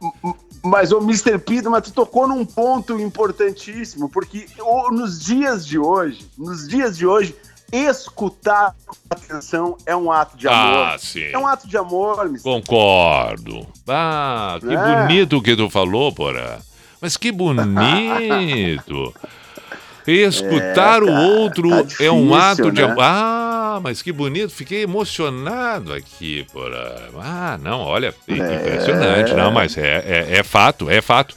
Mas 0.64 0.90
o 0.90 0.98
Mr. 0.98 1.38
P, 1.38 1.62
mas 1.68 1.84
tu 1.84 1.92
tocou 1.92 2.26
num 2.26 2.44
ponto 2.44 2.98
importantíssimo, 3.00 4.08
porque 4.08 4.46
nos 4.90 5.20
dias 5.24 5.64
de 5.66 5.78
hoje, 5.78 6.26
nos 6.36 6.66
dias 6.66 6.96
de 6.96 7.06
hoje, 7.06 7.34
escutar 7.72 8.74
com 8.86 8.96
atenção 9.10 9.76
é 9.86 9.94
um 9.94 10.10
ato 10.10 10.36
de 10.36 10.48
amor. 10.48 10.86
Ah, 10.86 10.96
sim. 10.98 11.22
É 11.24 11.38
um 11.38 11.46
ato 11.46 11.68
de 11.68 11.76
amor, 11.76 12.26
Mr. 12.26 12.42
Concordo. 12.42 13.66
Ah, 13.86 14.58
que 14.60 14.72
É. 14.74 15.02
bonito 15.06 15.40
que 15.42 15.54
tu 15.56 15.70
falou, 15.70 16.12
porra. 16.12 16.58
Mas 17.00 17.16
que 17.16 17.30
bonito! 17.30 19.14
Escutar 20.06 21.02
É, 21.02 21.04
o 21.04 21.38
outro 21.40 21.68
tá 21.70 22.04
é 22.04 22.10
um 22.10 22.28
difícil, 22.28 22.34
ato 22.34 22.70
de 22.72 22.80
né? 22.82 22.88
amor. 22.88 23.04
Ah, 23.04 23.80
mas 23.82 24.02
que 24.02 24.12
bonito, 24.12 24.50
fiquei 24.50 24.82
emocionado 24.82 25.92
aqui, 25.92 26.46
porra. 26.52 27.08
Ah, 27.20 27.58
não, 27.62 27.80
olha, 27.80 28.14
impressionante, 28.28 29.34
não, 29.34 29.50
mas 29.50 29.76
é, 29.76 30.26
é, 30.30 30.38
é 30.38 30.42
fato, 30.42 30.88
é 30.88 31.00
fato. 31.02 31.34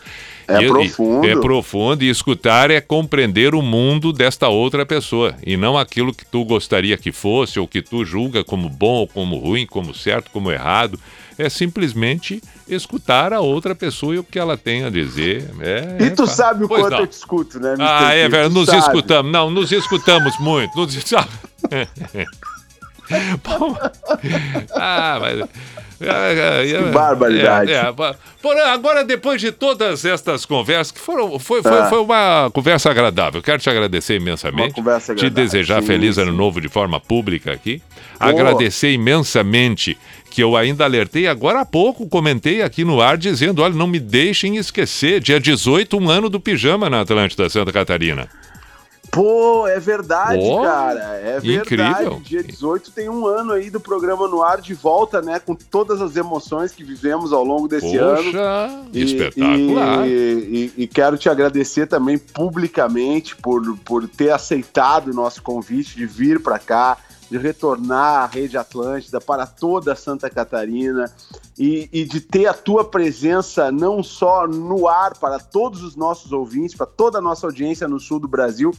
É 0.49 0.67
profundo. 0.67 1.27
É 1.27 1.35
profundo 1.35 2.03
e 2.03 2.09
escutar 2.09 2.71
é 2.71 2.81
compreender 2.81 3.53
o 3.53 3.61
mundo 3.61 4.11
desta 4.11 4.47
outra 4.47 4.85
pessoa 4.85 5.35
e 5.45 5.55
não 5.55 5.77
aquilo 5.77 6.13
que 6.13 6.25
tu 6.25 6.43
gostaria 6.43 6.97
que 6.97 7.11
fosse 7.11 7.59
ou 7.59 7.67
que 7.67 7.81
tu 7.81 8.03
julga 8.03 8.43
como 8.43 8.69
bom 8.69 8.95
ou 9.01 9.07
como 9.07 9.37
ruim, 9.37 9.65
como 9.65 9.93
certo, 9.93 10.31
como 10.31 10.51
errado. 10.51 10.99
É 11.37 11.49
simplesmente 11.49 12.41
escutar 12.67 13.31
a 13.31 13.39
outra 13.39 13.73
pessoa 13.73 14.13
e 14.15 14.19
o 14.19 14.23
que 14.23 14.37
ela 14.37 14.57
tem 14.57 14.83
a 14.83 14.89
dizer. 14.89 15.49
É, 15.61 16.03
E 16.03 16.07
é 16.07 16.09
tu 16.09 16.27
fa- 16.27 16.33
sabe 16.33 16.65
o 16.65 16.67
quanto 16.67 16.89
não. 16.89 16.99
eu 16.99 17.07
te 17.07 17.13
escuto, 17.13 17.59
né, 17.59 17.75
Mr. 17.75 17.89
Ah, 17.89 18.13
é 18.13 18.27
velho, 18.27 18.49
nos 18.49 18.65
sabe. 18.65 18.79
escutamos. 18.79 19.31
Não, 19.31 19.49
nos 19.49 19.71
escutamos 19.71 20.37
muito. 20.39 20.75
Nos... 20.75 20.97
Bom, 23.43 23.75
ah, 24.75 25.17
mas. 25.21 25.49
Que 25.99 26.91
barbaridade. 26.91 27.71
É, 27.71 27.75
é, 27.75 27.93
porém, 28.41 28.63
agora, 28.63 29.03
depois 29.03 29.41
de 29.41 29.51
todas 29.51 30.05
estas 30.05 30.45
conversas, 30.45 30.91
que 30.91 30.99
foram, 30.99 31.37
foi, 31.37 31.61
foi, 31.61 31.79
Ah. 31.79 31.87
foi 31.89 31.99
uma 31.99 32.49
conversa 32.53 32.89
agradável. 32.89 33.41
Quero 33.41 33.59
te 33.61 33.69
agradecer 33.69 34.15
imensamente. 34.15 34.69
Uma 34.69 34.73
conversa 34.73 35.13
Te 35.13 35.25
agradável, 35.25 35.43
desejar 35.45 35.81
sim, 35.81 35.87
feliz 35.87 36.17
ano 36.17 36.31
sim. 36.31 36.37
novo 36.37 36.61
de 36.61 36.69
forma 36.69 36.99
pública 36.99 37.51
aqui. 37.51 37.81
Agradecer 38.19 38.91
imensamente 38.91 39.97
que 40.31 40.41
eu 40.43 40.55
ainda 40.55 40.83
alertei 40.85 41.27
agora 41.27 41.61
há 41.61 41.65
pouco, 41.65 42.07
comentei 42.07 42.61
aqui 42.61 42.83
no 42.83 43.01
ar 43.01 43.17
dizendo: 43.17 43.61
olha, 43.61 43.73
não 43.73 43.87
me 43.87 43.99
deixem 43.99 44.57
esquecer, 44.57 45.19
dia 45.19 45.39
18, 45.39 45.97
um 45.97 46.09
ano 46.09 46.29
do 46.29 46.39
pijama 46.39 46.89
na 46.89 47.01
Atlântida 47.01 47.49
Santa 47.49 47.71
Catarina. 47.71 48.27
Pô, 49.11 49.67
é 49.67 49.79
verdade, 49.79 50.41
cara. 50.61 50.99
É 51.17 51.39
verdade. 51.39 52.01
incrível. 52.03 52.21
Dia 52.23 52.43
18 52.43 52.91
tem 52.91 53.09
um 53.09 53.25
ano 53.25 53.53
aí 53.53 53.69
do 53.69 53.79
programa 53.79 54.27
no 54.27 54.41
ar 54.41 54.61
de 54.61 54.73
volta, 54.73 55.21
né? 55.21 55.39
Com 55.39 55.55
todas 55.55 56.01
as 56.01 56.15
emoções 56.15 56.71
que 56.71 56.83
vivemos 56.83 57.33
ao 57.33 57.43
longo 57.43 57.67
desse 57.67 57.97
ano. 57.97 58.23
Poxa, 58.23 58.81
E- 58.93 59.03
espetacular. 59.03 60.07
E, 60.07 60.11
e- 60.11 60.73
e 60.83 60.87
quero 60.87 61.17
te 61.17 61.27
agradecer 61.29 61.87
também 61.87 62.17
publicamente 62.17 63.35
por, 63.35 63.61
por 63.79 64.07
ter 64.07 64.31
aceitado 64.31 65.09
o 65.09 65.13
nosso 65.13 65.41
convite 65.41 65.95
de 65.95 66.05
vir 66.05 66.41
para 66.41 66.59
cá, 66.59 66.97
de 67.29 67.37
retornar 67.37 68.23
à 68.23 68.25
Rede 68.25 68.57
Atlântida 68.57 69.21
para 69.21 69.45
toda 69.45 69.95
Santa 69.95 70.29
Catarina 70.29 71.11
e, 71.57 71.87
e 71.93 72.03
de 72.03 72.21
ter 72.21 72.47
a 72.47 72.53
tua 72.53 72.83
presença 72.83 73.71
não 73.71 74.01
só 74.01 74.47
no 74.47 74.87
ar 74.87 75.15
para 75.17 75.37
todos 75.39 75.83
os 75.83 75.95
nossos 75.95 76.31
ouvintes, 76.31 76.75
para 76.75 76.87
toda 76.87 77.19
a 77.19 77.21
nossa 77.21 77.45
audiência 77.45 77.87
no 77.87 77.99
sul 77.99 78.19
do 78.19 78.27
Brasil. 78.27 78.73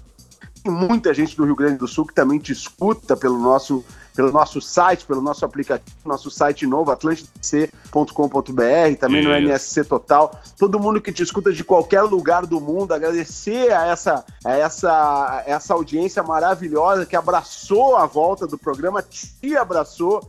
Tem 0.62 0.72
muita 0.72 1.14
gente 1.14 1.36
do 1.36 1.44
Rio 1.44 1.56
Grande 1.56 1.78
do 1.78 1.88
Sul 1.88 2.06
que 2.06 2.14
também 2.14 2.38
te 2.38 2.52
escuta 2.52 3.16
pelo 3.16 3.38
nosso, 3.38 3.82
pelo 4.14 4.30
nosso 4.30 4.60
site, 4.60 5.06
pelo 5.06 5.22
nosso 5.22 5.44
aplicativo, 5.44 5.96
nosso 6.04 6.30
site 6.30 6.66
novo, 6.66 6.90
atlantidc.com.br, 6.90 8.96
também 8.98 9.24
no 9.24 9.30
Isso. 9.30 9.48
NSC 9.48 9.84
Total. 9.84 10.30
Todo 10.58 10.78
mundo 10.78 11.00
que 11.00 11.12
te 11.12 11.22
escuta 11.22 11.52
de 11.52 11.64
qualquer 11.64 12.02
lugar 12.02 12.46
do 12.46 12.60
mundo, 12.60 12.92
agradecer 12.92 13.72
a 13.72 13.86
essa, 13.86 14.24
a 14.44 14.52
essa, 14.52 14.90
a 14.92 15.42
essa 15.46 15.74
audiência 15.74 16.22
maravilhosa 16.22 17.06
que 17.06 17.16
abraçou 17.16 17.96
a 17.96 18.06
volta 18.06 18.46
do 18.46 18.58
programa, 18.58 19.02
te 19.02 19.56
abraçou 19.56 20.28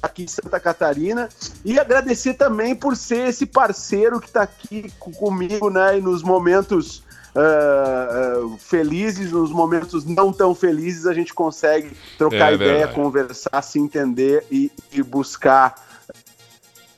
aqui 0.00 0.24
em 0.24 0.28
Santa 0.28 0.58
Catarina 0.58 1.28
e 1.64 1.78
agradecer 1.78 2.34
também 2.34 2.74
por 2.74 2.96
ser 2.96 3.28
esse 3.28 3.46
parceiro 3.46 4.20
que 4.20 4.26
está 4.26 4.42
aqui 4.42 4.92
co- 4.98 5.12
comigo, 5.12 5.70
né, 5.70 5.98
e 5.98 6.00
nos 6.00 6.24
momentos 6.24 7.04
ah, 7.34 8.08
ah, 8.44 8.56
felizes, 8.58 9.32
nos 9.32 9.50
momentos 9.50 10.04
não 10.04 10.32
tão 10.32 10.54
felizes, 10.54 11.06
a 11.06 11.14
gente 11.14 11.32
consegue 11.32 11.90
trocar 12.18 12.52
É 12.52 12.54
ideia, 12.54 12.72
verdade. 12.78 12.94
conversar, 12.94 13.62
se 13.62 13.78
entender 13.78 14.44
e, 14.50 14.70
e 14.92 15.02
buscar 15.02 15.74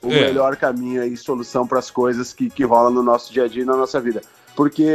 o 0.03 0.09
É. 0.13 0.21
melhor 0.27 0.57
caminho 0.57 1.03
e 1.05 1.17
solução 1.17 1.67
para 1.67 1.79
as 1.79 1.91
coisas 1.91 2.33
que, 2.33 2.51
que 2.51 2.65
rolam 2.65 2.93
no 2.93 3.03
nosso 3.03 3.33
dia 3.33 3.45
a 3.45 3.49
dia 3.49 3.63
e 3.63 3.67
na 3.67 3.77
nossa 3.77 4.01
vida. 4.01 4.21
Porque, 4.55 4.87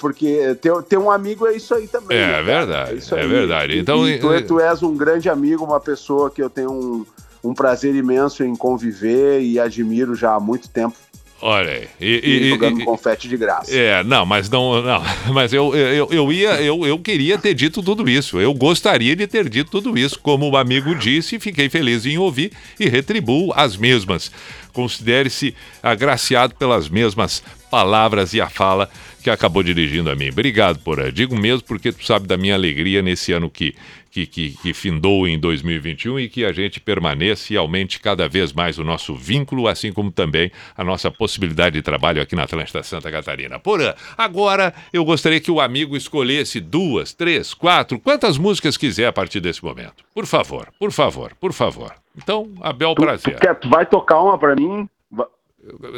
porque 0.00 0.54
ter, 0.60 0.82
ter 0.82 0.98
um 0.98 1.10
amigo 1.10 1.46
é 1.46 1.54
isso 1.56 1.74
aí 1.74 1.86
também. 1.88 2.18
É 2.18 2.26
né, 2.26 2.42
verdade, 2.42 3.00
é 3.14 3.20
aí. 3.20 3.26
verdade. 3.28 3.78
Então, 3.78 4.06
e 4.06 4.18
tu, 4.18 4.32
eh, 4.32 4.42
tu 4.42 4.60
és 4.60 4.82
um 4.82 4.94
grande 4.96 5.30
amigo, 5.30 5.64
uma 5.64 5.80
pessoa 5.80 6.30
que 6.30 6.42
eu 6.42 6.50
tenho 6.50 6.70
um, 6.70 7.06
um 7.42 7.54
prazer 7.54 7.94
imenso 7.94 8.44
em 8.44 8.54
conviver 8.54 9.40
e 9.40 9.58
admiro 9.58 10.14
já 10.14 10.34
há 10.34 10.40
muito 10.40 10.68
tempo. 10.68 10.94
Olha 11.40 11.70
aí. 11.70 11.88
E, 12.00 12.06
E, 12.24 12.46
e- 12.46 12.48
jogando 12.50 12.80
e- 12.80 12.84
confete 12.84 13.28
de 13.28 13.36
graça. 13.36 13.72
É, 13.74 14.02
não, 14.02 14.26
mas 14.26 14.50
não, 14.50 14.82
não, 14.82 15.02
mas 15.32 15.52
eu, 15.52 15.74
eu, 15.76 16.08
eu 16.10 16.32
ia, 16.32 16.60
eu, 16.60 16.84
eu 16.84 16.98
queria 16.98 17.38
ter 17.38 17.54
dito 17.54 17.82
tudo 17.82 18.08
isso. 18.08 18.40
Eu 18.40 18.52
gostaria 18.52 19.14
de 19.14 19.26
ter 19.26 19.48
dito 19.48 19.70
tudo 19.70 19.96
isso, 19.96 20.18
como 20.18 20.50
o 20.50 20.56
amigo 20.56 20.94
disse, 20.94 21.36
e 21.36 21.40
fiquei 21.40 21.68
feliz 21.68 22.04
em 22.06 22.18
ouvir 22.18 22.52
e 22.78 22.88
retribuo 22.88 23.52
as 23.54 23.76
mesmas. 23.76 24.32
Considere-se 24.72 25.54
agraciado 25.82 26.54
pelas 26.54 26.88
mesmas 26.88 27.42
palavras 27.70 28.32
e 28.34 28.40
a 28.40 28.48
fala 28.48 28.88
que 29.22 29.28
acabou 29.30 29.62
dirigindo 29.62 30.10
a 30.10 30.14
mim. 30.16 30.28
Obrigado, 30.30 30.78
Porã. 30.78 31.12
Digo 31.12 31.36
mesmo 31.36 31.62
porque 31.62 31.92
tu 31.92 32.04
sabe 32.06 32.26
da 32.26 32.36
minha 32.36 32.54
alegria 32.54 33.02
nesse 33.02 33.32
ano 33.32 33.50
que, 33.50 33.74
que, 34.10 34.26
que, 34.26 34.50
que 34.62 34.72
findou 34.74 35.26
em 35.28 35.38
2021 35.38 36.18
e 36.20 36.28
que 36.28 36.44
a 36.44 36.52
gente 36.52 36.80
permaneça 36.80 37.52
e 37.52 37.56
aumente 37.56 38.00
cada 38.00 38.28
vez 38.28 38.52
mais 38.52 38.78
o 38.78 38.84
nosso 38.84 39.14
vínculo, 39.14 39.68
assim 39.68 39.92
como 39.92 40.10
também 40.10 40.50
a 40.76 40.82
nossa 40.82 41.10
possibilidade 41.10 41.74
de 41.74 41.82
trabalho 41.82 42.20
aqui 42.22 42.34
na 42.34 42.44
Atlântida 42.44 42.82
Santa 42.82 43.10
Catarina. 43.10 43.58
Porã, 43.58 43.94
agora 44.16 44.72
eu 44.92 45.04
gostaria 45.04 45.40
que 45.40 45.50
o 45.50 45.60
amigo 45.60 45.96
escolhesse 45.96 46.60
duas, 46.60 47.12
três, 47.12 47.52
quatro, 47.54 47.98
quantas 47.98 48.38
músicas 48.38 48.76
quiser 48.76 49.06
a 49.06 49.12
partir 49.12 49.40
desse 49.40 49.62
momento. 49.64 50.04
Por 50.14 50.26
favor, 50.26 50.68
por 50.78 50.90
favor, 50.92 51.32
por 51.40 51.52
favor. 51.52 51.92
Então, 52.16 52.50
Abel 52.60 52.94
Prazer. 52.94 53.38
Quer- 53.38 53.54
tu 53.54 53.68
vai 53.68 53.86
tocar 53.86 54.20
uma 54.20 54.36
pra 54.38 54.54
mim? 54.56 54.88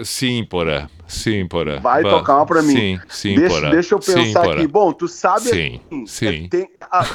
Sim, 0.04 0.44
Porã. 0.44 0.88
Sim, 1.06 1.46
Porã. 1.46 1.78
Vai 1.80 2.02
Va- 2.02 2.10
tocar 2.10 2.36
uma 2.38 2.46
pra 2.46 2.62
mim. 2.62 2.74
Sim, 2.74 3.00
sim, 3.08 3.34
deixa, 3.36 3.54
Porã. 3.54 3.70
deixa 3.70 3.94
eu 3.94 4.02
Sim, 4.02 4.14
pensar 4.14 4.42
Porã. 4.42 4.56
aqui. 4.58 4.66
Bom, 4.66 4.92
tu 4.92 5.06
sabe 5.06 5.42
Sim, 5.48 5.80
assim, 5.92 6.06
sim. 6.06 6.44
é, 6.44 6.48
tem 6.48 6.68
a, 6.90 7.06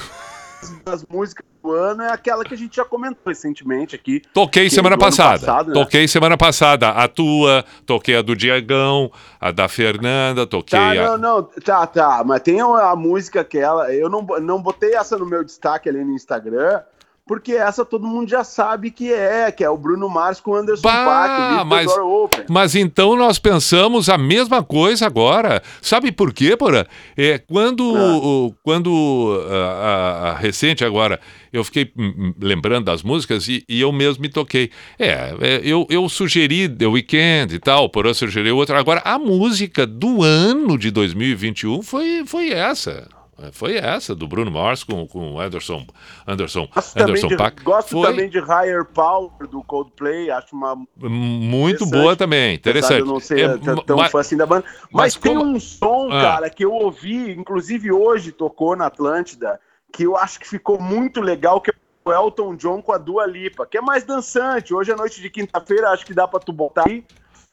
das 0.83 1.05
músicas 1.05 1.45
do 1.63 1.71
ano 1.71 2.03
é 2.03 2.11
aquela 2.11 2.43
que 2.43 2.53
a 2.53 2.57
gente 2.57 2.75
já 2.75 2.85
comentou 2.85 3.21
recentemente 3.25 3.95
aqui. 3.95 4.21
Toquei 4.33 4.65
que 4.65 4.69
semana 4.69 4.97
passada. 4.97 5.39
passado, 5.39 5.67
né? 5.67 5.73
Toquei 5.73 6.07
semana 6.07 6.37
passada. 6.37 6.89
A 6.89 7.07
tua, 7.07 7.65
toquei 7.85 8.15
a 8.15 8.21
do 8.21 8.35
Diagão, 8.35 9.11
a 9.39 9.51
da 9.51 9.67
Fernanda, 9.67 10.45
toquei 10.45 10.79
Tá, 10.79 10.91
a. 10.91 10.95
não, 10.95 11.17
não, 11.17 11.43
tá, 11.43 11.87
tá, 11.87 12.23
mas 12.25 12.41
tem 12.41 12.61
a 12.61 12.95
música 12.95 13.41
aquela, 13.41 13.93
eu 13.93 14.09
não, 14.09 14.21
não 14.41 14.61
botei 14.61 14.95
essa 14.95 15.17
no 15.17 15.25
meu 15.25 15.43
destaque 15.43 15.89
ali 15.89 16.03
no 16.03 16.13
Instagram, 16.13 16.81
porque 17.27 17.53
essa 17.53 17.83
todo 17.83 18.05
mundo 18.05 18.29
já 18.29 18.43
sabe 18.43 18.91
que 18.91 19.11
é, 19.11 19.51
que 19.51 19.63
é 19.63 19.69
o 19.69 19.75
Bruno 19.77 20.07
Mars 20.07 20.39
com 20.39 20.51
o 20.51 20.55
Anderson 20.55 20.83
Bah, 20.83 21.05
Paak, 21.05 21.65
mas- 21.65 21.91
Open. 21.97 22.45
Mas 22.47 22.75
então 22.75 23.15
nós 23.15 23.39
pensamos 23.39 24.09
a 24.09 24.17
mesma 24.17 24.61
coisa 24.63 25.07
agora. 25.07 25.61
Sabe 25.81 26.11
por 26.11 26.31
quê, 26.31 26.55
Porã? 26.55 26.85
É, 27.17 27.39
quando, 27.39 27.81
o- 27.83 28.53
quando 28.63 29.43
a, 29.49 29.55
a- 29.55 30.31
a 30.31 30.33
recente 30.35 30.85
agora, 30.85 31.19
eu 31.51 31.63
fiquei 31.63 31.91
lembrando 32.39 32.85
das 32.85 33.01
músicas 33.01 33.47
e, 33.47 33.63
e 33.67 33.81
eu 33.81 33.91
mesmo 33.91 34.21
me 34.21 34.29
toquei. 34.29 34.69
É, 34.99 35.33
é, 35.41 35.61
eu, 35.63 35.87
eu 35.89 36.07
sugeri 36.07 36.69
The 36.69 36.85
Weeknd 36.85 37.55
e 37.55 37.59
tal, 37.59 37.89
Porã 37.89 38.13
sugeriu 38.13 38.55
outra. 38.55 38.77
Agora, 38.79 39.01
a 39.03 39.17
música 39.17 39.87
do 39.87 40.21
ano 40.21 40.77
de 40.77 40.91
2021 40.91 41.81
foi, 41.81 42.23
foi 42.25 42.49
essa. 42.51 43.07
Foi 43.51 43.75
essa, 43.75 44.15
do 44.15 44.27
Bruno 44.27 44.49
Mars 44.49 44.83
com, 44.83 45.05
com 45.07 45.39
Anderson, 45.39 45.85
Anderson, 46.25 46.67
Gosto, 46.73 46.97
Anderson 47.01 47.27
de, 47.27 47.35
Paak. 47.37 47.63
gosto 47.63 47.89
Foi 47.89 48.09
também 48.09 48.29
de 48.29 48.39
Higher 48.39 48.85
Power 48.85 49.45
do 49.49 49.61
Coldplay, 49.63 50.31
acho 50.31 50.55
uma 50.55 50.75
muito 50.97 51.85
boa 51.85 52.15
também, 52.15 52.55
interessante. 52.55 52.99
Eu 53.01 53.05
não 53.05 53.19
ser 53.19 53.39
É, 53.39 53.57
tão- 53.57 53.75
tão 53.83 53.97
mas- 53.97 54.11
fã 54.11 54.19
assim 54.21 54.37
da 54.37 54.45
banda. 54.45 54.65
Mas, 54.91 55.13
mas 55.13 55.15
tem 55.15 55.35
como- 55.35 55.51
um 55.51 55.59
som, 55.59 56.07
Ah. 56.11 56.21
cara, 56.21 56.49
que 56.49 56.63
eu 56.63 56.71
ouvi, 56.71 57.31
inclusive 57.31 57.91
hoje 57.91 58.31
tocou 58.31 58.75
na 58.75 58.85
Atlântida, 58.87 59.59
que 59.91 60.03
eu 60.03 60.15
acho 60.15 60.39
que 60.39 60.47
ficou 60.47 60.79
muito 60.79 61.19
legal, 61.21 61.59
que 61.59 61.71
é 61.71 61.73
o 62.05 62.13
Elton 62.13 62.55
John 62.55 62.81
com 62.81 62.91
a 62.93 62.97
Dua 62.97 63.25
Lipa, 63.25 63.65
que 63.65 63.77
é 63.77 63.81
mais 63.81 64.03
dançante. 64.03 64.73
Hoje 64.73 64.91
é 64.91 64.95
noite 64.95 65.21
de 65.21 65.29
quinta-feira, 65.29 65.89
acho 65.89 66.05
que 66.05 66.13
dá 66.13 66.27
pra 66.27 66.39
tu 66.39 66.53
botar 66.53 66.85
aí. 66.87 67.03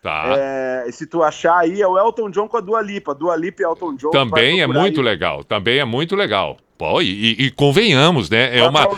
Tá. 0.02 0.34
É, 0.36 0.90
se 0.90 1.06
tu 1.06 1.22
achar 1.22 1.58
aí, 1.58 1.80
é 1.80 1.86
o 1.86 1.96
Elton 1.96 2.28
John 2.28 2.48
com 2.48 2.56
a 2.56 2.60
Dua 2.60 2.82
Lipa. 2.82 3.14
Dua 3.14 3.36
Lipa 3.36 3.62
e 3.62 3.64
Elton 3.64 3.94
John. 3.94 4.10
Também 4.10 4.60
é 4.60 4.66
muito 4.66 5.00
aí. 5.00 5.06
legal, 5.06 5.44
também 5.44 5.78
é 5.78 5.84
muito 5.84 6.16
legal. 6.16 6.58
Pô, 6.76 7.00
e, 7.00 7.06
e- 7.38 7.44
e 7.46 7.50
convenhamos, 7.52 8.28
né? 8.28 8.58
É 8.58 8.68
uma. 8.68 8.88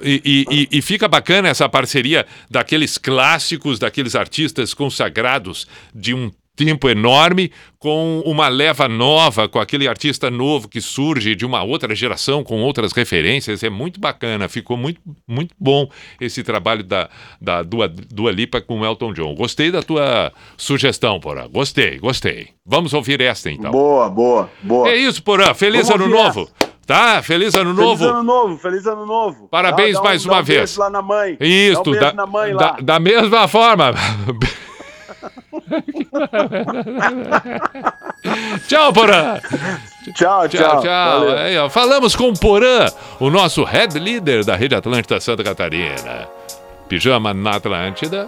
E- 0.00 0.46
e- 0.72 0.78
e 0.78 0.80
fica 0.80 1.06
bacana 1.08 1.48
essa 1.48 1.68
parceria 1.68 2.24
daqueles 2.50 2.96
clássicos, 2.96 3.78
daqueles 3.78 4.14
artistas 4.14 4.72
consagrados 4.72 5.66
de 5.94 6.14
um 6.14 6.30
tempo 6.58 6.88
enorme 6.88 7.52
com 7.78 8.20
uma 8.26 8.48
leva 8.48 8.88
nova, 8.88 9.48
com 9.48 9.60
aquele 9.60 9.86
artista 9.86 10.28
novo 10.28 10.66
que 10.66 10.80
surge 10.80 11.36
de 11.36 11.46
uma 11.46 11.62
outra 11.62 11.94
geração, 11.94 12.42
com 12.42 12.60
outras 12.60 12.92
referências. 12.92 13.62
É 13.62 13.70
muito 13.70 14.00
bacana, 14.00 14.48
ficou 14.48 14.76
muito, 14.76 15.00
muito 15.26 15.54
bom 15.58 15.88
esse 16.20 16.42
trabalho 16.42 16.82
da, 16.82 17.08
da 17.40 17.62
Dua, 17.62 17.88
Dua 17.88 18.32
Lipa 18.32 18.60
com 18.60 18.84
Elton 18.84 19.12
John. 19.12 19.34
Gostei 19.36 19.70
da 19.70 19.82
tua 19.82 20.32
sugestão, 20.56 21.20
Porã. 21.20 21.48
Gostei, 21.48 21.98
gostei. 21.98 22.48
Vamos 22.66 22.92
ouvir 22.92 23.20
esta 23.20 23.48
então. 23.48 23.70
Boa, 23.70 24.10
boa, 24.10 24.50
boa. 24.60 24.88
É 24.88 24.96
isso, 24.96 25.22
Porã. 25.22 25.54
Feliz 25.54 25.86
Vamos 25.88 26.06
ano 26.06 26.12
novo. 26.12 26.40
Essa. 26.42 26.68
Tá? 26.84 27.22
Feliz 27.22 27.54
ano 27.54 27.72
novo. 27.72 27.98
Feliz 27.98 28.14
ano 28.14 28.22
novo, 28.22 28.58
feliz 28.58 28.86
ano 28.86 29.06
novo. 29.06 29.46
Parabéns 29.48 29.92
dá, 29.92 29.98
dá 29.98 30.00
um, 30.00 30.04
mais 30.04 30.26
uma 30.26 30.40
um 30.40 30.42
vez. 30.42 30.70
Beijo 30.70 30.80
lá 30.80 30.90
na 30.90 31.02
mãe. 31.02 31.36
Isso, 31.38 31.92
dá, 31.92 32.12
um 32.12 32.16
na 32.16 32.26
mãe, 32.26 32.56
da, 32.56 32.72
da 32.82 32.98
mesma 32.98 33.46
forma. 33.46 33.92
tchau, 38.68 38.92
Porã! 38.92 39.40
Tchau, 40.14 40.48
tchau. 40.48 40.48
Tchau, 40.48 40.80
tchau. 40.80 41.28
Aí, 41.36 41.58
ó, 41.58 41.68
falamos 41.68 42.16
com 42.16 42.32
Porã, 42.32 42.86
o 43.20 43.28
nosso 43.30 43.62
head 43.64 43.98
leader 43.98 44.42
da 44.44 44.56
Rede 44.56 44.74
Atlântida 44.74 45.20
Santa 45.20 45.44
Catarina. 45.44 46.26
Pijama 46.88 47.34
na 47.34 47.56
Atlântida. 47.56 48.26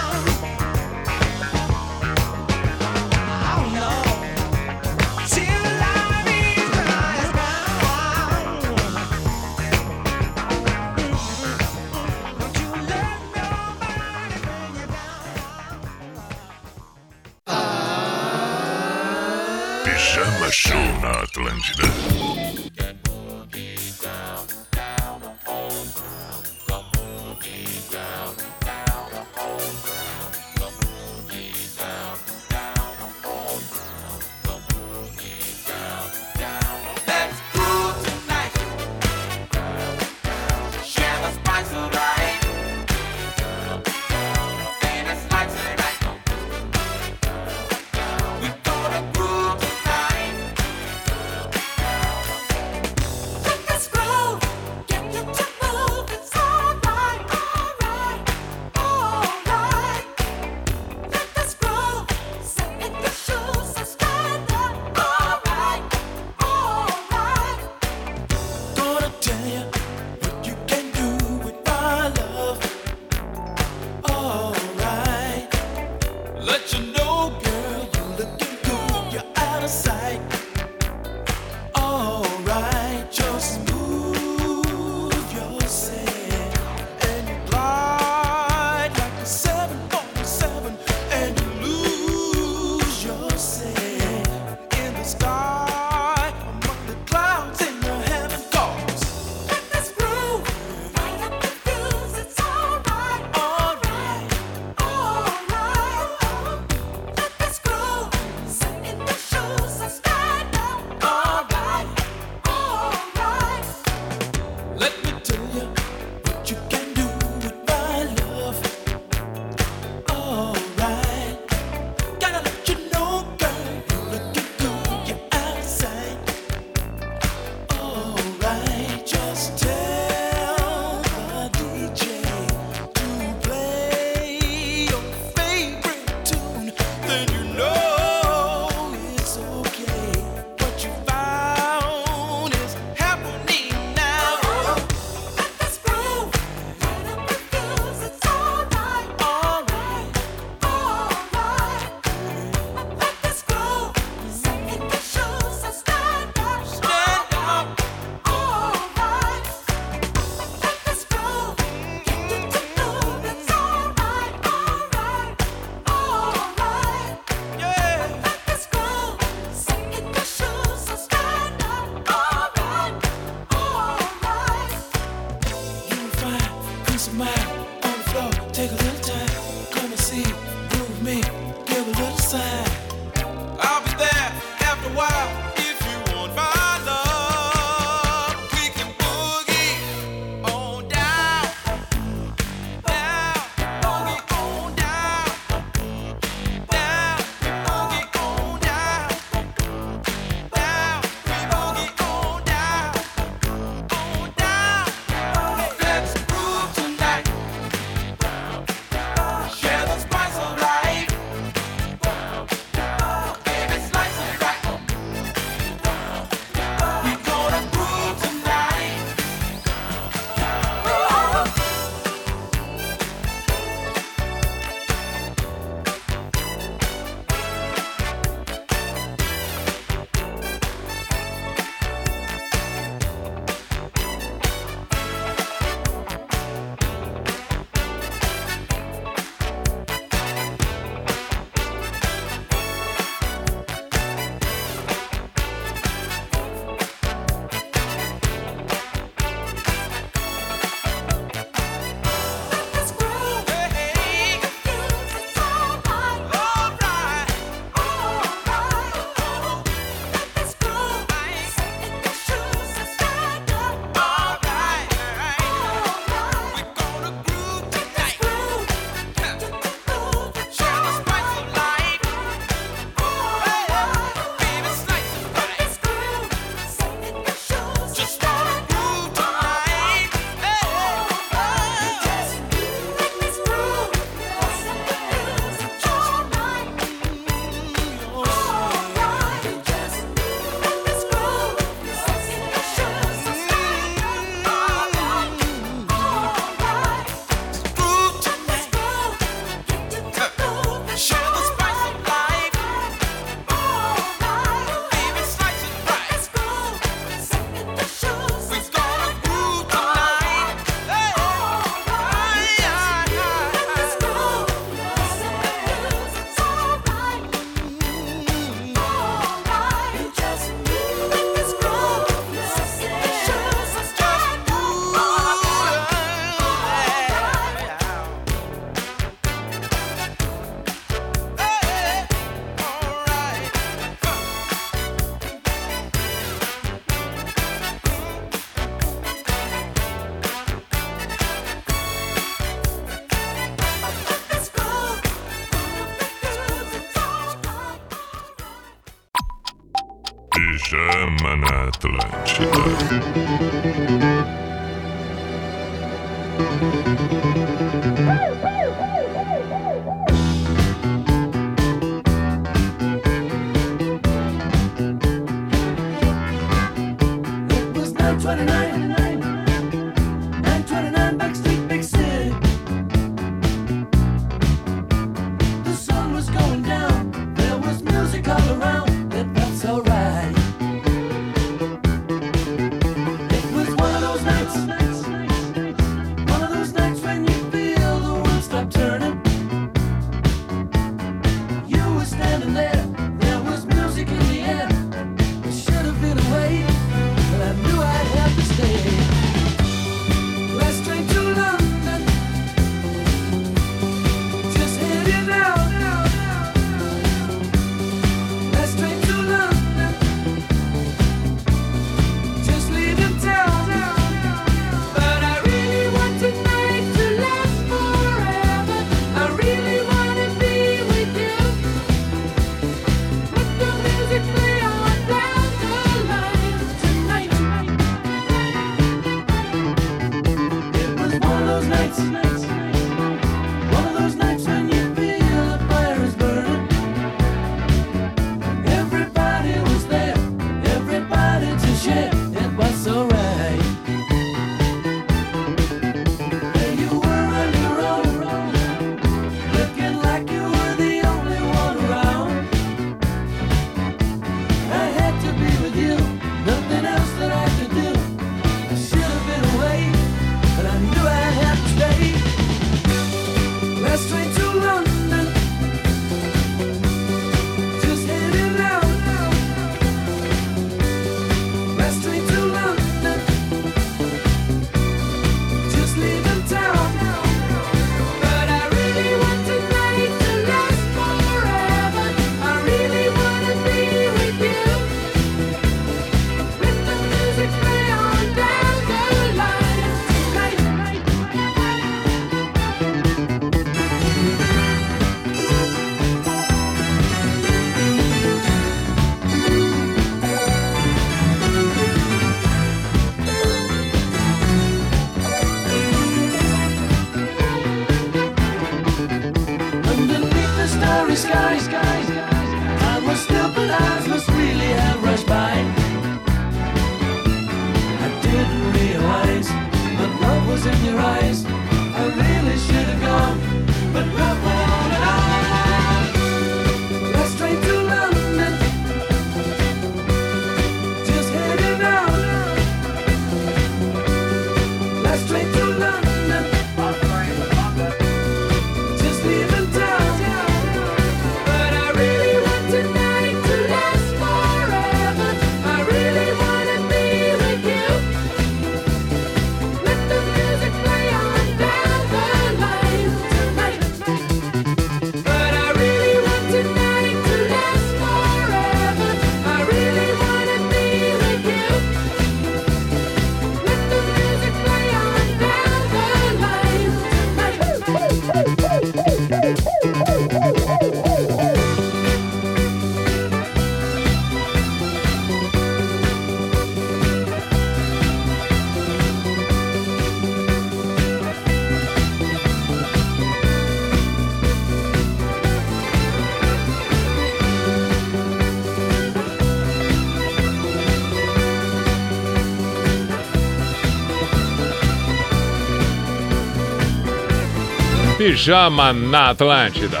Pijama 598.26 598.92
Na 598.92 599.30
Atlântida 599.30 600.00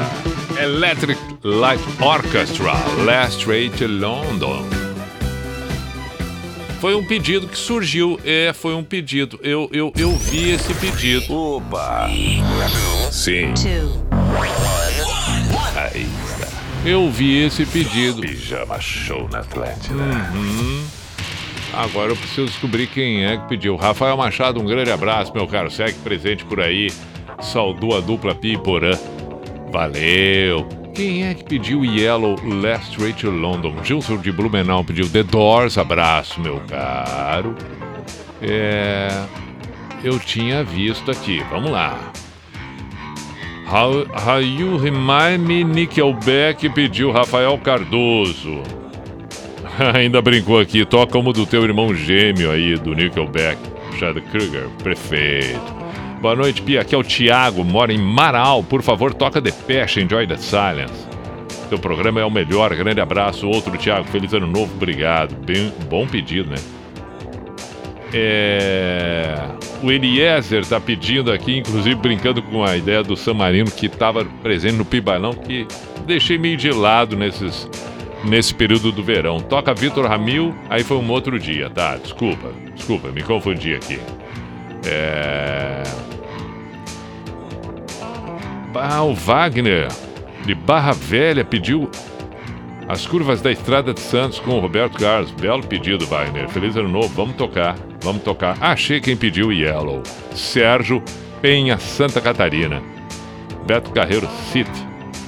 Electric 0.60 1.20
Light 1.44 1.80
Orchestra 2.02 2.72
Last 3.04 3.38
Straight 3.38 3.86
London. 3.86 4.64
Foi 6.80 6.96
um 6.96 7.04
pedido 7.04 7.46
que 7.46 7.56
surgiu, 7.56 8.18
é, 8.24 8.52
foi 8.52 8.74
um 8.74 8.82
pedido. 8.82 9.38
Eu, 9.44 9.70
eu, 9.72 9.92
eu 9.96 10.10
vi 10.16 10.50
esse 10.50 10.74
pedido. 10.74 11.32
Opa! 11.32 12.08
Sim. 13.12 13.54
Aí 15.76 16.08
está. 16.26 16.48
Eu 16.84 17.08
vi 17.08 17.44
esse 17.44 17.64
pedido. 17.64 18.22
Pijama 18.22 18.80
Show 18.80 19.28
na 19.30 19.38
Atlântida. 19.38 20.02
Uhum. 20.02 20.84
Agora 21.72 22.10
eu 22.10 22.16
preciso 22.16 22.46
descobrir 22.46 22.88
quem 22.88 23.24
é 23.24 23.36
que 23.36 23.46
pediu. 23.46 23.76
Rafael 23.76 24.16
Machado, 24.16 24.60
um 24.60 24.64
grande 24.64 24.90
abraço, 24.90 25.32
meu 25.32 25.46
caro. 25.46 25.70
Segue 25.70 25.96
presente 26.00 26.44
por 26.44 26.60
aí 26.60 26.90
saudou 27.40 27.96
a 27.96 28.00
dupla 28.00 28.34
Piporã. 28.34 28.92
Valeu! 29.70 30.66
Quem 30.94 31.26
é 31.26 31.34
que 31.34 31.44
pediu 31.44 31.84
Yellow 31.84 32.36
Last 32.42 32.92
Straight 32.92 33.20
to 33.20 33.30
London? 33.30 33.74
Gilson 33.84 34.16
de 34.16 34.32
Blumenau 34.32 34.82
pediu 34.82 35.06
The 35.08 35.22
Doors, 35.22 35.76
abraço, 35.76 36.40
meu 36.40 36.60
caro. 36.68 37.54
É. 38.40 39.08
Eu 40.02 40.18
tinha 40.18 40.64
visto 40.64 41.10
aqui, 41.10 41.42
vamos 41.50 41.70
lá. 41.70 42.12
How, 43.66 44.06
how 44.14 44.40
You 44.40 44.78
Remind 44.78 45.46
Me 45.46 45.64
Nickelback 45.64 46.68
pediu 46.70 47.10
Rafael 47.10 47.58
Cardoso. 47.58 48.62
Ainda 49.94 50.22
brincou 50.22 50.58
aqui, 50.58 50.84
toca 50.86 51.12
como 51.12 51.32
do 51.32 51.44
teu 51.44 51.64
irmão 51.64 51.94
gêmeo 51.94 52.50
aí, 52.50 52.76
do 52.76 52.94
Nickelback, 52.94 53.58
Chad 53.98 54.16
Kruger, 54.30 54.68
prefeito. 54.82 55.75
Boa 56.26 56.34
noite, 56.34 56.60
Pia. 56.60 56.80
Aqui 56.80 56.92
é 56.92 56.98
o 56.98 57.04
Thiago, 57.04 57.62
mora 57.62 57.92
em 57.92 57.98
Marau. 57.98 58.60
Por 58.60 58.82
favor, 58.82 59.14
toca 59.14 59.40
Depeche, 59.40 60.00
Enjoy 60.00 60.26
the 60.26 60.36
Silence. 60.36 61.06
Teu 61.68 61.78
programa 61.78 62.20
é 62.20 62.24
o 62.24 62.30
melhor. 62.32 62.74
Grande 62.74 63.00
abraço. 63.00 63.46
Outro, 63.48 63.78
Thiago. 63.78 64.08
Feliz 64.08 64.32
ano 64.34 64.48
novo. 64.48 64.74
Obrigado. 64.74 65.36
Bem, 65.46 65.72
bom 65.88 66.04
pedido, 66.04 66.50
né? 66.50 66.56
É... 68.12 69.36
O 69.80 69.92
Eliezer 69.92 70.66
tá 70.66 70.80
pedindo 70.80 71.30
aqui, 71.30 71.58
inclusive 71.58 71.94
brincando 71.94 72.42
com 72.42 72.64
a 72.64 72.76
ideia 72.76 73.04
do 73.04 73.16
San 73.16 73.34
Marino 73.34 73.70
que 73.70 73.86
estava 73.86 74.24
presente 74.24 74.74
no 74.74 74.84
Pibailão, 74.84 75.32
que 75.32 75.64
deixei 76.08 76.36
meio 76.38 76.56
de 76.56 76.72
lado 76.72 77.16
nesses, 77.16 77.70
nesse 78.24 78.52
período 78.52 78.90
do 78.90 79.00
verão. 79.00 79.38
Toca 79.38 79.72
Vitor 79.72 80.04
Ramil, 80.04 80.52
aí 80.68 80.82
foi 80.82 80.96
um 80.96 81.08
outro 81.08 81.38
dia, 81.38 81.70
tá? 81.70 81.96
Desculpa, 81.96 82.52
desculpa, 82.74 83.12
me 83.12 83.22
confundi 83.22 83.76
aqui. 83.76 84.00
É... 84.84 85.84
Ah, 88.80 89.02
o 89.02 89.14
Wagner, 89.14 89.88
de 90.44 90.54
Barra 90.54 90.92
Velha, 90.92 91.44
pediu 91.44 91.90
as 92.88 93.06
curvas 93.06 93.40
da 93.40 93.50
Estrada 93.50 93.92
de 93.92 94.00
Santos 94.00 94.38
com 94.38 94.52
o 94.52 94.60
Roberto 94.60 94.98
Carlos. 94.98 95.30
Belo 95.32 95.66
pedido, 95.66 96.06
Wagner. 96.06 96.48
Feliz 96.48 96.76
ano 96.76 96.88
novo, 96.88 97.08
vamos 97.08 97.36
tocar, 97.36 97.76
vamos 98.00 98.22
tocar. 98.22 98.56
Achei 98.60 99.00
quem 99.00 99.16
pediu 99.16 99.52
Yellow. 99.52 100.02
Sérgio 100.34 101.02
Penha, 101.42 101.78
Santa 101.78 102.20
Catarina. 102.20 102.82
Beto 103.66 103.90
Carreiro 103.90 104.28
City, 104.52 104.86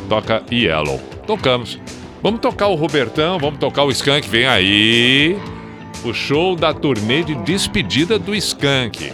toca 0.08 0.42
Yellow. 0.50 1.00
Tocamos. 1.26 1.80
Vamos 2.22 2.40
tocar 2.40 2.68
o 2.68 2.74
Robertão, 2.74 3.38
vamos 3.38 3.58
tocar 3.58 3.84
o 3.84 3.90
Skank, 3.90 4.28
vem 4.28 4.46
aí. 4.46 5.38
O 6.04 6.12
show 6.12 6.54
da 6.54 6.72
turnê 6.72 7.22
de 7.24 7.34
despedida 7.34 8.18
do 8.18 8.34
Skank. 8.34 9.12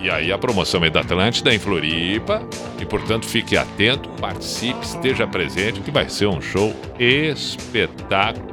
E 0.00 0.10
aí 0.10 0.30
a 0.30 0.38
promoção 0.38 0.84
é 0.84 0.90
da 0.90 1.00
Atlântida 1.00 1.54
em 1.54 1.58
Floripa. 1.58 2.42
E 2.78 2.84
portanto 2.84 3.26
fique 3.26 3.56
atento, 3.56 4.08
participe, 4.20 4.84
esteja 4.84 5.26
presente, 5.26 5.80
que 5.80 5.90
vai 5.90 6.08
ser 6.08 6.26
um 6.26 6.40
show 6.40 6.74
espetacular. 6.98 8.46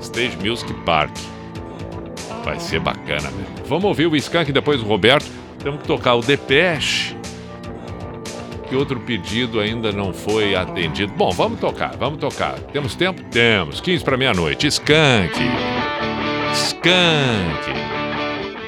Stage 0.00 0.36
Music 0.38 0.72
Park. 0.84 1.16
Vai 2.44 2.60
ser 2.60 2.80
bacana 2.80 3.30
mesmo. 3.30 3.56
Vamos 3.66 3.84
ouvir 3.84 4.06
o 4.06 4.16
Skank 4.16 4.52
depois 4.52 4.80
do 4.80 4.86
Roberto. 4.86 5.26
Temos 5.62 5.80
que 5.80 5.86
tocar 5.86 6.14
o 6.14 6.20
Depeche. 6.20 7.16
Que 8.68 8.76
outro 8.76 9.00
pedido 9.00 9.60
ainda 9.60 9.92
não 9.92 10.12
foi 10.12 10.54
atendido. 10.54 11.12
Bom, 11.12 11.30
vamos 11.30 11.60
tocar, 11.60 11.96
vamos 11.96 12.18
tocar. 12.18 12.54
Temos 12.72 12.94
tempo? 12.94 13.22
Temos. 13.30 13.80
15 13.80 14.04
para 14.04 14.16
meia-noite. 14.16 14.66
Skank. 14.66 15.34
Skank. 16.52 17.95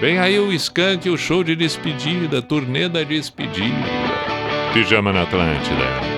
Vem 0.00 0.18
aí 0.18 0.38
o 0.38 0.52
Skank, 0.52 1.10
o 1.10 1.18
show 1.18 1.42
de 1.42 1.56
despedida, 1.56 2.40
turnê 2.40 2.88
da 2.88 3.02
despedida. 3.02 3.74
Pijama 4.72 5.12
na 5.12 5.22
Atlântida. 5.22 6.17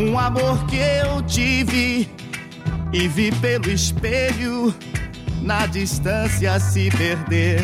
um 0.00 0.18
amor 0.18 0.64
que 0.66 0.76
eu 0.76 1.20
tive 1.22 2.08
e 2.90 3.06
vi 3.06 3.30
pelo 3.32 3.70
espelho 3.70 4.74
na 5.42 5.66
distância 5.66 6.58
se 6.58 6.90
perder. 6.90 7.60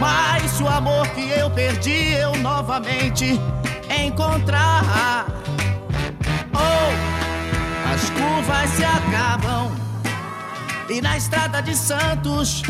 Mas 0.00 0.58
o 0.60 0.68
amor 0.68 1.06
que 1.08 1.28
eu 1.28 1.50
perdi 1.50 2.14
eu 2.14 2.34
novamente 2.36 3.38
encontrar, 4.06 5.26
oh, 6.54 7.92
as 7.92 8.08
curvas 8.10 8.70
se 8.70 8.84
acabam 8.84 9.70
e 10.88 11.02
na 11.02 11.18
estrada 11.18 11.60
de 11.60 11.76
Santos 11.76 12.62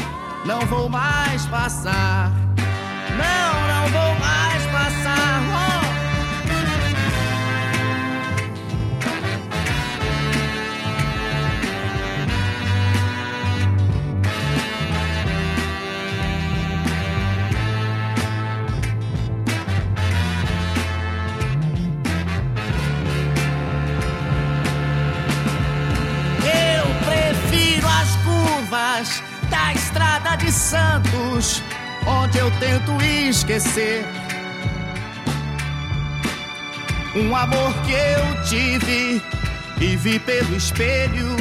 não 0.45 0.61
vou 0.67 0.89
mais 0.89 1.47
passar. 1.47 2.33
Não, 3.11 3.69
não 3.69 3.89
vou 3.89 4.15
mais 4.19 4.40
da 29.51 29.73
estrada 29.73 30.37
de 30.37 30.53
Santos, 30.53 31.63
onde 32.07 32.39
eu 32.39 32.51
tento 32.59 32.93
esquecer 33.03 34.20
um 37.15 37.35
amor 37.35 37.73
que 37.83 37.93
eu 37.93 38.43
tive 38.45 39.23
e 39.81 39.97
vi 39.97 40.19
pelo 40.21 40.55
espelho 40.55 41.37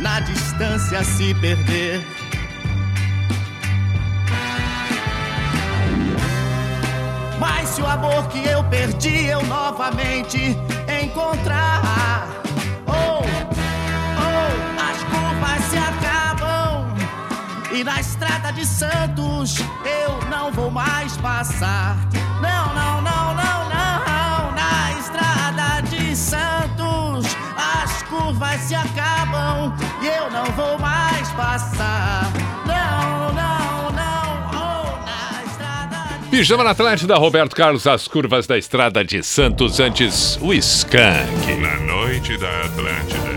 na 0.00 0.20
distância 0.20 1.04
se 1.04 1.34
perder. 1.34 2.04
Mas 7.38 7.68
se 7.70 7.82
o 7.82 7.86
amor 7.86 8.28
que 8.28 8.46
eu 8.46 8.64
perdi 8.64 9.26
eu 9.26 9.44
novamente 9.46 10.56
encontrar, 11.02 12.28
oh, 12.86 13.22
oh, 13.22 14.80
as 14.90 15.02
curvas 15.04 15.64
se 15.70 15.78
acabam 15.78 16.86
e 17.72 17.84
na 17.84 18.00
estrada 18.00 18.52
de 18.52 18.64
Santos 18.64 19.58
eu 19.84 20.28
não 20.30 20.50
vou 20.50 20.70
mais 20.70 21.16
passar. 21.18 22.09
Curvas 28.40 28.60
se 28.62 28.74
acabam 28.74 29.74
e 30.00 30.06
eu 30.06 30.30
não 30.30 30.44
vou 30.52 30.78
mais 30.78 31.30
passar. 31.32 32.32
Não, 32.66 33.32
não, 33.34 33.90
não, 33.92 34.50
oh, 34.54 35.04
na 35.04 35.44
estrada 35.44 36.18
de 36.22 36.28
Pijama 36.30 36.64
na 36.64 36.70
Atlântida, 36.70 37.16
Roberto 37.16 37.54
Carlos, 37.54 37.86
as 37.86 38.08
curvas 38.08 38.46
da 38.46 38.56
estrada 38.56 39.04
de 39.04 39.22
Santos, 39.22 39.78
antes 39.78 40.38
o 40.40 40.54
Skank. 40.54 41.54
Na 41.60 41.76
noite 41.80 42.38
da 42.38 42.48
Atlântida. 42.62 43.29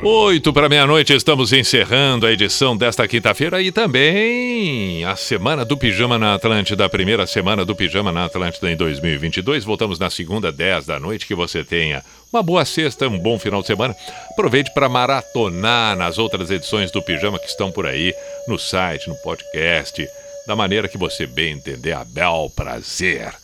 Oito 0.00 0.52
para 0.52 0.68
meia-noite, 0.68 1.12
estamos 1.12 1.52
encerrando 1.52 2.24
a 2.24 2.30
edição 2.30 2.76
desta 2.76 3.06
quinta-feira 3.08 3.60
e 3.60 3.72
também 3.72 5.04
a 5.04 5.16
semana 5.16 5.64
do 5.64 5.76
Pijama 5.76 6.16
na 6.16 6.34
Atlântida, 6.34 6.84
a 6.84 6.88
primeira 6.88 7.26
semana 7.26 7.64
do 7.64 7.74
Pijama 7.74 8.12
na 8.12 8.26
Atlântida 8.26 8.70
em 8.70 8.76
2022. 8.76 9.64
Voltamos 9.64 9.98
na 9.98 10.08
segunda, 10.08 10.52
10 10.52 10.86
da 10.86 11.00
noite. 11.00 11.26
Que 11.26 11.34
você 11.34 11.64
tenha 11.64 12.04
uma 12.32 12.44
boa 12.44 12.64
sexta, 12.64 13.08
um 13.08 13.18
bom 13.18 13.40
final 13.40 13.60
de 13.60 13.66
semana. 13.66 13.94
Aproveite 14.30 14.72
para 14.72 14.88
maratonar 14.88 15.96
nas 15.96 16.16
outras 16.16 16.48
edições 16.48 16.92
do 16.92 17.02
Pijama 17.02 17.38
que 17.38 17.48
estão 17.48 17.72
por 17.72 17.84
aí, 17.84 18.14
no 18.46 18.56
site, 18.56 19.08
no 19.08 19.16
podcast, 19.16 20.06
da 20.46 20.54
maneira 20.54 20.86
que 20.86 20.96
você 20.96 21.26
bem 21.26 21.54
entender. 21.54 21.92
A 21.92 22.04
bel 22.04 22.52
prazer. 22.54 23.34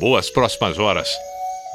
Boas 0.00 0.28
próximas 0.30 0.80
horas. 0.80 1.08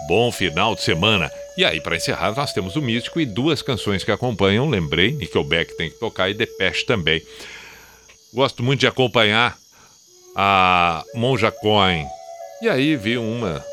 Bom 0.08 0.32
final 0.32 0.76
de 0.76 0.82
semana. 0.82 1.32
E 1.58 1.66
aí, 1.66 1.82
para 1.82 1.96
encerrar, 1.96 2.34
nós 2.36 2.54
temos 2.54 2.76
o 2.76 2.82
Místico 2.82 3.20
e 3.20 3.26
duas 3.26 3.62
canções 3.62 4.04
que 4.04 4.12
acompanham. 4.12 4.70
Lembrei, 4.70 5.12
Nickelback 5.12 5.76
tem 5.78 5.90
que 5.90 6.00
tocar 6.00 6.30
e 6.30 6.34
Depeche 6.34 6.86
também. 6.86 7.22
Gosto 8.34 8.64
muito 8.64 8.80
de 8.80 8.88
acompanhar 8.88 9.58
a 10.36 11.04
Monja 11.14 11.52
Coin. 11.52 12.06
E 12.62 12.70
aí 12.70 12.96
vi 12.96 13.18
uma, 13.18 13.64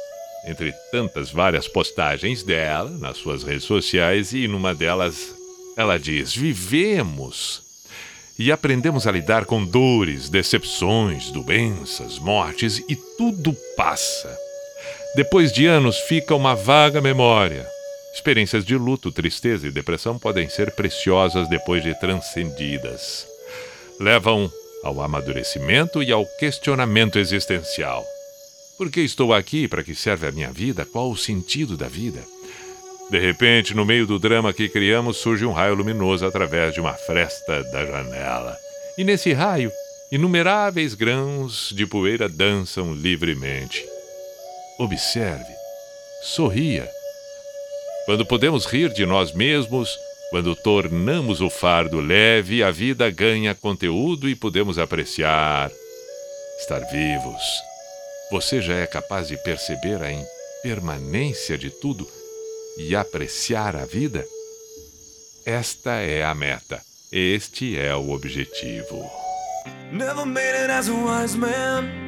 entre 0.46 0.72
tantas 0.90 1.30
várias 1.30 1.68
postagens 1.68 2.42
dela 2.42 2.90
nas 2.90 3.18
suas 3.18 3.42
redes 3.42 3.64
sociais, 3.64 4.32
e 4.32 4.48
numa 4.48 4.74
delas 4.74 5.34
ela 5.76 5.98
diz: 5.98 6.34
Vivemos 6.34 7.62
e 8.38 8.50
aprendemos 8.50 9.06
a 9.06 9.12
lidar 9.12 9.44
com 9.44 9.64
dores, 9.64 10.28
decepções, 10.28 11.30
doenças, 11.30 12.18
mortes 12.18 12.78
e 12.88 12.96
tudo 13.16 13.54
passa. 13.76 14.47
Depois 15.14 15.52
de 15.52 15.66
anos 15.66 15.96
fica 15.96 16.34
uma 16.34 16.54
vaga 16.54 17.00
memória. 17.00 17.66
Experiências 18.14 18.64
de 18.64 18.76
luto, 18.76 19.10
tristeza 19.10 19.66
e 19.66 19.70
depressão 19.70 20.18
podem 20.18 20.48
ser 20.48 20.70
preciosas 20.72 21.48
depois 21.48 21.82
de 21.82 21.98
transcendidas. 21.98 23.26
Levam 23.98 24.50
ao 24.84 25.00
amadurecimento 25.02 26.02
e 26.02 26.12
ao 26.12 26.24
questionamento 26.38 27.18
existencial. 27.18 28.04
Por 28.76 28.90
que 28.90 29.00
estou 29.00 29.32
aqui? 29.32 29.66
Para 29.66 29.82
que 29.82 29.94
serve 29.94 30.26
a 30.26 30.32
minha 30.32 30.52
vida? 30.52 30.84
Qual 30.84 31.10
o 31.10 31.16
sentido 31.16 31.76
da 31.76 31.88
vida? 31.88 32.22
De 33.10 33.18
repente, 33.18 33.74
no 33.74 33.84
meio 33.84 34.06
do 34.06 34.18
drama 34.18 34.52
que 34.52 34.68
criamos, 34.68 35.16
surge 35.16 35.44
um 35.44 35.52
raio 35.52 35.74
luminoso 35.74 36.26
através 36.26 36.74
de 36.74 36.80
uma 36.80 36.92
fresta 36.92 37.62
da 37.72 37.84
janela. 37.84 38.56
E 38.98 39.02
nesse 39.02 39.32
raio, 39.32 39.72
inumeráveis 40.12 40.94
grãos 40.94 41.72
de 41.74 41.86
poeira 41.86 42.28
dançam 42.28 42.92
livremente 42.92 43.84
observe, 44.78 45.52
sorria. 46.22 46.88
Quando 48.06 48.24
podemos 48.24 48.64
rir 48.64 48.92
de 48.92 49.04
nós 49.04 49.32
mesmos, 49.32 49.98
quando 50.30 50.54
tornamos 50.54 51.40
o 51.40 51.50
fardo 51.50 52.00
leve, 52.00 52.62
a 52.62 52.70
vida 52.70 53.10
ganha 53.10 53.54
conteúdo 53.54 54.28
e 54.28 54.34
podemos 54.34 54.78
apreciar 54.78 55.70
estar 56.58 56.80
vivos. 56.90 57.42
Você 58.30 58.60
já 58.60 58.74
é 58.74 58.86
capaz 58.86 59.28
de 59.28 59.36
perceber 59.38 60.02
a 60.02 60.12
impermanência 60.12 61.56
de 61.56 61.70
tudo 61.70 62.06
e 62.78 62.94
apreciar 62.94 63.76
a 63.76 63.86
vida? 63.86 64.24
Esta 65.46 65.96
é 66.00 66.24
a 66.24 66.34
meta. 66.34 66.80
Este 67.10 67.78
é 67.78 67.94
o 67.94 68.10
objetivo. 68.10 69.10
Never 69.90 70.26
made 70.26 70.54
it 70.54 70.70
as 70.70 70.88
a 70.88 70.92
wise 70.92 71.38
man. 71.38 72.07